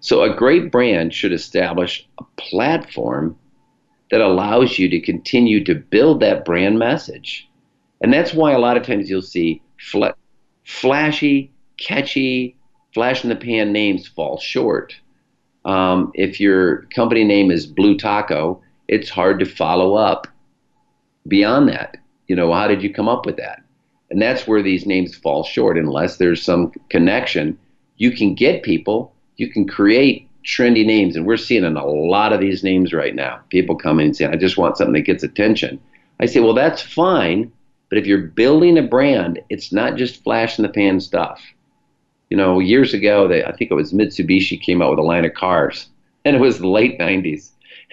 So 0.00 0.22
a 0.22 0.34
great 0.34 0.72
brand 0.72 1.14
should 1.14 1.32
establish 1.32 2.06
a 2.18 2.24
platform 2.36 3.36
that 4.10 4.20
allows 4.20 4.78
you 4.78 4.88
to 4.88 5.00
continue 5.00 5.62
to 5.64 5.74
build 5.74 6.20
that 6.20 6.44
brand 6.44 6.78
message. 6.78 7.45
And 8.00 8.12
that's 8.12 8.34
why 8.34 8.52
a 8.52 8.58
lot 8.58 8.76
of 8.76 8.82
times 8.82 9.08
you'll 9.08 9.22
see 9.22 9.62
fl- 9.80 10.06
flashy, 10.64 11.50
catchy, 11.78 12.56
flash 12.92 13.24
in 13.24 13.30
the 13.30 13.36
pan 13.36 13.72
names 13.72 14.06
fall 14.06 14.38
short. 14.38 14.94
Um, 15.64 16.12
if 16.14 16.40
your 16.40 16.82
company 16.94 17.24
name 17.24 17.50
is 17.50 17.66
Blue 17.66 17.96
Taco, 17.96 18.62
it's 18.88 19.10
hard 19.10 19.38
to 19.40 19.46
follow 19.46 19.94
up 19.94 20.26
beyond 21.26 21.68
that. 21.68 21.96
You 22.28 22.36
know, 22.36 22.52
how 22.52 22.68
did 22.68 22.82
you 22.82 22.92
come 22.92 23.08
up 23.08 23.26
with 23.26 23.36
that? 23.36 23.62
And 24.10 24.22
that's 24.22 24.46
where 24.46 24.62
these 24.62 24.86
names 24.86 25.16
fall 25.16 25.42
short 25.42 25.76
unless 25.76 26.18
there's 26.18 26.42
some 26.42 26.72
connection. 26.90 27.58
You 27.96 28.12
can 28.12 28.34
get 28.34 28.62
people, 28.62 29.12
you 29.36 29.50
can 29.50 29.66
create 29.66 30.28
trendy 30.44 30.86
names, 30.86 31.16
and 31.16 31.26
we're 31.26 31.36
seeing 31.36 31.64
in 31.64 31.76
a 31.76 31.86
lot 31.86 32.32
of 32.32 32.40
these 32.40 32.62
names 32.62 32.92
right 32.92 33.14
now. 33.14 33.40
People 33.50 33.74
come 33.74 33.98
in 33.98 34.06
and 34.06 34.16
say, 34.16 34.26
I 34.26 34.36
just 34.36 34.56
want 34.56 34.76
something 34.76 34.94
that 34.94 35.00
gets 35.00 35.24
attention. 35.24 35.80
I 36.20 36.26
say, 36.26 36.40
well, 36.40 36.54
that's 36.54 36.80
fine, 36.80 37.50
but 37.88 37.98
if 37.98 38.06
you're 38.06 38.18
building 38.18 38.78
a 38.78 38.82
brand, 38.82 39.40
it's 39.48 39.72
not 39.72 39.96
just 39.96 40.22
flash 40.22 40.58
in 40.58 40.62
the 40.62 40.68
pan 40.68 41.00
stuff. 41.00 41.42
You 42.30 42.36
know, 42.36 42.58
years 42.58 42.92
ago, 42.92 43.28
they, 43.28 43.44
I 43.44 43.52
think 43.52 43.70
it 43.70 43.74
was 43.74 43.92
Mitsubishi 43.92 44.60
came 44.60 44.82
out 44.82 44.90
with 44.90 44.98
a 44.98 45.02
line 45.02 45.24
of 45.24 45.34
cars, 45.34 45.88
and 46.24 46.34
it 46.34 46.40
was 46.40 46.58
the 46.58 46.68
late 46.68 46.98
90s, 46.98 47.50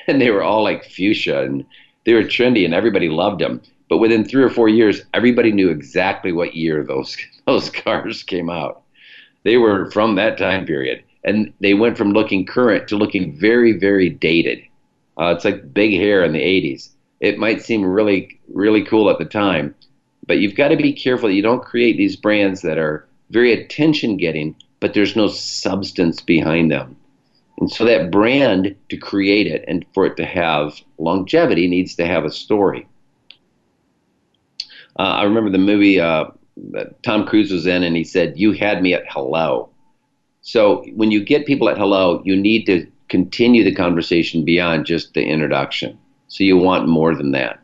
and 0.07 0.19
they 0.19 0.31
were 0.31 0.43
all 0.43 0.63
like 0.63 0.85
fuchsia, 0.85 1.43
and 1.43 1.65
they 2.05 2.13
were 2.13 2.23
trendy, 2.23 2.65
and 2.65 2.73
everybody 2.73 3.09
loved 3.09 3.39
them. 3.39 3.61
But 3.89 3.99
within 3.99 4.25
three 4.25 4.43
or 4.43 4.49
four 4.49 4.69
years, 4.69 5.03
everybody 5.13 5.51
knew 5.51 5.69
exactly 5.69 6.31
what 6.31 6.55
year 6.55 6.83
those 6.83 7.15
those 7.45 7.69
cars 7.69 8.23
came 8.23 8.49
out. 8.49 8.81
They 9.43 9.57
were 9.57 9.91
from 9.91 10.15
that 10.15 10.37
time 10.37 10.65
period, 10.65 11.03
and 11.23 11.53
they 11.59 11.73
went 11.73 11.97
from 11.97 12.11
looking 12.11 12.45
current 12.45 12.87
to 12.87 12.97
looking 12.97 13.37
very, 13.37 13.73
very 13.73 14.09
dated. 14.09 14.63
Uh, 15.19 15.33
it's 15.35 15.45
like 15.45 15.73
big 15.73 15.91
hair 15.91 16.23
in 16.23 16.33
the 16.33 16.39
80s. 16.39 16.89
It 17.19 17.37
might 17.37 17.61
seem 17.61 17.85
really, 17.85 18.39
really 18.53 18.83
cool 18.83 19.09
at 19.09 19.19
the 19.19 19.25
time, 19.25 19.75
but 20.27 20.39
you've 20.39 20.55
got 20.55 20.69
to 20.69 20.77
be 20.77 20.93
careful 20.93 21.29
that 21.29 21.35
you 21.35 21.41
don't 21.41 21.63
create 21.63 21.97
these 21.97 22.15
brands 22.15 22.61
that 22.61 22.77
are 22.77 23.07
very 23.29 23.53
attention 23.53 24.17
getting, 24.17 24.55
but 24.79 24.93
there's 24.93 25.15
no 25.15 25.27
substance 25.27 26.21
behind 26.21 26.71
them. 26.71 26.95
And 27.59 27.71
so 27.71 27.85
that 27.85 28.11
brand, 28.11 28.75
to 28.89 28.97
create 28.97 29.47
it 29.47 29.63
and 29.67 29.85
for 29.93 30.05
it 30.05 30.17
to 30.17 30.25
have 30.25 30.81
longevity, 30.97 31.67
needs 31.67 31.95
to 31.95 32.05
have 32.05 32.25
a 32.25 32.31
story. 32.31 32.87
Uh, 34.99 35.03
I 35.03 35.23
remember 35.23 35.49
the 35.49 35.57
movie 35.57 35.99
uh, 35.99 36.25
Tom 37.03 37.25
Cruise 37.25 37.51
was 37.51 37.65
in, 37.65 37.83
and 37.83 37.95
he 37.95 38.03
said, 38.03 38.37
You 38.37 38.51
had 38.51 38.81
me 38.81 38.93
at 38.93 39.03
hello. 39.09 39.69
So 40.41 40.83
when 40.95 41.11
you 41.11 41.23
get 41.23 41.45
people 41.45 41.69
at 41.69 41.77
hello, 41.77 42.21
you 42.25 42.35
need 42.35 42.65
to 42.65 42.85
continue 43.09 43.63
the 43.63 43.73
conversation 43.73 44.43
beyond 44.43 44.85
just 44.85 45.13
the 45.13 45.23
introduction. 45.23 45.97
So 46.27 46.43
you 46.43 46.57
want 46.57 46.87
more 46.87 47.15
than 47.15 47.31
that. 47.31 47.62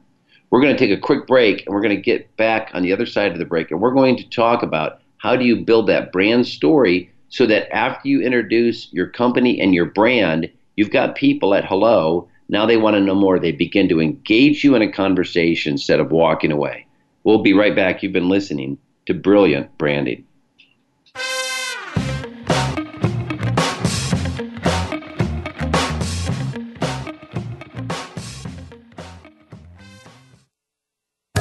We're 0.50 0.62
going 0.62 0.76
to 0.76 0.80
take 0.80 0.98
a 0.98 1.02
quick 1.02 1.28
break 1.28 1.66
and 1.66 1.74
we're 1.74 1.82
going 1.82 1.96
to 1.96 2.02
get 2.02 2.36
back 2.38 2.72
on 2.74 2.82
the 2.82 2.92
other 2.92 3.06
side 3.06 3.32
of 3.32 3.38
the 3.38 3.46
break 3.46 3.72
and 3.72 3.80
we're 3.80 3.94
going 3.94 4.18
to 4.18 4.30
talk 4.30 4.64
about 4.64 5.02
how 5.18 5.36
do 5.36 5.46
you 5.46 5.58
build 5.58 5.88
that 5.88 6.12
brand 6.12 6.48
story 6.48 7.12
so 7.30 7.46
that 7.46 7.72
after 7.74 8.08
you 8.08 8.22
introduce 8.22 8.92
your 8.92 9.08
company 9.08 9.60
and 9.60 9.76
your 9.76 9.86
brand, 9.86 10.50
you've 10.76 10.92
got 10.92 11.16
people 11.16 11.54
at 11.54 11.66
hello. 11.66 12.28
Now 12.48 12.66
they 12.66 12.78
want 12.78 12.96
to 12.96 13.02
know 13.02 13.16
more. 13.16 13.38
They 13.38 13.52
begin 13.52 13.88
to 13.90 14.02
engage 14.02 14.64
you 14.64 14.76
in 14.76 14.82
a 14.82 14.92
conversation 14.92 15.74
instead 15.74 16.00
of 16.00 16.12
walking 16.12 16.52
away. 16.52 16.88
We'll 17.24 17.44
be 17.44 17.54
right 17.54 17.76
back. 17.76 18.02
You've 18.02 18.14
been 18.14 18.30
listening 18.30 18.80
to 19.06 19.14
Brilliant 19.14 19.78
Branding. 19.78 20.26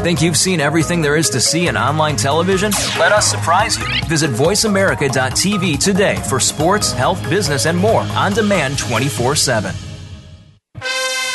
Think 0.09 0.23
you've 0.23 0.39
seen 0.39 0.59
everything 0.59 1.03
there 1.03 1.17
is 1.17 1.29
to 1.29 1.39
see 1.39 1.67
in 1.67 1.77
online 1.77 2.17
television? 2.17 2.71
Let 2.99 3.13
us 3.13 3.31
surprise 3.31 3.77
you. 3.77 3.85
Visit 4.07 4.31
VoiceAmerica.tv 4.31 5.85
today 5.85 6.17
for 6.31 6.41
sports, 6.41 6.93
health, 6.93 7.23
business, 7.29 7.67
and 7.67 7.77
more 7.77 8.01
on 8.01 8.33
demand 8.33 8.79
24 8.79 9.37
7. 9.37 9.75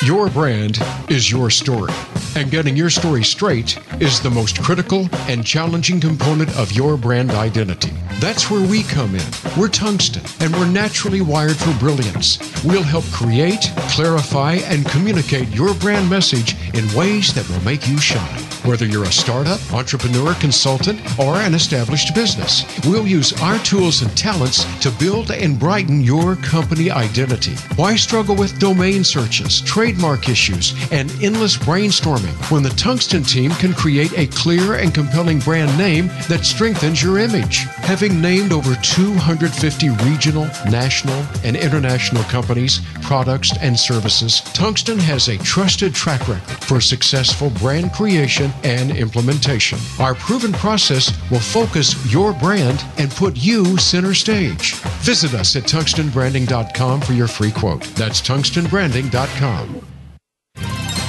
Your 0.03 0.27
brand 0.31 0.79
is 1.07 1.29
your 1.29 1.51
story, 1.51 1.93
and 2.35 2.49
getting 2.49 2.75
your 2.75 2.89
story 2.89 3.23
straight 3.23 3.77
is 4.01 4.19
the 4.19 4.31
most 4.31 4.59
critical 4.63 5.07
and 5.29 5.45
challenging 5.45 5.99
component 5.99 6.49
of 6.57 6.71
your 6.71 6.97
brand 6.97 7.29
identity. 7.29 7.91
That's 8.19 8.49
where 8.49 8.67
we 8.67 8.81
come 8.81 9.13
in. 9.13 9.31
We're 9.55 9.69
tungsten, 9.69 10.23
and 10.39 10.51
we're 10.55 10.65
naturally 10.65 11.21
wired 11.21 11.57
for 11.57 11.77
brilliance. 11.77 12.39
We'll 12.63 12.81
help 12.81 13.05
create, 13.11 13.71
clarify, 13.89 14.55
and 14.63 14.83
communicate 14.87 15.49
your 15.49 15.75
brand 15.75 16.09
message 16.09 16.55
in 16.73 16.91
ways 16.95 17.35
that 17.35 17.47
will 17.47 17.63
make 17.63 17.87
you 17.87 17.99
shine. 17.99 18.52
Whether 18.65 18.85
you're 18.85 19.03
a 19.03 19.11
startup, 19.11 19.59
entrepreneur, 19.73 20.33
consultant, 20.35 21.01
or 21.19 21.35
an 21.35 21.53
established 21.53 22.15
business, 22.15 22.63
we'll 22.87 23.05
use 23.05 23.33
our 23.41 23.59
tools 23.59 24.01
and 24.01 24.17
talents 24.17 24.63
to 24.79 24.89
build 24.91 25.31
and 25.31 25.59
brighten 25.59 25.99
your 25.99 26.37
company 26.37 26.89
identity. 26.89 27.55
Why 27.75 27.97
struggle 27.97 28.37
with 28.37 28.57
domain 28.59 29.03
searches, 29.03 29.59
trademark 29.59 30.29
issues, 30.29 30.73
and 30.93 31.11
endless 31.21 31.57
brainstorming 31.57 32.33
when 32.49 32.63
the 32.63 32.69
Tungsten 32.69 33.23
team 33.23 33.51
can 33.51 33.73
create 33.73 34.17
a 34.17 34.27
clear 34.27 34.75
and 34.75 34.93
compelling 34.93 35.39
brand 35.39 35.77
name 35.77 36.07
that 36.29 36.45
strengthens 36.45 37.03
your 37.03 37.19
image? 37.19 37.57
Having 37.83 38.21
named 38.21 38.53
over 38.53 38.75
250 38.75 39.89
regional, 40.05 40.45
national, 40.69 41.21
and 41.43 41.57
international 41.57 42.23
companies, 42.23 42.79
products, 43.01 43.51
and 43.57 43.77
services, 43.77 44.39
Tungsten 44.53 44.99
has 44.99 45.27
a 45.27 45.37
trusted 45.39 45.93
track 45.93 46.25
record 46.29 46.41
for 46.63 46.79
successful 46.79 47.49
brand 47.49 47.91
creation 47.91 48.52
and 48.63 48.91
implementation. 48.91 49.79
Our 49.99 50.15
proven 50.15 50.53
process 50.53 51.11
will 51.29 51.39
focus 51.39 51.95
your 52.11 52.33
brand 52.33 52.83
and 52.97 53.11
put 53.11 53.37
you 53.37 53.77
center 53.77 54.13
stage. 54.13 54.75
Visit 55.01 55.33
us 55.33 55.55
at 55.55 55.63
tungstenbranding.com 55.63 57.01
for 57.01 57.13
your 57.13 57.27
free 57.27 57.51
quote. 57.51 57.83
That's 57.95 58.21
tungstenbranding.com. 58.21 59.87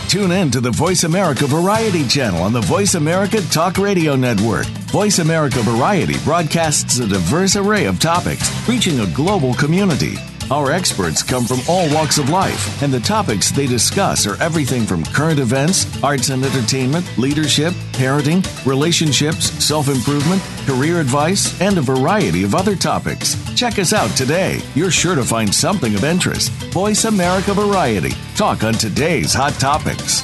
Tune 0.09 0.31
in 0.31 0.51
to 0.53 0.61
the 0.61 0.71
Voice 0.71 1.03
America 1.03 1.45
Variety 1.47 2.07
channel 2.07 2.43
on 2.43 2.53
the 2.53 2.61
Voice 2.61 2.95
America 2.95 3.41
Talk 3.51 3.79
Radio 3.79 4.15
Network. 4.15 4.67
Voice 4.93 5.19
America 5.19 5.61
Variety 5.63 6.15
broadcasts 6.23 7.01
a 7.01 7.09
diverse 7.09 7.57
array 7.57 7.87
of 7.87 7.99
topics, 7.99 8.49
reaching 8.69 9.01
a 9.01 9.07
global 9.09 9.55
community. 9.55 10.15
Our 10.51 10.73
experts 10.73 11.23
come 11.23 11.45
from 11.45 11.61
all 11.69 11.93
walks 11.95 12.19
of 12.19 12.29
life, 12.29 12.83
and 12.83 12.93
the 12.93 13.01
topics 13.01 13.51
they 13.51 13.67
discuss 13.67 14.27
are 14.27 14.41
everything 14.43 14.83
from 14.85 15.03
current 15.05 15.41
events, 15.41 16.03
arts 16.03 16.29
and 16.29 16.45
entertainment, 16.45 17.07
leadership, 17.17 17.73
parenting, 17.93 18.45
relationships, 18.67 19.51
self 19.65 19.89
improvement, 19.89 20.43
career 20.67 21.01
advice, 21.01 21.59
and 21.63 21.79
a 21.79 21.81
variety 21.81 22.45
of 22.45 22.55
other 22.55 22.77
topics. 22.77 23.37
Check 23.55 23.79
us 23.79 23.95
out 23.95 24.11
today. 24.17 24.61
You're 24.75 24.91
sure 24.91 25.15
to 25.15 25.25
find 25.25 25.53
something 25.53 25.95
of 25.95 26.05
interest. 26.05 26.51
Voice 26.73 27.05
America 27.05 27.55
Variety. 27.55 28.13
Talk 28.37 28.65
on 28.65 28.75
today's 28.75 29.33
hot 29.33 29.55
topics. 29.55 30.23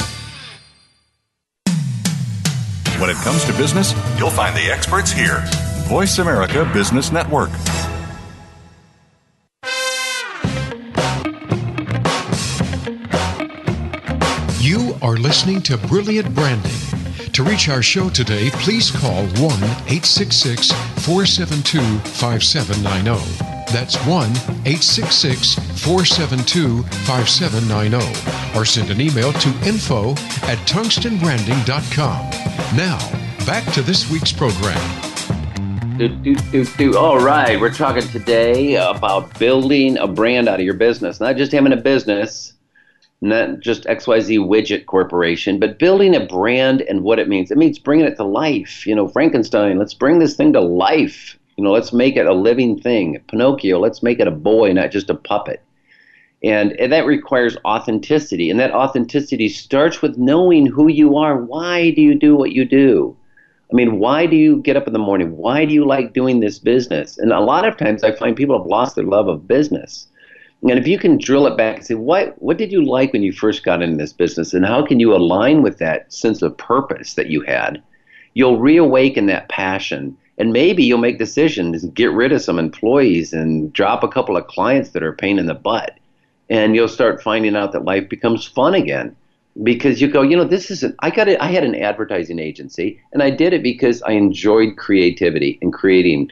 When 3.01 3.09
it 3.09 3.17
comes 3.25 3.43
to 3.47 3.53
business, 3.55 3.95
you'll 4.19 4.29
find 4.29 4.55
the 4.55 4.71
experts 4.71 5.11
here. 5.11 5.43
Voice 5.89 6.19
America 6.19 6.71
Business 6.75 7.11
Network. 7.11 7.49
Are 15.11 15.17
listening 15.17 15.61
to 15.61 15.77
Brilliant 15.77 16.33
Branding. 16.37 16.71
To 17.33 17.43
reach 17.43 17.69
our 17.69 17.83
show 17.83 18.09
today, 18.11 18.49
please 18.63 18.93
call 18.93 19.25
1 19.25 19.41
866 19.41 20.71
472 21.05 21.81
5790. 22.11 23.19
That's 23.73 23.97
1 24.07 24.31
866 24.31 25.55
472 25.83 26.83
5790. 26.83 28.57
Or 28.57 28.65
send 28.65 28.91
an 28.91 29.01
email 29.01 29.33
to 29.33 29.49
info 29.67 30.13
at 30.47 30.59
tungstenbranding.com. 30.69 32.31
Now, 32.77 32.99
back 33.45 33.65
to 33.73 33.83
this 33.83 34.09
week's 34.13 34.33
program. 34.33 34.79
Do, 35.99 36.09
do, 36.09 36.37
do, 36.37 36.65
do. 36.65 36.97
All 36.97 37.19
right, 37.19 37.61
we're 37.61 37.75
talking 37.75 38.07
today 38.11 38.77
about 38.77 39.37
building 39.41 39.99
a 39.99 40.07
brand 40.07 40.49
out 40.49 40.61
of 40.61 40.65
your 40.65 40.75
business. 40.75 41.19
Not 41.19 41.37
just 41.37 41.51
having 41.51 41.73
a 41.73 41.77
business, 41.77 42.55
not 43.21 43.61
just 43.61 43.85
XYZ 43.85 44.39
Widget 44.39 44.87
Corporation, 44.87 45.59
but 45.59 45.79
building 45.79 46.15
a 46.15 46.25
brand 46.25 46.83
and 46.83 47.03
what 47.03 47.19
it 47.19 47.29
means. 47.29 47.51
It 47.51 47.59
means 47.59 47.79
bringing 47.79 48.07
it 48.07 48.17
to 48.17 48.25
life. 48.25 48.87
You 48.87 48.95
know, 48.95 49.09
Frankenstein, 49.09 49.79
let's 49.79 49.95
bring 49.95 50.19
this 50.19 50.37
thing 50.37 50.53
to 50.55 50.61
life. 50.61 51.39
You 51.57 51.65
know, 51.65 51.73
let's 51.73 51.93
make 51.93 52.17
it 52.17 52.27
a 52.27 52.33
living 52.33 52.81
thing. 52.81 53.21
Pinocchio, 53.29 53.79
let's 53.79 54.03
make 54.03 54.21
it 54.21 54.29
a 54.29 54.33
boy, 54.33 54.73
not 54.73 54.91
just 54.91 55.11
a 55.11 55.15
puppet. 55.15 55.63
And, 56.43 56.73
and 56.81 56.91
that 56.93 57.05
requires 57.05 57.59
authenticity. 57.67 58.49
And 58.49 58.59
that 58.59 58.73
authenticity 58.73 59.51
starts 59.51 60.01
with 60.01 60.17
knowing 60.17 60.65
who 60.65 60.89
you 60.89 61.19
are. 61.19 61.37
Why 61.37 61.91
do 61.91 62.01
you 62.01 62.15
do 62.15 62.35
what 62.35 62.53
you 62.53 62.65
do? 62.65 63.15
I 63.71 63.77
mean, 63.77 63.99
why 63.99 64.27
do 64.27 64.37
you 64.37 64.57
get 64.63 64.77
up 64.77 64.87
in 64.87 64.95
the 64.95 64.99
morning? 64.99 65.37
Why 65.37 65.67
do 65.67 65.75
you 65.75 65.85
like 65.85 66.15
doing 66.15 66.41
this 66.41 66.59
business? 66.59 67.19
And 67.19 67.33
a 67.33 67.41
lot 67.41 67.69
of 67.69 67.77
times 67.77 68.03
I 68.03 68.13
find 68.17 68.35
people 68.35 68.59
have 68.59 68.67
lost 68.67 68.97
their 68.97 69.05
love 69.05 69.29
of 69.29 69.47
business. 69.47 70.09
And 70.63 70.79
if 70.79 70.87
you 70.87 70.99
can 70.99 71.17
drill 71.17 71.47
it 71.47 71.57
back 71.57 71.77
and 71.77 71.87
say, 71.87 71.95
what, 71.95 72.41
what 72.41 72.59
did 72.59 72.71
you 72.71 72.85
like 72.85 73.13
when 73.13 73.23
you 73.23 73.33
first 73.33 73.65
got 73.65 73.83
into 73.83 73.97
this 73.97 74.13
business? 74.13 74.53
And 74.53 74.67
how 74.67 74.85
can 74.85 75.01
you 75.01 75.15
align 75.15 75.63
with 75.63 75.79
that 75.79 76.13
sense 76.13 76.43
of 76.43 76.57
purpose 76.59 77.15
that 77.15 77.29
you 77.29 77.41
had? 77.43 77.83
You'll 78.35 78.59
reawaken 78.59 79.27
that 79.27 79.49
passion. 79.49 80.17
And 80.37 80.53
maybe 80.53 80.85
you'll 80.85 80.99
make 80.99 81.19
decisions, 81.19 81.85
get 81.87 82.13
rid 82.13 82.33
of 82.33 82.43
some 82.43 82.59
employees 82.59 83.33
and 83.33 83.73
drop 83.73 84.03
a 84.03 84.09
couple 84.09 84.37
of 84.37 84.47
clients 84.47 84.91
that 84.91 85.03
are 85.03 85.13
a 85.13 85.17
pain 85.17 85.39
in 85.39 85.47
the 85.47 85.55
butt. 85.55 85.99
And 86.49 86.75
you'll 86.75 86.89
start 86.89 87.23
finding 87.23 87.57
out 87.57 87.73
that 87.73 87.85
life 87.85 88.09
becomes 88.09 88.47
fun 88.47 88.75
again 88.75 89.17
because 89.63 90.01
you 90.01 90.09
go, 90.09 90.23
you 90.23 90.37
know, 90.37 90.45
this 90.45 90.71
isn't. 90.71 90.95
I 91.01 91.11
got 91.11 91.29
it. 91.29 91.41
I 91.41 91.51
had 91.51 91.65
an 91.65 91.75
advertising 91.75 92.39
agency, 92.39 93.01
and 93.13 93.23
I 93.23 93.31
did 93.31 93.53
it 93.53 93.63
because 93.63 94.03
I 94.03 94.13
enjoyed 94.13 94.77
creativity 94.77 95.59
and 95.61 95.73
creating 95.73 96.31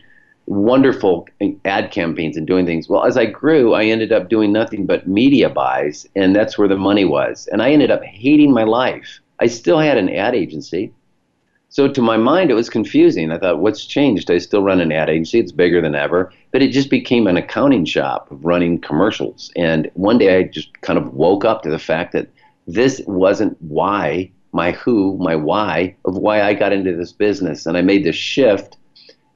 wonderful 0.48 1.28
ad 1.66 1.90
campaigns 1.90 2.36
and 2.36 2.46
doing 2.46 2.64
things. 2.64 2.88
Well, 2.88 3.04
as 3.04 3.18
I 3.18 3.26
grew, 3.26 3.74
I 3.74 3.84
ended 3.84 4.12
up 4.12 4.30
doing 4.30 4.50
nothing 4.50 4.86
but 4.86 5.06
media 5.06 5.50
buys, 5.50 6.06
and 6.16 6.34
that's 6.34 6.56
where 6.56 6.68
the 6.68 6.76
money 6.76 7.04
was. 7.04 7.48
And 7.52 7.62
I 7.62 7.70
ended 7.70 7.90
up 7.90 8.02
hating 8.02 8.52
my 8.52 8.64
life. 8.64 9.20
I 9.40 9.46
still 9.46 9.78
had 9.78 9.98
an 9.98 10.08
ad 10.08 10.34
agency. 10.34 10.92
So 11.68 11.86
to 11.86 12.00
my 12.00 12.16
mind, 12.16 12.50
it 12.50 12.54
was 12.54 12.70
confusing. 12.70 13.30
I 13.30 13.38
thought, 13.38 13.58
what's 13.58 13.84
changed? 13.84 14.30
I 14.30 14.38
still 14.38 14.62
run 14.62 14.80
an 14.80 14.90
ad 14.90 15.10
agency. 15.10 15.38
It's 15.38 15.52
bigger 15.52 15.82
than 15.82 15.94
ever. 15.94 16.32
But 16.50 16.62
it 16.62 16.72
just 16.72 16.88
became 16.88 17.26
an 17.26 17.36
accounting 17.36 17.84
shop 17.84 18.30
of 18.30 18.42
running 18.42 18.80
commercials. 18.80 19.52
And 19.54 19.90
one 19.94 20.16
day 20.16 20.38
I 20.38 20.44
just 20.44 20.80
kind 20.80 20.98
of 20.98 21.12
woke 21.12 21.44
up 21.44 21.62
to 21.62 21.70
the 21.70 21.78
fact 21.78 22.12
that 22.14 22.28
this 22.66 23.02
wasn't 23.06 23.60
why, 23.60 24.30
my 24.52 24.72
who, 24.72 25.18
my 25.18 25.36
why 25.36 25.94
of 26.06 26.16
why 26.16 26.40
I 26.40 26.54
got 26.54 26.72
into 26.72 26.96
this 26.96 27.12
business. 27.12 27.66
And 27.66 27.76
I 27.76 27.82
made 27.82 28.02
this 28.02 28.16
shift 28.16 28.77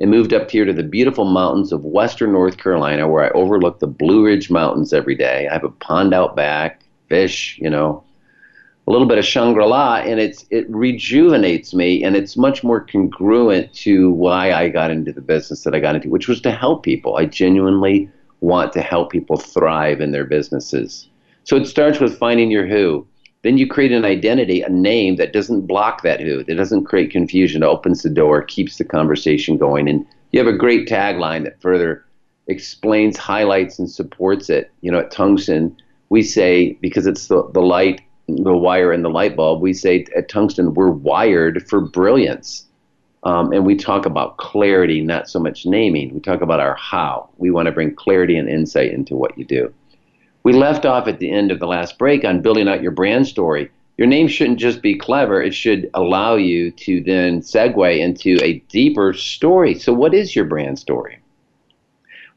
and 0.02 0.10
moved 0.10 0.34
up 0.34 0.50
here 0.50 0.64
to 0.64 0.72
the 0.72 0.82
beautiful 0.82 1.24
mountains 1.24 1.70
of 1.70 1.84
western 1.84 2.32
North 2.32 2.56
Carolina 2.56 3.06
where 3.06 3.24
I 3.24 3.38
overlook 3.38 3.78
the 3.78 3.86
Blue 3.86 4.24
Ridge 4.24 4.50
Mountains 4.50 4.92
every 4.92 5.14
day. 5.14 5.46
I 5.48 5.52
have 5.52 5.62
a 5.62 5.70
pond 5.70 6.12
out 6.12 6.34
back, 6.34 6.82
fish, 7.08 7.56
you 7.62 7.70
know, 7.70 8.02
a 8.88 8.90
little 8.90 9.06
bit 9.06 9.18
of 9.18 9.24
Shangri-La, 9.24 9.98
and 9.98 10.18
it's 10.18 10.44
it 10.50 10.68
rejuvenates 10.68 11.72
me, 11.72 12.02
and 12.02 12.16
it's 12.16 12.36
much 12.36 12.64
more 12.64 12.80
congruent 12.80 13.72
to 13.74 14.10
why 14.10 14.52
I 14.52 14.70
got 14.70 14.90
into 14.90 15.12
the 15.12 15.20
business 15.20 15.62
that 15.62 15.72
I 15.72 15.78
got 15.78 15.94
into, 15.94 16.08
which 16.08 16.26
was 16.26 16.40
to 16.40 16.50
help 16.50 16.82
people. 16.82 17.16
I 17.16 17.26
genuinely 17.26 18.10
want 18.40 18.72
to 18.72 18.82
help 18.82 19.12
people 19.12 19.36
thrive 19.36 20.00
in 20.00 20.10
their 20.10 20.24
businesses. 20.24 21.08
So 21.44 21.54
it 21.54 21.66
starts 21.66 22.00
with 22.00 22.18
finding 22.18 22.50
your 22.50 22.66
who. 22.66 23.06
Then 23.42 23.58
you 23.58 23.66
create 23.66 23.92
an 23.92 24.04
identity, 24.04 24.62
a 24.62 24.68
name 24.68 25.16
that 25.16 25.32
doesn't 25.32 25.66
block 25.66 26.02
that 26.02 26.20
who, 26.20 26.44
that 26.44 26.54
doesn't 26.54 26.84
create 26.84 27.10
confusion, 27.10 27.64
opens 27.64 28.02
the 28.02 28.10
door, 28.10 28.42
keeps 28.42 28.78
the 28.78 28.84
conversation 28.84 29.58
going. 29.58 29.88
And 29.88 30.06
you 30.30 30.38
have 30.38 30.52
a 30.52 30.56
great 30.56 30.88
tagline 30.88 31.42
that 31.44 31.60
further 31.60 32.04
explains, 32.46 33.16
highlights, 33.16 33.78
and 33.78 33.90
supports 33.90 34.48
it. 34.48 34.70
You 34.80 34.92
know, 34.92 35.00
at 35.00 35.10
Tungsten, 35.10 35.76
we 36.08 36.22
say, 36.22 36.74
because 36.80 37.06
it's 37.06 37.26
the, 37.26 37.50
the 37.52 37.60
light, 37.60 38.00
the 38.28 38.56
wire, 38.56 38.92
and 38.92 39.04
the 39.04 39.10
light 39.10 39.34
bulb, 39.34 39.60
we 39.60 39.72
say 39.72 40.06
at 40.16 40.28
Tungsten, 40.28 40.74
we're 40.74 40.90
wired 40.90 41.68
for 41.68 41.80
brilliance. 41.80 42.66
Um, 43.24 43.52
and 43.52 43.64
we 43.64 43.76
talk 43.76 44.04
about 44.04 44.36
clarity, 44.38 45.00
not 45.00 45.28
so 45.28 45.38
much 45.38 45.64
naming. 45.64 46.12
We 46.12 46.20
talk 46.20 46.42
about 46.42 46.58
our 46.58 46.74
how. 46.74 47.28
We 47.38 47.50
want 47.50 47.66
to 47.66 47.72
bring 47.72 47.94
clarity 47.94 48.36
and 48.36 48.48
insight 48.48 48.92
into 48.92 49.14
what 49.14 49.38
you 49.38 49.44
do. 49.44 49.72
We 50.44 50.52
left 50.52 50.84
off 50.84 51.06
at 51.06 51.18
the 51.18 51.30
end 51.30 51.52
of 51.52 51.60
the 51.60 51.66
last 51.66 51.98
break 51.98 52.24
on 52.24 52.42
building 52.42 52.68
out 52.68 52.82
your 52.82 52.90
brand 52.90 53.26
story. 53.26 53.70
Your 53.98 54.08
name 54.08 54.26
shouldn't 54.26 54.58
just 54.58 54.82
be 54.82 54.96
clever, 54.96 55.40
it 55.40 55.54
should 55.54 55.88
allow 55.94 56.34
you 56.34 56.70
to 56.72 57.00
then 57.02 57.40
segue 57.40 57.98
into 57.98 58.38
a 58.42 58.58
deeper 58.68 59.12
story. 59.12 59.74
So, 59.74 59.92
what 59.92 60.14
is 60.14 60.34
your 60.34 60.46
brand 60.46 60.78
story? 60.78 61.18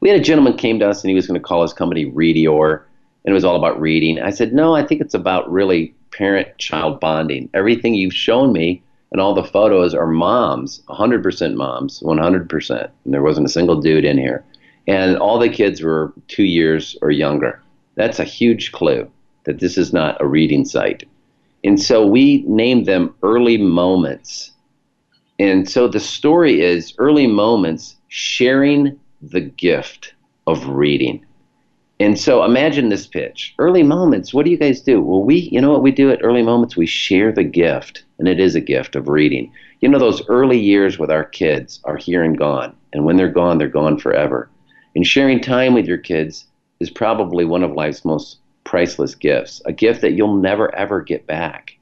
We 0.00 0.10
had 0.10 0.20
a 0.20 0.22
gentleman 0.22 0.56
came 0.56 0.78
to 0.78 0.88
us 0.88 1.02
and 1.02 1.08
he 1.08 1.14
was 1.14 1.26
going 1.26 1.40
to 1.40 1.44
call 1.44 1.62
his 1.62 1.72
company 1.72 2.06
Readior, 2.06 2.82
and 3.24 3.32
it 3.32 3.34
was 3.34 3.44
all 3.44 3.56
about 3.56 3.80
reading. 3.80 4.20
I 4.20 4.30
said, 4.30 4.52
No, 4.52 4.74
I 4.74 4.86
think 4.86 5.00
it's 5.00 5.14
about 5.14 5.50
really 5.50 5.94
parent 6.12 6.56
child 6.58 7.00
bonding. 7.00 7.48
Everything 7.54 7.94
you've 7.94 8.14
shown 8.14 8.52
me 8.52 8.82
and 9.12 9.20
all 9.20 9.34
the 9.34 9.44
photos 9.44 9.94
are 9.94 10.06
moms, 10.06 10.82
100% 10.88 11.54
moms, 11.54 12.00
100%. 12.00 12.90
And 13.04 13.14
there 13.14 13.22
wasn't 13.22 13.46
a 13.46 13.50
single 13.50 13.80
dude 13.80 14.04
in 14.04 14.18
here. 14.18 14.44
And 14.86 15.16
all 15.16 15.38
the 15.38 15.48
kids 15.48 15.82
were 15.82 16.12
two 16.28 16.44
years 16.44 16.96
or 17.02 17.10
younger. 17.10 17.60
That's 17.96 18.18
a 18.18 18.24
huge 18.24 18.72
clue 18.72 19.10
that 19.44 19.60
this 19.60 19.76
is 19.76 19.92
not 19.92 20.20
a 20.20 20.26
reading 20.26 20.64
site. 20.64 21.04
And 21.64 21.80
so 21.80 22.06
we 22.06 22.44
named 22.46 22.86
them 22.86 23.14
early 23.22 23.58
moments. 23.58 24.52
And 25.38 25.68
so 25.68 25.88
the 25.88 26.00
story 26.00 26.62
is 26.62 26.94
early 26.98 27.26
moments 27.26 27.96
sharing 28.08 28.98
the 29.22 29.40
gift 29.40 30.14
of 30.46 30.68
reading. 30.68 31.24
And 31.98 32.18
so 32.18 32.44
imagine 32.44 32.90
this 32.90 33.06
pitch. 33.06 33.54
Early 33.58 33.82
moments, 33.82 34.34
what 34.34 34.44
do 34.44 34.50
you 34.50 34.58
guys 34.58 34.82
do? 34.82 35.00
Well, 35.00 35.22
we, 35.22 35.48
you 35.50 35.60
know 35.60 35.70
what 35.70 35.82
we 35.82 35.90
do 35.90 36.10
at 36.10 36.22
early 36.22 36.42
moments? 36.42 36.76
We 36.76 36.86
share 36.86 37.32
the 37.32 37.44
gift, 37.44 38.04
and 38.18 38.28
it 38.28 38.38
is 38.38 38.54
a 38.54 38.60
gift 38.60 38.96
of 38.96 39.08
reading. 39.08 39.50
You 39.80 39.88
know, 39.88 39.98
those 39.98 40.26
early 40.28 40.58
years 40.58 40.98
with 40.98 41.10
our 41.10 41.24
kids 41.24 41.80
are 41.84 41.96
here 41.96 42.22
and 42.22 42.36
gone. 42.36 42.76
And 42.92 43.06
when 43.06 43.16
they're 43.16 43.28
gone, 43.28 43.56
they're 43.56 43.68
gone 43.68 43.98
forever. 43.98 44.50
And 44.94 45.06
sharing 45.06 45.40
time 45.40 45.72
with 45.72 45.86
your 45.86 45.98
kids 45.98 46.46
is 46.80 46.90
probably 46.90 47.44
one 47.44 47.62
of 47.62 47.72
life's 47.72 48.04
most 48.04 48.38
priceless 48.64 49.14
gifts, 49.14 49.62
a 49.64 49.72
gift 49.72 50.00
that 50.02 50.12
you'll 50.12 50.36
never 50.36 50.74
ever 50.74 51.00
get 51.00 51.26
back. 51.26 51.76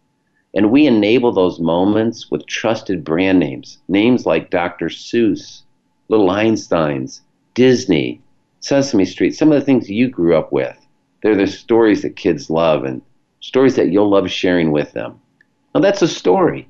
And 0.55 0.71
we 0.71 0.87
enable 0.87 1.33
those 1.33 1.59
moments 1.59 2.31
with 2.31 2.47
trusted 2.47 3.03
brand 3.03 3.41
names, 3.41 3.79
names 3.89 4.25
like 4.25 4.51
Dr. 4.51 4.87
Seuss, 4.87 5.63
Little 6.09 6.29
Einsteins, 6.29 7.21
Disney, 7.55 8.21
Sesame 8.61 9.05
Street, 9.05 9.35
some 9.35 9.51
of 9.51 9.59
the 9.59 9.65
things 9.65 9.91
you 9.91 10.09
grew 10.09 10.37
up 10.37 10.53
with. 10.53 10.77
They're 11.23 11.35
the 11.35 11.47
stories 11.47 12.03
that 12.03 12.17
kids 12.17 12.51
love 12.51 12.85
and 12.85 13.03
stories 13.41 13.77
that 13.77 13.91
you'll 13.91 14.11
love 14.11 14.31
sharing 14.31 14.71
with 14.71 14.93
them. 14.93 15.21
Now, 15.75 15.81
that's 15.81 16.03
a 16.03 16.09
story. 16.09 16.69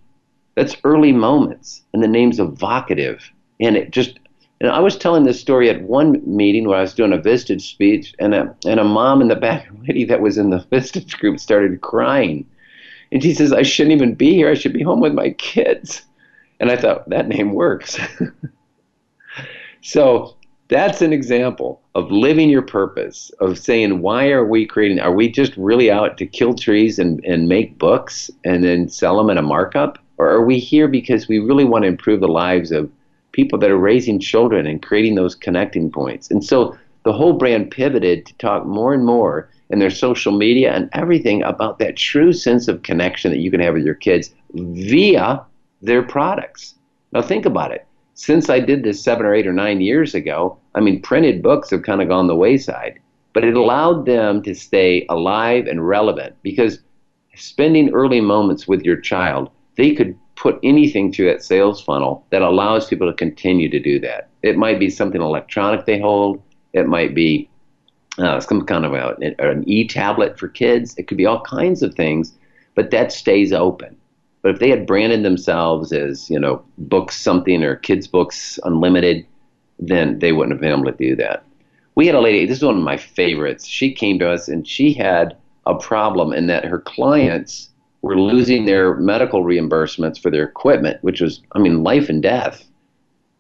That's 0.55 0.77
early 0.85 1.13
moments, 1.13 1.83
and 1.93 2.03
the 2.03 2.09
name's 2.09 2.39
evocative. 2.39 3.31
And 3.61 3.77
it 3.77 3.91
just, 3.91 4.19
and 4.61 4.71
I 4.71 4.81
was 4.81 4.97
telling 4.97 5.25
this 5.25 5.41
story 5.41 5.69
at 5.69 5.83
one 5.83 6.23
meeting 6.25 6.67
where 6.67 6.79
I 6.79 6.83
was 6.83 6.95
doing 6.95 7.13
a 7.13 7.19
Vistage 7.19 7.63
speech, 7.63 8.15
and 8.19 8.35
a, 8.35 8.57
and 8.67 8.81
a 8.81 8.85
mom 8.85 9.21
in 9.21 9.29
the 9.29 9.37
back, 9.49 9.69
lady 9.87 10.05
that 10.05 10.21
was 10.21 10.39
in 10.39 10.51
the 10.51 10.61
Vistage 10.73 11.19
group, 11.19 11.41
started 11.41 11.81
crying. 11.81 12.47
And 13.13 13.23
she 13.23 13.35
says, 13.35 13.53
I 13.53 13.63
shouldn't 13.63 13.95
even 13.95 14.15
be 14.15 14.35
here. 14.35 14.51
I 14.51 14.55
should 14.55 14.73
be 14.73 14.83
home 14.83 15.01
with 15.01 15.13
my 15.13 15.31
kids. 15.31 16.03
And 16.61 16.71
I 16.71 16.77
thought, 16.77 17.09
that 17.11 17.29
name 17.29 17.53
works. 17.53 17.99
so 19.83 20.37
that's 20.69 21.03
an 21.03 21.13
example 21.13 21.83
of 21.95 22.11
living 22.11 22.49
your 22.49 22.63
purpose, 22.63 23.31
of 23.41 23.59
saying, 23.59 24.01
why 24.01 24.31
are 24.31 24.47
we 24.47 24.67
creating? 24.67 24.99
Are 24.99 25.15
we 25.15 25.31
just 25.31 25.57
really 25.57 25.91
out 25.91 26.17
to 26.19 26.27
kill 26.27 26.55
trees 26.55 26.99
and, 26.99 27.23
and 27.25 27.49
make 27.49 27.79
books 27.79 28.31
and 28.45 28.65
then 28.65 28.89
sell 28.89 29.17
them 29.19 29.31
at 29.31 29.37
a 29.37 29.43
markup? 29.43 29.99
Or 30.17 30.29
are 30.31 30.45
we 30.45 30.59
here 30.59 30.89
because 30.89 31.29
we 31.29 31.39
really 31.39 31.65
want 31.65 31.83
to 31.83 31.89
improve 31.89 32.21
the 32.21 32.29
lives 32.29 32.73
of 32.73 32.91
people 33.35 33.59
that 33.59 33.71
are 33.71 33.77
raising 33.77 34.19
children 34.19 34.67
and 34.67 34.83
creating 34.83 35.17
those 35.17 35.35
connecting 35.35 35.91
points? 35.91 36.31
And 36.31 36.43
so 36.43 36.77
the 37.05 37.13
whole 37.13 37.35
brand 37.35 37.71
pivoted 37.71 38.25
to 38.25 38.35
talk 38.39 38.65
more 38.65 38.95
and 38.95 39.05
more 39.05 39.51
in 39.69 39.79
their 39.79 39.91
social 39.91 40.33
media 40.33 40.73
and 40.73 40.89
everything 40.95 41.43
about 41.43 41.79
that 41.81 41.97
true 41.97 42.33
sense 42.33 42.69
of 42.69 42.83
connection 42.83 43.31
that 43.31 43.41
you 43.41 43.51
can 43.51 43.61
have 43.61 43.75
with 43.75 43.85
your 43.85 43.95
kids 43.95 44.31
via 44.55 45.45
their 45.83 46.03
products. 46.03 46.75
Now, 47.13 47.21
think 47.21 47.45
about 47.45 47.73
it 47.73 47.87
since 48.15 48.49
I 48.49 48.61
did 48.61 48.83
this 48.83 49.03
seven 49.03 49.27
or 49.27 49.35
eight 49.35 49.47
or 49.47 49.53
nine 49.53 49.81
years 49.81 50.15
ago, 50.15 50.57
I 50.75 50.81
mean, 50.81 51.03
printed 51.03 51.43
books 51.43 51.71
have 51.71 51.83
kind 51.83 52.01
of 52.01 52.09
gone 52.09 52.29
the 52.29 52.37
wayside, 52.37 53.01
but 53.33 53.45
it 53.45 53.57
allowed 53.57 54.07
them 54.07 54.43
to 54.45 54.55
stay 54.55 55.05
alive 55.09 55.67
and 55.67 55.87
relevant 55.87 56.37
because 56.43 56.79
spending 57.35 57.93
early 57.93 58.21
moments 58.21 58.69
with 58.69 58.83
your 58.83 58.97
child, 58.97 59.51
they 59.77 59.93
could 59.95 60.17
put 60.37 60.59
anything 60.63 61.13
through 61.13 61.27
that 61.27 61.45
sales 61.45 61.81
funnel 61.81 62.27
that 62.31 62.43
allows 62.43 62.87
people 62.89 63.11
to 63.11 63.17
continue 63.17 63.69
to 63.69 63.81
do 63.81 63.99
that. 64.01 64.29
It 64.43 64.57
might 64.57 64.79
be 64.79 64.91
something 64.91 65.21
electronic 65.21 65.87
they 65.87 65.99
hold, 65.99 66.43
it 66.73 66.87
might 66.87 67.15
be 67.15 67.49
uh, 68.19 68.41
some 68.41 68.65
kind 68.67 68.85
of 68.85 68.95
a, 68.95 69.17
an 69.39 69.69
e 69.69 69.87
tablet 69.87 70.39
for 70.39 70.49
kids, 70.49 70.95
it 70.99 71.09
could 71.09 71.19
be 71.19 71.27
all 71.27 71.41
kinds 71.41 71.83
of 71.83 71.95
things, 71.95 72.35
but 72.75 72.91
that 72.91 73.13
stays 73.13 73.53
open. 73.53 73.97
But 74.43 74.53
if 74.53 74.59
they 74.59 74.69
had 74.69 74.87
branded 74.87 75.25
themselves 75.25 75.93
as, 75.93 76.29
you 76.29 76.39
know, 76.39 76.63
books 76.77 77.21
something 77.21 77.65
or 77.65 77.77
kids 77.77 78.07
books 78.07 78.59
unlimited, 78.65 79.27
then 79.79 80.19
they 80.19 80.33
wouldn't 80.33 80.53
have 80.53 80.61
been 80.61 80.73
able 80.73 80.85
to 80.85 80.93
do 80.93 81.17
that. 81.17 81.45
We 81.95 82.07
had 82.07 82.15
a 82.15 82.21
lady, 82.21 82.45
this 82.45 82.59
is 82.59 82.65
one 82.65 82.77
of 82.77 82.83
my 82.83 82.97
favorites. 82.97 83.67
She 83.67 83.93
came 83.93 84.19
to 84.19 84.31
us 84.31 84.49
and 84.49 84.67
she 84.67 84.93
had 84.93 85.37
a 85.67 85.75
problem 85.75 86.33
in 86.33 86.47
that 86.49 86.65
her 86.65 86.81
clients 86.81 87.71
were 88.05 88.21
losing 88.21 88.67
their 88.67 88.97
medical 88.97 89.43
reimbursements 89.43 90.21
for 90.21 90.31
their 90.31 90.45
equipment, 90.45 90.99
which 91.01 91.23
was, 91.23 91.41
I 91.53 91.59
mean, 91.59 91.83
life 91.83 92.11
and 92.11 92.23
death 92.23 92.63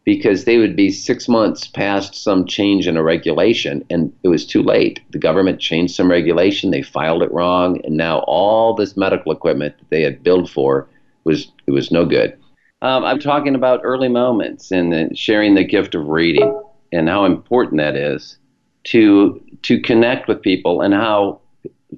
because 0.04 0.44
they 0.44 0.56
would 0.56 0.74
be 0.74 0.90
six 0.90 1.28
months 1.28 1.66
past 1.66 2.14
some 2.14 2.46
change 2.46 2.86
in 2.86 2.96
a 2.96 3.02
regulation 3.02 3.84
and 3.90 4.10
it 4.22 4.28
was 4.28 4.46
too 4.46 4.62
late. 4.62 5.00
The 5.10 5.18
government 5.18 5.60
changed 5.60 5.94
some 5.94 6.10
regulation, 6.10 6.70
they 6.70 6.80
filed 6.80 7.22
it 7.22 7.30
wrong, 7.30 7.78
and 7.84 7.98
now 7.98 8.20
all 8.20 8.74
this 8.74 8.96
medical 8.96 9.32
equipment 9.32 9.76
that 9.78 9.90
they 9.90 10.00
had 10.00 10.22
billed 10.22 10.50
for 10.50 10.88
was 11.24 11.52
it 11.66 11.72
was 11.72 11.90
no 11.90 12.06
good. 12.06 12.34
Um, 12.80 13.04
I'm 13.04 13.18
talking 13.18 13.54
about 13.54 13.82
early 13.84 14.08
moments 14.08 14.70
and 14.70 15.16
sharing 15.16 15.56
the 15.56 15.64
gift 15.64 15.94
of 15.94 16.08
reading 16.08 16.58
and 16.90 17.06
how 17.06 17.26
important 17.26 17.82
that 17.82 17.96
is 17.96 18.38
to 18.84 19.42
to 19.60 19.78
connect 19.80 20.26
with 20.26 20.40
people 20.40 20.80
and 20.80 20.94
how 20.94 21.42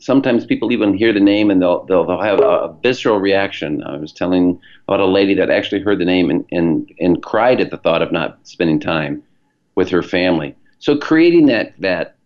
sometimes 0.01 0.47
people 0.47 0.73
even 0.73 0.95
hear 0.95 1.13
the 1.13 1.21
name 1.21 1.51
and 1.51 1.61
they'll 1.61 1.85
they'll, 1.85 2.05
they'll 2.05 2.21
have 2.21 2.41
a, 2.41 2.75
visceral 2.83 3.19
reaction. 3.19 3.83
I 3.85 3.97
was 3.97 4.13
telling 4.13 4.61
about 4.87 5.01
a 5.01 5.07
lady 5.07 5.35
that 5.35 5.51
actually 5.51 5.83
heard 5.83 5.99
the 5.99 6.05
name 6.05 6.31
and, 6.31 6.45
and 6.53 6.91
and 7.01 7.23
cried 7.23 7.61
at 7.61 7.71
the 7.71 7.77
thought 7.79 8.03
of 8.03 8.13
not 8.13 8.39
spending 8.45 8.81
time 8.81 9.23
with 9.75 9.89
her 9.91 10.03
family. 10.03 10.55
So 10.79 10.97
creating 10.97 11.47
that 11.47 11.75
that 11.81 12.17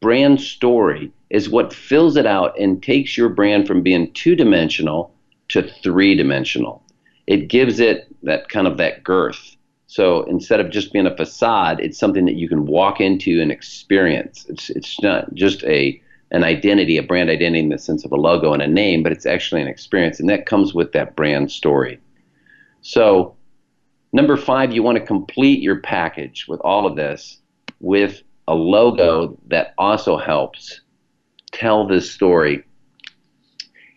brand 0.00 0.40
story 0.40 1.12
is 1.30 1.48
what 1.48 1.72
fills 1.72 2.16
it 2.16 2.26
out 2.26 2.58
and 2.58 2.82
takes 2.82 3.16
your 3.16 3.28
brand 3.28 3.66
from 3.66 3.82
being 3.82 4.12
two 4.12 4.34
dimensional 4.34 5.12
to 5.48 5.62
three 5.62 6.14
dimensional. 6.14 6.82
It 7.26 7.48
gives 7.48 7.80
it 7.80 8.06
that 8.22 8.48
kind 8.48 8.66
of 8.66 8.76
that 8.78 9.04
girth. 9.04 9.56
So 9.86 10.22
instead 10.24 10.60
of 10.60 10.70
just 10.70 10.92
being 10.92 11.06
a 11.06 11.16
facade, 11.16 11.80
it's 11.80 11.98
something 11.98 12.26
that 12.26 12.36
you 12.36 12.48
can 12.48 12.66
walk 12.66 13.00
into 13.00 13.40
and 13.40 13.50
experience. 13.50 14.46
It's 14.48 14.70
it's 14.70 15.00
not 15.02 15.34
just 15.34 15.64
a 15.64 16.00
an 16.30 16.44
identity, 16.44 16.96
a 16.96 17.02
brand 17.02 17.30
identity 17.30 17.60
in 17.60 17.68
the 17.70 17.78
sense 17.78 18.04
of 18.04 18.12
a 18.12 18.16
logo 18.16 18.52
and 18.52 18.62
a 18.62 18.66
name, 18.66 19.02
but 19.02 19.12
it's 19.12 19.26
actually 19.26 19.62
an 19.62 19.68
experience, 19.68 20.20
and 20.20 20.28
that 20.28 20.46
comes 20.46 20.74
with 20.74 20.92
that 20.92 21.16
brand 21.16 21.50
story. 21.50 21.98
So, 22.80 23.36
number 24.12 24.36
five, 24.36 24.72
you 24.72 24.82
want 24.82 24.98
to 24.98 25.04
complete 25.04 25.60
your 25.60 25.80
package 25.80 26.46
with 26.48 26.60
all 26.60 26.86
of 26.86 26.96
this 26.96 27.40
with 27.80 28.22
a 28.46 28.54
logo 28.54 29.38
that 29.48 29.74
also 29.78 30.16
helps 30.16 30.80
tell 31.52 31.86
this 31.86 32.10
story 32.10 32.64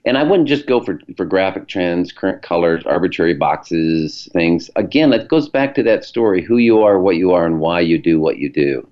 and 0.05 0.17
I 0.17 0.23
wouldn't 0.23 0.49
just 0.49 0.65
go 0.65 0.81
for, 0.81 0.99
for 1.15 1.25
graphic 1.25 1.67
trends, 1.67 2.11
current 2.11 2.41
colors, 2.41 2.83
arbitrary 2.85 3.35
boxes, 3.35 4.27
things. 4.33 4.69
Again, 4.75 5.13
it 5.13 5.27
goes 5.27 5.47
back 5.47 5.75
to 5.75 5.83
that 5.83 6.03
story 6.03 6.43
who 6.43 6.57
you 6.57 6.81
are, 6.81 6.99
what 6.99 7.17
you 7.17 7.31
are, 7.31 7.45
and 7.45 7.59
why 7.59 7.81
you 7.81 7.99
do 7.99 8.19
what 8.19 8.37
you 8.37 8.49
do. 8.49 8.87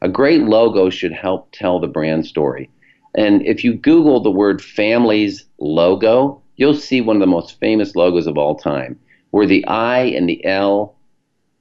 A 0.00 0.08
great 0.08 0.42
logo 0.42 0.88
should 0.88 1.12
help 1.12 1.48
tell 1.52 1.78
the 1.78 1.86
brand 1.86 2.26
story. 2.26 2.70
And 3.14 3.46
if 3.46 3.64
you 3.64 3.74
Google 3.74 4.20
the 4.20 4.30
word 4.30 4.62
families 4.62 5.44
logo, 5.58 6.42
you'll 6.56 6.74
see 6.74 7.00
one 7.00 7.16
of 7.16 7.20
the 7.20 7.26
most 7.26 7.58
famous 7.60 7.94
logos 7.96 8.26
of 8.26 8.36
all 8.36 8.56
time, 8.56 8.98
where 9.30 9.46
the 9.46 9.64
I 9.66 10.00
and 10.00 10.28
the 10.28 10.44
L 10.44 10.96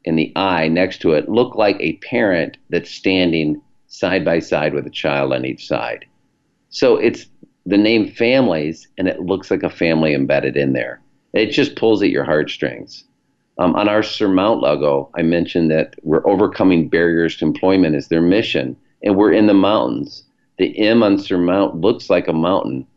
and 0.05 0.17
the 0.17 0.31
I 0.35 0.67
next 0.67 0.99
to 1.01 1.13
it 1.13 1.29
look 1.29 1.55
like 1.55 1.77
a 1.79 1.97
parent 1.97 2.57
that's 2.69 2.91
standing 2.91 3.61
side 3.87 4.25
by 4.25 4.39
side 4.39 4.73
with 4.73 4.85
a 4.85 4.91
child 4.91 5.33
on 5.33 5.45
each 5.45 5.67
side. 5.67 6.05
So 6.69 6.97
it's 6.97 7.27
the 7.65 7.77
name 7.77 8.09
families, 8.11 8.87
and 8.97 9.07
it 9.07 9.21
looks 9.21 9.49
like 9.49 9.63
a 9.63 9.69
family 9.69 10.13
embedded 10.13 10.57
in 10.57 10.73
there. 10.73 11.01
It 11.33 11.51
just 11.51 11.75
pulls 11.75 12.03
at 12.03 12.09
your 12.09 12.23
heartstrings. 12.23 13.05
Um, 13.57 13.73
on 13.75 13.87
our 13.87 14.03
Surmount 14.03 14.59
logo, 14.59 15.09
I 15.17 15.21
mentioned 15.21 15.71
that 15.71 15.95
we're 16.03 16.27
overcoming 16.27 16.89
barriers 16.89 17.37
to 17.37 17.45
employment 17.45 17.95
is 17.95 18.09
their 18.09 18.21
mission, 18.21 18.75
and 19.01 19.15
we're 19.15 19.31
in 19.31 19.47
the 19.47 19.53
mountains. 19.53 20.24
The 20.57 20.77
M 20.79 21.03
on 21.03 21.17
Surmount 21.17 21.75
looks 21.81 22.09
like 22.09 22.27
a 22.27 22.33
mountain, 22.33 22.87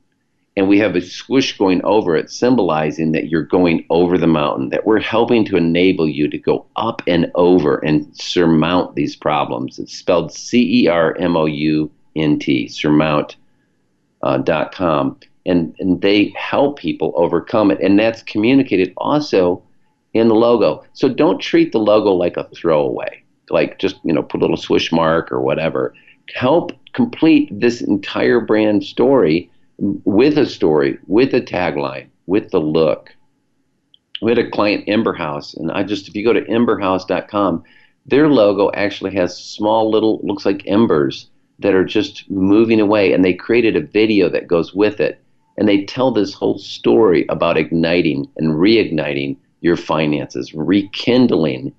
and 0.56 0.68
we 0.68 0.78
have 0.78 0.96
a 0.96 1.00
swoosh 1.00 1.56
going 1.56 1.82
over 1.84 2.16
it, 2.16 2.30
symbolizing 2.30 3.12
that 3.12 3.28
you're 3.28 3.42
going 3.42 3.84
over 3.90 4.16
the 4.16 4.26
mountain, 4.26 4.68
that 4.70 4.86
we're 4.86 5.00
helping 5.00 5.44
to 5.46 5.56
enable 5.56 6.08
you 6.08 6.28
to 6.28 6.38
go 6.38 6.66
up 6.76 7.02
and 7.06 7.30
over 7.34 7.78
and 7.84 8.08
surmount 8.16 8.94
these 8.94 9.16
problems. 9.16 9.78
It's 9.78 9.96
spelled 9.96 10.32
C 10.32 10.84
E 10.84 10.88
R 10.88 11.16
M 11.18 11.36
O 11.36 11.46
U 11.46 11.90
N 12.16 12.38
T, 12.38 12.68
surmount.com. 12.68 13.36
Uh, 14.22 15.26
and, 15.46 15.74
and 15.78 16.00
they 16.02 16.34
help 16.36 16.78
people 16.78 17.12
overcome 17.16 17.70
it. 17.70 17.80
And 17.80 17.98
that's 17.98 18.22
communicated 18.22 18.92
also 18.98 19.62
in 20.12 20.28
the 20.28 20.34
logo. 20.34 20.84
So 20.92 21.08
don't 21.08 21.40
treat 21.40 21.72
the 21.72 21.78
logo 21.78 22.10
like 22.10 22.36
a 22.36 22.48
throwaway, 22.54 23.22
like 23.50 23.78
just, 23.78 23.96
you 24.04 24.12
know, 24.12 24.22
put 24.22 24.40
a 24.40 24.42
little 24.42 24.56
swoosh 24.56 24.92
mark 24.92 25.32
or 25.32 25.40
whatever. 25.40 25.94
Help 26.34 26.72
complete 26.92 27.48
this 27.52 27.80
entire 27.80 28.40
brand 28.40 28.84
story 28.84 29.50
with 29.78 30.36
a 30.36 30.46
story, 30.46 30.98
with 31.06 31.32
a 31.34 31.40
tagline, 31.40 32.08
with 32.26 32.50
the 32.50 32.60
look. 32.60 33.14
We 34.20 34.30
had 34.30 34.38
a 34.38 34.50
client, 34.50 34.84
Ember 34.88 35.12
House, 35.12 35.54
and 35.54 35.70
I 35.70 35.84
just, 35.84 36.08
if 36.08 36.16
you 36.16 36.24
go 36.24 36.32
to 36.32 36.44
emberhouse.com, 36.44 37.62
their 38.06 38.28
logo 38.28 38.70
actually 38.74 39.14
has 39.14 39.36
small 39.36 39.90
little, 39.90 40.20
looks 40.22 40.44
like 40.44 40.66
embers 40.66 41.28
that 41.60 41.74
are 41.74 41.84
just 41.84 42.28
moving 42.30 42.80
away, 42.80 43.12
and 43.12 43.24
they 43.24 43.34
created 43.34 43.76
a 43.76 43.80
video 43.80 44.28
that 44.28 44.48
goes 44.48 44.74
with 44.74 45.00
it. 45.00 45.22
And 45.56 45.68
they 45.68 45.84
tell 45.84 46.10
this 46.12 46.34
whole 46.34 46.58
story 46.58 47.26
about 47.28 47.58
igniting 47.58 48.28
and 48.36 48.54
reigniting 48.54 49.36
your 49.60 49.76
finances, 49.76 50.54
rekindling 50.54 51.74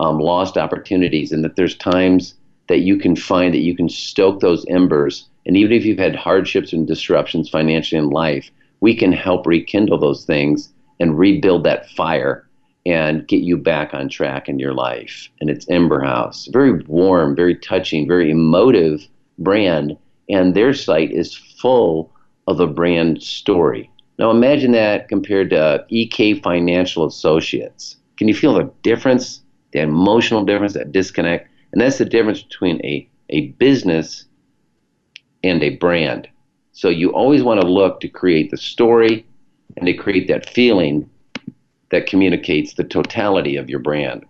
um, 0.00 0.18
lost 0.18 0.56
opportunities, 0.56 1.32
and 1.32 1.44
that 1.44 1.56
there's 1.56 1.76
times 1.76 2.34
that 2.68 2.80
you 2.80 2.98
can 2.98 3.14
find 3.16 3.52
that 3.54 3.58
you 3.58 3.76
can 3.76 3.88
stoke 3.88 4.40
those 4.40 4.64
embers 4.68 5.28
and 5.46 5.56
even 5.56 5.76
if 5.76 5.84
you've 5.84 5.98
had 5.98 6.16
hardships 6.16 6.72
and 6.72 6.86
disruptions 6.86 7.48
financially 7.48 7.98
in 7.98 8.10
life, 8.10 8.50
we 8.80 8.94
can 8.94 9.12
help 9.12 9.46
rekindle 9.46 9.98
those 9.98 10.24
things 10.24 10.72
and 11.00 11.18
rebuild 11.18 11.64
that 11.64 11.90
fire 11.90 12.48
and 12.86 13.26
get 13.26 13.40
you 13.40 13.56
back 13.56 13.94
on 13.94 14.08
track 14.08 14.48
in 14.48 14.58
your 14.58 14.74
life. 14.74 15.28
And 15.40 15.50
it's 15.50 15.68
Ember 15.70 16.02
House. 16.02 16.48
Very 16.52 16.82
warm, 16.84 17.34
very 17.34 17.56
touching, 17.56 18.06
very 18.06 18.30
emotive 18.30 19.06
brand. 19.38 19.96
And 20.28 20.54
their 20.54 20.72
site 20.74 21.10
is 21.10 21.34
full 21.34 22.12
of 22.46 22.60
a 22.60 22.66
brand 22.66 23.22
story. 23.22 23.90
Now 24.18 24.30
imagine 24.30 24.72
that 24.72 25.08
compared 25.08 25.50
to 25.50 25.84
EK 25.88 26.40
Financial 26.40 27.04
Associates. 27.06 27.96
Can 28.16 28.28
you 28.28 28.34
feel 28.34 28.54
the 28.54 28.70
difference, 28.82 29.40
the 29.72 29.80
emotional 29.80 30.44
difference, 30.44 30.74
that 30.74 30.92
disconnect? 30.92 31.48
And 31.74 31.80
that's 31.80 31.98
the 31.98 32.04
difference 32.04 32.40
between 32.40 32.80
a, 32.86 33.08
a 33.30 33.48
business 33.48 34.26
and 35.42 35.60
a 35.60 35.70
brand. 35.70 36.28
So 36.70 36.88
you 36.88 37.12
always 37.12 37.42
want 37.42 37.60
to 37.60 37.66
look 37.66 37.98
to 38.00 38.08
create 38.08 38.52
the 38.52 38.56
story 38.56 39.26
and 39.76 39.84
to 39.86 39.92
create 39.92 40.28
that 40.28 40.48
feeling 40.48 41.10
that 41.90 42.06
communicates 42.06 42.74
the 42.74 42.84
totality 42.84 43.56
of 43.56 43.68
your 43.68 43.80
brand. 43.80 44.24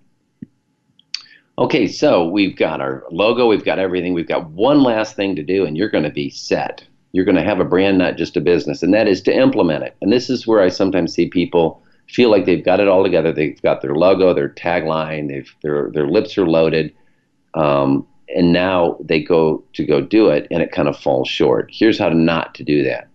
Okay, 1.59 1.87
so 1.87 2.27
we've 2.27 2.57
got 2.57 2.81
our 2.81 3.05
logo, 3.11 3.47
we've 3.47 3.63
got 3.63 3.79
everything, 3.79 4.15
we've 4.15 4.27
got 4.27 4.49
one 4.53 4.83
last 4.83 5.15
thing 5.15 5.37
to 5.37 5.43
do, 5.43 5.67
and 5.67 5.77
you're 5.77 5.91
going 5.91 6.05
to 6.05 6.11
be 6.11 6.31
set. 6.31 6.83
You're 7.13 7.27
going 7.27 7.37
to 7.37 7.45
have 7.45 7.61
a 7.61 7.65
brand, 7.65 7.99
not 7.99 8.17
just 8.17 8.39
a 8.39 8.41
business, 8.41 8.83
and 8.83 8.95
that 8.95 9.07
is 9.07 9.21
to 9.21 9.37
implement 9.37 9.85
it. 9.85 9.97
And 10.01 10.11
this 10.11 10.31
is 10.31 10.47
where 10.47 10.63
I 10.63 10.71
sometimes 10.71 11.13
see 11.13 11.29
people 11.29 11.83
feel 12.09 12.31
like 12.31 12.47
they've 12.47 12.65
got 12.65 12.81
it 12.81 12.89
all 12.89 13.05
together. 13.05 13.33
They've 13.33 13.61
got 13.61 13.83
their 13.83 13.95
logo, 13.95 14.33
their 14.33 14.49
tagline, 14.49 15.45
their, 15.63 15.91
their 15.91 16.07
lips 16.07 16.39
are 16.39 16.47
loaded, 16.47 16.95
um, 17.55 18.07
and 18.35 18.53
now 18.53 18.97
they 19.01 19.21
go 19.23 19.63
to 19.75 19.85
go 19.85 20.01
do 20.01 20.29
it 20.29 20.47
and 20.51 20.63
it 20.63 20.73
kind 20.73 20.89
of 20.89 20.99
falls 20.99 21.29
short. 21.29 21.71
Here's 21.73 21.99
how 21.99 22.09
not 22.09 22.55
to 22.57 22.65
do 22.65 22.83
that. 22.85 23.09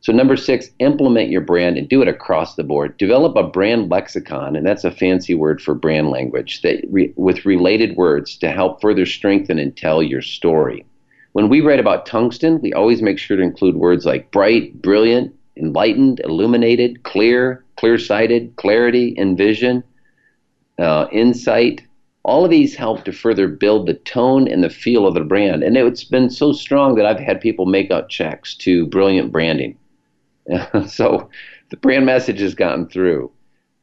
So 0.00 0.12
number 0.12 0.36
six, 0.36 0.70
implement 0.78 1.30
your 1.30 1.40
brand 1.40 1.76
and 1.76 1.88
do 1.88 2.00
it 2.02 2.08
across 2.08 2.54
the 2.54 2.62
board. 2.62 2.96
Develop 2.98 3.36
a 3.36 3.42
brand 3.42 3.90
lexicon, 3.90 4.54
and 4.54 4.64
that's 4.64 4.84
a 4.84 4.92
fancy 4.92 5.34
word 5.34 5.60
for 5.60 5.74
brand 5.74 6.10
language 6.10 6.62
that 6.62 6.84
re, 6.88 7.12
with 7.16 7.44
related 7.44 7.96
words 7.96 8.36
to 8.38 8.50
help 8.50 8.80
further 8.80 9.04
strengthen 9.04 9.58
and 9.58 9.76
tell 9.76 10.02
your 10.02 10.22
story. 10.22 10.86
When 11.32 11.48
we 11.48 11.60
write 11.60 11.80
about 11.80 12.06
tungsten, 12.06 12.60
we 12.60 12.72
always 12.72 13.02
make 13.02 13.18
sure 13.18 13.36
to 13.36 13.42
include 13.42 13.74
words 13.74 14.06
like 14.06 14.30
bright, 14.30 14.80
brilliant, 14.80 15.34
enlightened, 15.56 16.20
illuminated, 16.20 17.02
clear, 17.02 17.64
clear-sighted, 17.76 18.54
clarity, 18.56 19.14
envision, 19.18 19.82
uh, 20.78 21.06
insight, 21.10 21.82
all 22.28 22.44
of 22.44 22.50
these 22.50 22.74
help 22.74 23.04
to 23.04 23.12
further 23.12 23.48
build 23.48 23.86
the 23.86 23.94
tone 23.94 24.46
and 24.46 24.62
the 24.62 24.68
feel 24.68 25.06
of 25.06 25.14
the 25.14 25.20
brand. 25.20 25.62
And 25.62 25.76
it's 25.78 26.04
been 26.04 26.28
so 26.28 26.52
strong 26.52 26.94
that 26.96 27.06
I've 27.06 27.18
had 27.18 27.40
people 27.40 27.64
make 27.64 27.90
out 27.90 28.10
checks 28.10 28.54
to 28.56 28.86
brilliant 28.86 29.32
branding. 29.32 29.78
so 30.86 31.30
the 31.70 31.78
brand 31.78 32.04
message 32.04 32.40
has 32.40 32.54
gotten 32.54 32.86
through. 32.86 33.30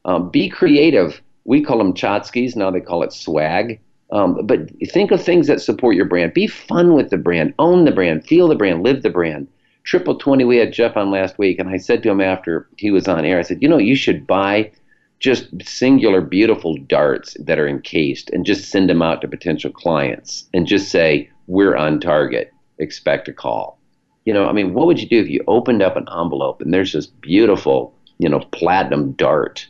Um, 0.06 0.30
be 0.30 0.48
creative. 0.48 1.22
We 1.46 1.64
call 1.64 1.80
them 1.80 1.96
Chotskis. 1.96 2.56
Now 2.56 2.70
they 2.70 2.82
call 2.82 3.02
it 3.02 3.14
swag. 3.14 3.80
Um, 4.12 4.46
but 4.46 4.70
think 4.89 5.10
of 5.10 5.24
things 5.24 5.48
that 5.48 5.60
support 5.60 5.96
your 5.96 6.06
brand. 6.06 6.36
Be 6.36 6.46
fun 6.46 6.93
with 6.93 7.10
the 7.10 7.18
brand. 7.18 7.56
Own 7.58 7.86
the 7.86 7.91
brand. 7.91 8.28
Feel 8.28 8.48
the 8.48 8.56
brand. 8.56 8.84
Live 8.84 9.02
the 9.02 9.10
brand. 9.10 9.48
Triple 9.84 10.20
20, 10.20 10.46
we 10.46 10.58
had 10.58 10.72
Jeff 10.72 10.96
on 10.96 11.10
last 11.10 11.39
week, 11.39 11.60
and 11.60 11.70
I 11.70 11.78
said 11.78 12.04
to 12.04 12.10
him 12.10 12.22
after 12.22 12.68
he 12.78 12.91
was 12.91 13.08
on 13.08 13.26
air, 13.26 13.38
I 13.39 13.43
said, 13.43 13.62
you 13.62 13.70
know, 13.70 13.78
you 13.78 13.96
should 13.96 14.28
buy– 14.28 14.72
just 15.20 15.47
singular 15.63 16.22
beautiful 16.22 16.76
darts 16.88 17.36
that 17.39 17.59
are 17.59 17.68
encased 17.68 18.30
and 18.32 18.45
just 18.45 18.70
send 18.70 18.89
them 18.89 19.01
out 19.01 19.22
to 19.22 19.28
potential 19.28 19.72
clients 19.72 20.49
and 20.53 20.68
just 20.68 20.89
say 20.89 21.30
we're 21.47 21.76
on 21.76 21.99
target. 21.99 22.51
Expect 22.80 23.28
a 23.28 23.34
call. 23.34 23.80
You 24.26 24.34
know 24.34 24.47
i 24.47 24.51
mean 24.53 24.74
what 24.74 24.88
would 24.88 24.99
you 24.99 25.07
do 25.07 25.20
if 25.20 25.30
you 25.30 25.43
opened 25.47 25.84
up 25.84 25.95
an 25.95 26.07
envelope 26.11 26.59
and 26.59 26.74
there's 26.74 26.93
this 26.93 27.05
beautiful 27.05 27.93
you 28.18 28.28
know 28.28 28.39
platinum 28.39 29.11
dart 29.11 29.68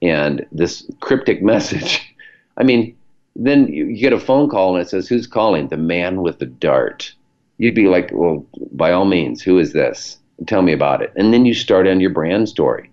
and 0.00 0.46
this 0.52 0.88
cryptic 1.00 1.42
message? 1.52 2.14
I 2.56 2.62
mean 2.62 2.96
then 3.36 3.68
you 3.68 3.96
get 3.96 4.12
a 4.12 4.20
phone 4.20 4.48
call 4.48 4.76
and 4.76 4.84
it 4.84 4.88
says 4.88 5.08
who's 5.08 5.26
calling? 5.26 5.68
The 5.68 5.76
man 5.76 6.22
with 6.22 6.38
the 6.38 6.46
dart. 6.46 7.12
You'd 7.58 7.74
be 7.74 7.88
like 7.88 8.10
well 8.12 8.46
by 8.72 8.92
all 8.92 9.04
means 9.04 9.42
who 9.42 9.58
is 9.58 9.72
this? 9.72 10.18
Tell 10.46 10.62
me 10.62 10.72
about 10.72 11.02
it. 11.02 11.12
And 11.16 11.34
then 11.34 11.44
you 11.44 11.52
start 11.52 11.86
on 11.86 12.00
your 12.00 12.10
brand 12.10 12.48
story 12.48 12.89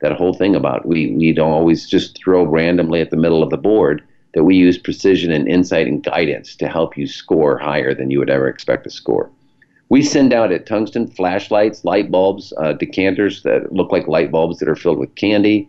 that 0.00 0.12
whole 0.12 0.34
thing 0.34 0.54
about 0.54 0.86
we, 0.86 1.10
we 1.12 1.32
don't 1.32 1.52
always 1.52 1.88
just 1.88 2.16
throw 2.16 2.44
randomly 2.44 3.00
at 3.00 3.10
the 3.10 3.16
middle 3.16 3.42
of 3.42 3.50
the 3.50 3.56
board, 3.56 4.02
that 4.34 4.44
we 4.44 4.56
use 4.56 4.78
precision 4.78 5.32
and 5.32 5.48
insight 5.48 5.86
and 5.86 6.04
guidance 6.04 6.54
to 6.56 6.68
help 6.68 6.96
you 6.96 7.06
score 7.06 7.58
higher 7.58 7.94
than 7.94 8.10
you 8.10 8.18
would 8.18 8.30
ever 8.30 8.48
expect 8.48 8.84
to 8.84 8.90
score. 8.90 9.30
We 9.88 10.02
send 10.02 10.34
out 10.34 10.52
at 10.52 10.66
tungsten 10.66 11.08
flashlights, 11.08 11.84
light 11.84 12.10
bulbs, 12.10 12.52
uh, 12.58 12.74
decanters 12.74 13.42
that 13.42 13.72
look 13.72 13.90
like 13.90 14.06
light 14.06 14.30
bulbs 14.30 14.58
that 14.58 14.68
are 14.68 14.76
filled 14.76 14.98
with 14.98 15.14
candy, 15.14 15.68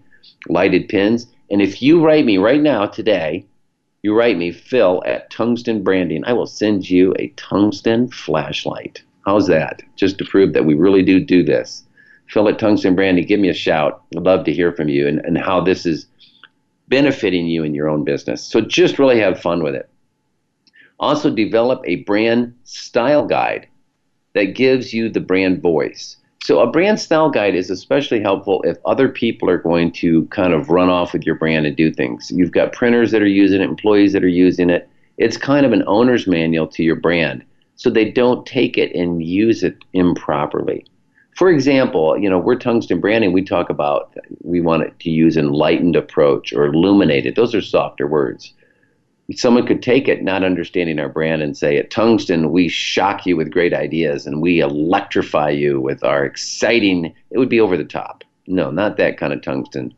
lighted 0.49 0.89
pins. 0.89 1.27
And 1.49 1.61
if 1.61 1.81
you 1.81 2.03
write 2.03 2.25
me 2.25 2.37
right 2.37 2.61
now, 2.61 2.85
today, 2.85 3.45
you 4.03 4.13
write 4.13 4.37
me 4.37 4.51
Phil 4.51 5.01
at 5.05 5.29
Tungsten 5.29 5.83
Branding, 5.83 6.23
I 6.25 6.33
will 6.33 6.47
send 6.47 6.89
you 6.89 7.13
a 7.17 7.29
tungsten 7.37 8.09
flashlight. 8.09 9.01
How's 9.25 9.47
that? 9.47 9.81
Just 9.95 10.17
to 10.17 10.25
prove 10.25 10.53
that 10.53 10.65
we 10.65 10.73
really 10.73 11.03
do 11.03 11.19
do 11.19 11.43
this. 11.43 11.83
Phil 12.29 12.47
at 12.47 12.59
Tungsten 12.59 12.95
Branding, 12.95 13.25
give 13.25 13.39
me 13.39 13.49
a 13.49 13.53
shout. 13.53 14.03
I'd 14.15 14.23
love 14.23 14.45
to 14.45 14.53
hear 14.53 14.71
from 14.71 14.87
you 14.87 15.07
and, 15.07 15.19
and 15.25 15.37
how 15.37 15.61
this 15.61 15.85
is 15.85 16.05
benefiting 16.87 17.47
you 17.47 17.63
in 17.63 17.73
your 17.73 17.89
own 17.89 18.03
business. 18.03 18.43
So 18.43 18.61
just 18.61 18.99
really 18.99 19.19
have 19.19 19.41
fun 19.41 19.63
with 19.63 19.75
it. 19.75 19.89
Also, 20.99 21.29
develop 21.29 21.81
a 21.85 22.03
brand 22.03 22.53
style 22.65 23.25
guide 23.25 23.67
that 24.33 24.55
gives 24.55 24.93
you 24.93 25.09
the 25.09 25.21
brand 25.21 25.61
voice. 25.61 26.17
So, 26.43 26.59
a 26.59 26.69
brand 26.69 26.99
style 26.99 27.29
guide 27.29 27.55
is 27.55 27.69
especially 27.69 28.21
helpful 28.21 28.61
if 28.63 28.77
other 28.85 29.07
people 29.07 29.49
are 29.49 29.57
going 29.57 29.91
to 29.93 30.25
kind 30.25 30.53
of 30.53 30.69
run 30.69 30.89
off 30.89 31.13
with 31.13 31.23
your 31.23 31.35
brand 31.35 31.65
and 31.65 31.75
do 31.75 31.91
things. 31.91 32.31
You've 32.31 32.51
got 32.51 32.73
printers 32.73 33.11
that 33.11 33.21
are 33.21 33.27
using 33.27 33.61
it, 33.61 33.65
employees 33.65 34.11
that 34.13 34.23
are 34.23 34.27
using 34.27 34.69
it. 34.69 34.89
It's 35.17 35.37
kind 35.37 35.65
of 35.65 35.71
an 35.71 35.83
owner's 35.87 36.27
manual 36.27 36.67
to 36.67 36.83
your 36.83 36.95
brand 36.95 37.45
so 37.75 37.89
they 37.89 38.11
don't 38.11 38.45
take 38.45 38.77
it 38.77 38.93
and 38.93 39.23
use 39.23 39.63
it 39.63 39.77
improperly 39.93 40.85
for 41.39 41.49
example, 41.49 42.17
you 42.17 42.29
know, 42.29 42.37
we're 42.37 42.59
tungsten 42.59 42.99
branding. 42.99 43.31
We 43.31 43.45
talk 43.45 43.69
about 43.69 44.13
we 44.41 44.59
want 44.59 44.99
to 44.99 45.09
use 45.09 45.37
enlightened 45.37 45.95
approach 45.95 46.51
or 46.51 46.65
illuminated. 46.65 47.37
Those 47.37 47.55
are 47.55 47.61
softer 47.61 48.07
words. 48.07 48.53
Someone 49.33 49.65
could 49.65 49.81
take 49.81 50.09
it, 50.09 50.21
not 50.21 50.43
understanding 50.43 50.99
our 50.99 51.07
brand, 51.07 51.41
and 51.41 51.55
say, 51.55 51.77
at 51.77 51.91
Tungsten, 51.91 52.51
we 52.51 52.67
shock 52.67 53.25
you 53.25 53.37
with 53.37 53.53
great 53.53 53.73
ideas 53.73 54.27
and 54.27 54.41
we 54.41 54.59
electrify 54.59 55.49
you 55.49 55.79
with 55.79 56.03
our 56.03 56.25
exciting. 56.25 57.13
It 57.31 57.37
would 57.37 57.47
be 57.47 57.61
over 57.61 57.77
the 57.77 57.85
top. 57.85 58.25
No, 58.47 58.69
not 58.69 58.97
that 58.97 59.17
kind 59.17 59.31
of 59.31 59.41
tungsten. 59.41 59.93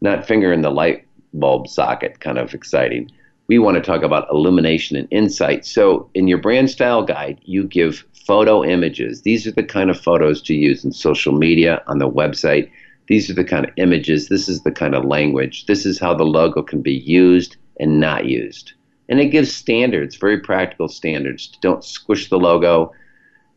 Not 0.00 0.28
finger 0.28 0.52
in 0.52 0.62
the 0.62 0.70
light 0.70 1.08
bulb 1.32 1.66
socket 1.66 2.20
kind 2.20 2.38
of 2.38 2.54
exciting. 2.54 3.10
we 3.48 3.58
want 3.58 3.74
to 3.74 3.82
talk 3.82 4.04
about 4.04 4.30
illumination 4.30 4.96
and 4.96 5.08
insight. 5.10 5.66
So, 5.66 6.08
in 6.14 6.28
your 6.28 6.38
brand 6.38 6.70
style 6.70 7.02
guide, 7.02 7.40
you 7.42 7.64
give 7.64 8.04
photo 8.26 8.64
images. 8.64 9.22
These 9.22 9.46
are 9.46 9.52
the 9.52 9.62
kind 9.62 9.90
of 9.90 10.00
photos 10.00 10.40
to 10.42 10.54
use 10.54 10.84
in 10.84 10.92
social 10.92 11.32
media, 11.32 11.82
on 11.86 11.98
the 11.98 12.08
website. 12.08 12.70
These 13.08 13.28
are 13.28 13.34
the 13.34 13.44
kind 13.44 13.66
of 13.66 13.72
images. 13.76 14.28
This 14.28 14.48
is 14.48 14.62
the 14.62 14.72
kind 14.72 14.94
of 14.94 15.04
language. 15.04 15.66
This 15.66 15.84
is 15.84 15.98
how 15.98 16.14
the 16.14 16.24
logo 16.24 16.62
can 16.62 16.80
be 16.80 16.94
used 16.94 17.56
and 17.78 18.00
not 18.00 18.26
used. 18.26 18.72
And 19.08 19.20
it 19.20 19.26
gives 19.26 19.54
standards, 19.54 20.16
very 20.16 20.40
practical 20.40 20.88
standards. 20.88 21.56
Don't 21.60 21.84
squish 21.84 22.30
the 22.30 22.38
logo. 22.38 22.92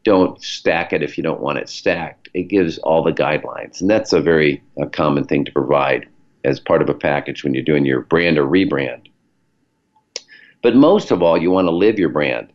Don't 0.04 0.42
stack 0.44 0.92
it 0.92 1.04
if 1.04 1.18
you 1.18 1.24
don't 1.24 1.42
want 1.42 1.60
it 1.60 1.70
stacked. 1.70 2.28
It 2.34 2.44
gives 2.44 2.78
all 2.80 3.04
the 3.04 3.14
guidelines. 3.14 3.80
And 3.80 3.90
that's 3.90 4.12
a 4.12 4.22
very 4.22 4.62
a 4.78 4.88
common 4.88 5.24
thing 5.24 5.46
to 5.46 5.52
provide 5.52 6.08
as 6.44 6.60
part 6.60 6.82
of 6.82 6.90
a 6.90 6.94
package 6.94 7.44
when 7.44 7.54
you're 7.54 7.64
doing 7.64 7.86
your 7.86 8.02
brand 8.02 8.38
or 8.38 8.46
rebrand. 8.46 9.08
But 10.62 10.76
most 10.76 11.12
of 11.12 11.22
all, 11.22 11.38
you 11.38 11.52
want 11.52 11.68
to 11.68 11.72
live 11.72 12.00
your 12.00 12.10
brand. 12.10 12.52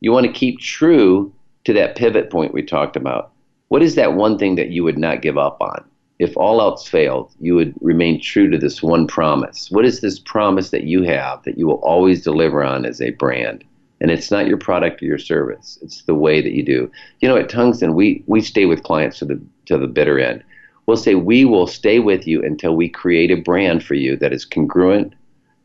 You 0.00 0.12
want 0.12 0.26
to 0.26 0.32
keep 0.32 0.60
true 0.60 1.32
to 1.66 1.72
that 1.72 1.96
pivot 1.96 2.30
point 2.30 2.54
we 2.54 2.62
talked 2.62 2.94
about. 2.94 3.32
What 3.68 3.82
is 3.82 3.96
that 3.96 4.14
one 4.14 4.38
thing 4.38 4.54
that 4.54 4.70
you 4.70 4.84
would 4.84 4.96
not 4.98 5.20
give 5.20 5.36
up 5.36 5.60
on? 5.60 5.84
If 6.20 6.36
all 6.36 6.60
else 6.60 6.86
failed, 6.86 7.32
you 7.40 7.56
would 7.56 7.74
remain 7.80 8.20
true 8.20 8.48
to 8.48 8.56
this 8.56 8.84
one 8.84 9.08
promise. 9.08 9.68
What 9.68 9.84
is 9.84 10.00
this 10.00 10.20
promise 10.20 10.70
that 10.70 10.84
you 10.84 11.02
have 11.02 11.42
that 11.42 11.58
you 11.58 11.66
will 11.66 11.82
always 11.82 12.22
deliver 12.22 12.62
on 12.62 12.86
as 12.86 13.02
a 13.02 13.10
brand? 13.10 13.64
And 14.00 14.12
it's 14.12 14.30
not 14.30 14.46
your 14.46 14.58
product 14.58 15.02
or 15.02 15.06
your 15.06 15.18
service. 15.18 15.76
It's 15.82 16.02
the 16.02 16.14
way 16.14 16.40
that 16.40 16.52
you 16.52 16.62
do. 16.62 16.88
You 17.20 17.28
know, 17.28 17.36
at 17.36 17.48
Tungsten, 17.48 17.94
we, 17.94 18.22
we 18.26 18.40
stay 18.40 18.66
with 18.66 18.84
clients 18.84 19.18
to 19.18 19.24
the 19.24 19.40
to 19.64 19.76
the 19.76 19.88
bitter 19.88 20.20
end. 20.20 20.44
We'll 20.86 20.96
say 20.96 21.16
we 21.16 21.44
will 21.44 21.66
stay 21.66 21.98
with 21.98 22.28
you 22.28 22.44
until 22.44 22.76
we 22.76 22.88
create 22.88 23.32
a 23.32 23.42
brand 23.42 23.82
for 23.82 23.94
you 23.94 24.16
that 24.18 24.32
is 24.32 24.44
congruent, 24.44 25.14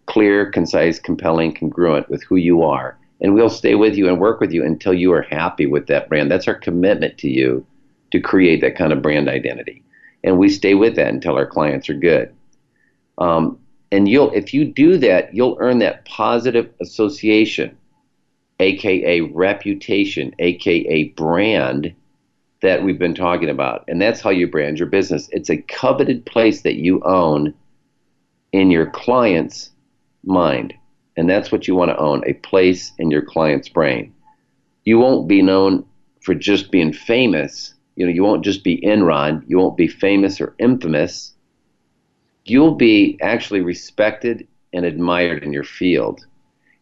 clear, 0.07 0.49
concise, 0.49 0.97
compelling, 0.97 1.53
congruent 1.53 2.09
with 2.09 2.23
who 2.23 2.37
you 2.37 2.63
are. 2.63 2.97
And 3.21 3.35
we'll 3.35 3.49
stay 3.49 3.75
with 3.75 3.95
you 3.95 4.07
and 4.07 4.19
work 4.19 4.39
with 4.39 4.51
you 4.51 4.65
until 4.65 4.93
you 4.93 5.13
are 5.13 5.21
happy 5.21 5.67
with 5.67 5.87
that 5.87 6.09
brand. 6.09 6.31
That's 6.31 6.47
our 6.47 6.55
commitment 6.55 7.17
to 7.19 7.29
you 7.29 7.65
to 8.11 8.19
create 8.19 8.61
that 8.61 8.75
kind 8.75 8.91
of 8.91 9.01
brand 9.01 9.29
identity. 9.29 9.83
And 10.23 10.37
we 10.37 10.49
stay 10.49 10.73
with 10.73 10.95
that 10.95 11.07
until 11.07 11.35
our 11.35 11.45
clients 11.45 11.89
are 11.89 11.95
good. 11.95 12.33
Um, 13.17 13.59
and 13.91 14.07
you'll, 14.07 14.31
if 14.31 14.53
you 14.53 14.65
do 14.65 14.97
that, 14.97 15.33
you'll 15.35 15.57
earn 15.59 15.79
that 15.79 16.05
positive 16.05 16.69
association, 16.81 17.77
aka 18.59 19.21
reputation, 19.21 20.33
aka 20.39 21.05
brand 21.09 21.93
that 22.61 22.83
we've 22.83 22.99
been 22.99 23.15
talking 23.15 23.49
about. 23.49 23.83
And 23.87 24.01
that's 24.01 24.21
how 24.21 24.29
you 24.29 24.47
brand 24.47 24.79
your 24.79 24.87
business. 24.87 25.27
It's 25.31 25.49
a 25.49 25.57
coveted 25.57 26.25
place 26.25 26.61
that 26.61 26.75
you 26.75 27.01
own 27.03 27.53
in 28.51 28.71
your 28.71 28.89
client's 28.89 29.71
mind. 30.23 30.73
And 31.21 31.29
that's 31.29 31.51
what 31.51 31.67
you 31.67 31.75
want 31.75 31.89
to 31.91 31.97
own 31.99 32.23
a 32.25 32.33
place 32.33 32.93
in 32.97 33.11
your 33.11 33.21
client's 33.21 33.69
brain. 33.69 34.11
You 34.85 34.97
won't 34.97 35.27
be 35.27 35.43
known 35.43 35.85
for 36.21 36.33
just 36.33 36.71
being 36.71 36.91
famous. 36.91 37.75
You 37.95 38.07
know, 38.07 38.11
you 38.11 38.23
won't 38.23 38.43
just 38.43 38.63
be 38.63 38.81
Enron. 38.81 39.43
You 39.45 39.59
won't 39.59 39.77
be 39.77 39.87
famous 39.87 40.41
or 40.41 40.55
infamous. 40.57 41.35
You'll 42.45 42.73
be 42.73 43.19
actually 43.21 43.61
respected 43.61 44.47
and 44.73 44.83
admired 44.83 45.43
in 45.43 45.53
your 45.53 45.63
field. 45.63 46.25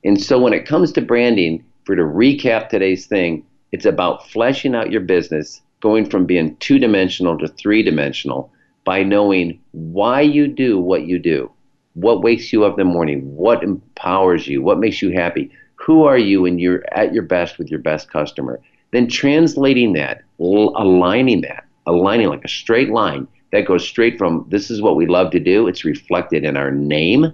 And 0.05 0.17
so 0.23 0.39
when 0.39 0.53
it 0.53 0.65
comes 0.65 0.93
to 0.93 1.01
branding, 1.01 1.65
for 1.83 1.97
to 1.97 2.03
recap 2.03 2.69
today's 2.69 3.07
thing, 3.07 3.45
it's 3.73 3.85
about 3.85 4.29
fleshing 4.29 4.73
out 4.73 4.89
your 4.89 5.01
business, 5.01 5.61
going 5.81 6.09
from 6.09 6.25
being 6.25 6.55
two 6.61 6.79
dimensional 6.79 7.37
to 7.39 7.49
three 7.49 7.83
dimensional 7.83 8.53
by 8.85 9.03
knowing 9.03 9.59
why 9.73 10.21
you 10.21 10.47
do 10.47 10.79
what 10.79 11.07
you 11.07 11.19
do 11.19 11.51
what 11.93 12.21
wakes 12.21 12.53
you 12.53 12.63
up 12.63 12.79
in 12.79 12.87
the 12.87 12.93
morning, 12.93 13.35
what 13.35 13.63
empowers 13.63 14.47
you, 14.47 14.61
what 14.61 14.79
makes 14.79 15.01
you 15.01 15.11
happy, 15.11 15.51
who 15.75 16.03
are 16.03 16.17
you 16.17 16.41
when 16.41 16.59
you're 16.59 16.83
at 16.93 17.13
your 17.13 17.23
best 17.23 17.57
with 17.57 17.69
your 17.69 17.79
best 17.79 18.11
customer. 18.11 18.59
Then 18.91 19.07
translating 19.07 19.93
that, 19.93 20.23
aligning 20.39 21.41
that, 21.41 21.65
aligning 21.85 22.27
like 22.27 22.45
a 22.45 22.49
straight 22.49 22.89
line 22.89 23.27
that 23.51 23.65
goes 23.65 23.87
straight 23.87 24.17
from 24.17 24.45
this 24.49 24.69
is 24.69 24.81
what 24.81 24.95
we 24.95 25.07
love 25.07 25.31
to 25.31 25.39
do, 25.39 25.67
it's 25.67 25.85
reflected 25.85 26.43
in 26.43 26.57
our 26.57 26.71
name. 26.71 27.33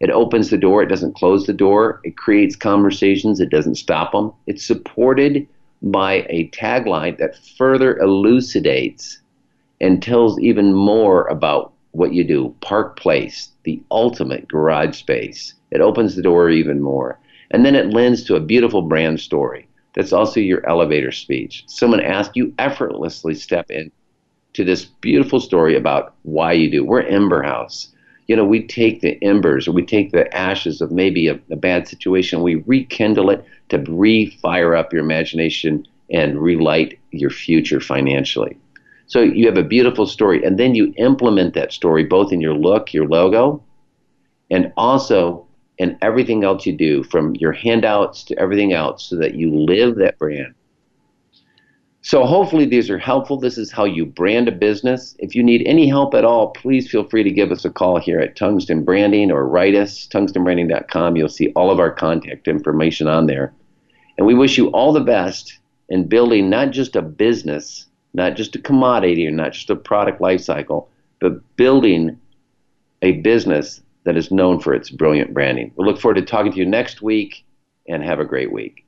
It 0.00 0.10
opens 0.10 0.50
the 0.50 0.58
door, 0.58 0.82
it 0.82 0.88
doesn't 0.88 1.14
close 1.14 1.46
the 1.46 1.52
door, 1.52 2.00
it 2.04 2.16
creates 2.16 2.56
conversations, 2.56 3.40
it 3.40 3.50
doesn't 3.50 3.76
stop 3.76 4.12
them. 4.12 4.32
It's 4.46 4.64
supported 4.64 5.46
by 5.80 6.26
a 6.28 6.50
tagline 6.50 7.18
that 7.18 7.38
further 7.56 7.96
elucidates 7.98 9.20
and 9.80 10.02
tells 10.02 10.38
even 10.40 10.74
more 10.74 11.26
about 11.28 11.72
what 11.92 12.12
you 12.12 12.24
do. 12.24 12.54
Park 12.60 12.98
Place, 12.98 13.50
the 13.64 13.82
ultimate 13.90 14.48
garage 14.48 14.96
space. 14.96 15.54
It 15.70 15.80
opens 15.80 16.14
the 16.14 16.22
door 16.22 16.50
even 16.50 16.80
more. 16.80 17.18
And 17.50 17.64
then 17.64 17.74
it 17.74 17.90
lends 17.92 18.24
to 18.24 18.36
a 18.36 18.40
beautiful 18.40 18.82
brand 18.82 19.20
story. 19.20 19.68
That's 19.94 20.12
also 20.12 20.40
your 20.40 20.66
elevator 20.68 21.12
speech. 21.12 21.64
Someone 21.66 22.00
asks 22.00 22.36
you 22.36 22.52
effortlessly 22.58 23.34
step 23.34 23.70
in 23.70 23.90
to 24.54 24.64
this 24.64 24.84
beautiful 24.84 25.40
story 25.40 25.76
about 25.76 26.14
why 26.22 26.52
you 26.52 26.70
do. 26.70 26.84
We're 26.84 27.02
Ember 27.02 27.42
House. 27.42 27.88
You 28.26 28.36
know, 28.36 28.44
we 28.44 28.66
take 28.66 29.00
the 29.00 29.22
embers 29.22 29.68
or 29.68 29.72
we 29.72 29.84
take 29.84 30.10
the 30.10 30.34
ashes 30.34 30.80
of 30.80 30.90
maybe 30.90 31.28
a, 31.28 31.38
a 31.50 31.56
bad 31.56 31.86
situation, 31.86 32.42
we 32.42 32.62
rekindle 32.66 33.30
it 33.30 33.44
to 33.68 33.84
re-fire 33.88 34.74
up 34.74 34.92
your 34.92 35.02
imagination 35.02 35.86
and 36.10 36.40
relight 36.40 36.98
your 37.10 37.30
future 37.30 37.80
financially. 37.80 38.56
So 39.06 39.20
you 39.20 39.46
have 39.46 39.58
a 39.58 39.62
beautiful 39.62 40.06
story, 40.06 40.44
and 40.44 40.58
then 40.58 40.74
you 40.74 40.94
implement 40.96 41.54
that 41.54 41.72
story 41.72 42.04
both 42.04 42.32
in 42.32 42.40
your 42.40 42.54
look, 42.54 42.92
your 42.94 43.06
logo, 43.06 43.62
and 44.50 44.72
also 44.76 45.46
in 45.78 45.98
everything 46.00 46.44
else 46.44 46.64
you 46.64 46.72
do, 46.72 47.02
from 47.04 47.34
your 47.36 47.52
handouts 47.52 48.24
to 48.24 48.38
everything 48.38 48.72
else, 48.72 49.04
so 49.04 49.16
that 49.16 49.34
you 49.34 49.54
live 49.54 49.96
that 49.96 50.18
brand. 50.18 50.54
So 52.04 52.26
hopefully 52.26 52.66
these 52.66 52.90
are 52.90 52.98
helpful. 52.98 53.38
This 53.38 53.56
is 53.56 53.72
how 53.72 53.84
you 53.84 54.04
brand 54.04 54.46
a 54.46 54.52
business. 54.52 55.16
If 55.18 55.34
you 55.34 55.42
need 55.42 55.66
any 55.66 55.88
help 55.88 56.12
at 56.14 56.24
all, 56.24 56.50
please 56.50 56.90
feel 56.90 57.08
free 57.08 57.22
to 57.22 57.30
give 57.30 57.50
us 57.50 57.64
a 57.64 57.70
call 57.70 57.98
here 57.98 58.20
at 58.20 58.36
Tungsten 58.36 58.84
Branding 58.84 59.30
or 59.30 59.48
write 59.48 59.74
us, 59.74 60.06
tungstenbranding.com. 60.08 61.16
You'll 61.16 61.30
see 61.30 61.50
all 61.56 61.70
of 61.70 61.80
our 61.80 61.90
contact 61.90 62.46
information 62.46 63.08
on 63.08 63.26
there. 63.26 63.54
And 64.18 64.26
we 64.26 64.34
wish 64.34 64.58
you 64.58 64.68
all 64.68 64.92
the 64.92 65.00
best 65.00 65.58
in 65.88 66.06
building 66.06 66.50
not 66.50 66.72
just 66.72 66.94
a 66.94 67.00
business, 67.00 67.86
not 68.14 68.36
just 68.36 68.56
a 68.56 68.60
commodity 68.60 69.26
or 69.26 69.30
not 69.30 69.52
just 69.52 69.70
a 69.70 69.76
product 69.76 70.20
life 70.20 70.40
cycle, 70.40 70.88
but 71.20 71.56
building 71.56 72.18
a 73.02 73.12
business 73.12 73.82
that 74.04 74.16
is 74.16 74.30
known 74.30 74.60
for 74.60 74.72
its 74.74 74.90
brilliant 74.90 75.34
branding. 75.34 75.72
We 75.76 75.84
look 75.84 76.00
forward 76.00 76.14
to 76.14 76.22
talking 76.22 76.52
to 76.52 76.58
you 76.58 76.66
next 76.66 77.02
week 77.02 77.44
and 77.88 78.02
have 78.02 78.20
a 78.20 78.24
great 78.24 78.52
week. 78.52 78.84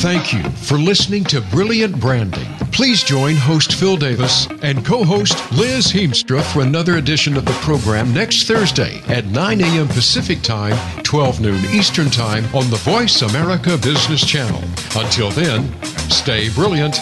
Thank 0.00 0.32
you 0.32 0.42
for 0.52 0.78
listening 0.78 1.24
to 1.24 1.42
Brilliant 1.42 2.00
Branding. 2.00 2.46
Please 2.72 3.04
join 3.04 3.36
host 3.36 3.74
Phil 3.74 3.98
Davis 3.98 4.48
and 4.62 4.82
co 4.82 5.04
host 5.04 5.34
Liz 5.52 5.88
Heemstra 5.88 6.42
for 6.42 6.62
another 6.62 6.96
edition 6.96 7.36
of 7.36 7.44
the 7.44 7.52
program 7.60 8.14
next 8.14 8.48
Thursday 8.48 9.02
at 9.08 9.26
9 9.26 9.60
a.m. 9.60 9.88
Pacific 9.88 10.40
Time, 10.40 10.74
12 11.02 11.42
noon 11.42 11.62
Eastern 11.66 12.08
Time 12.08 12.46
on 12.54 12.70
the 12.70 12.78
Voice 12.78 13.20
America 13.20 13.76
Business 13.76 14.26
Channel. 14.26 14.62
Until 14.96 15.30
then, 15.32 15.70
stay 16.08 16.48
brilliant. 16.48 16.96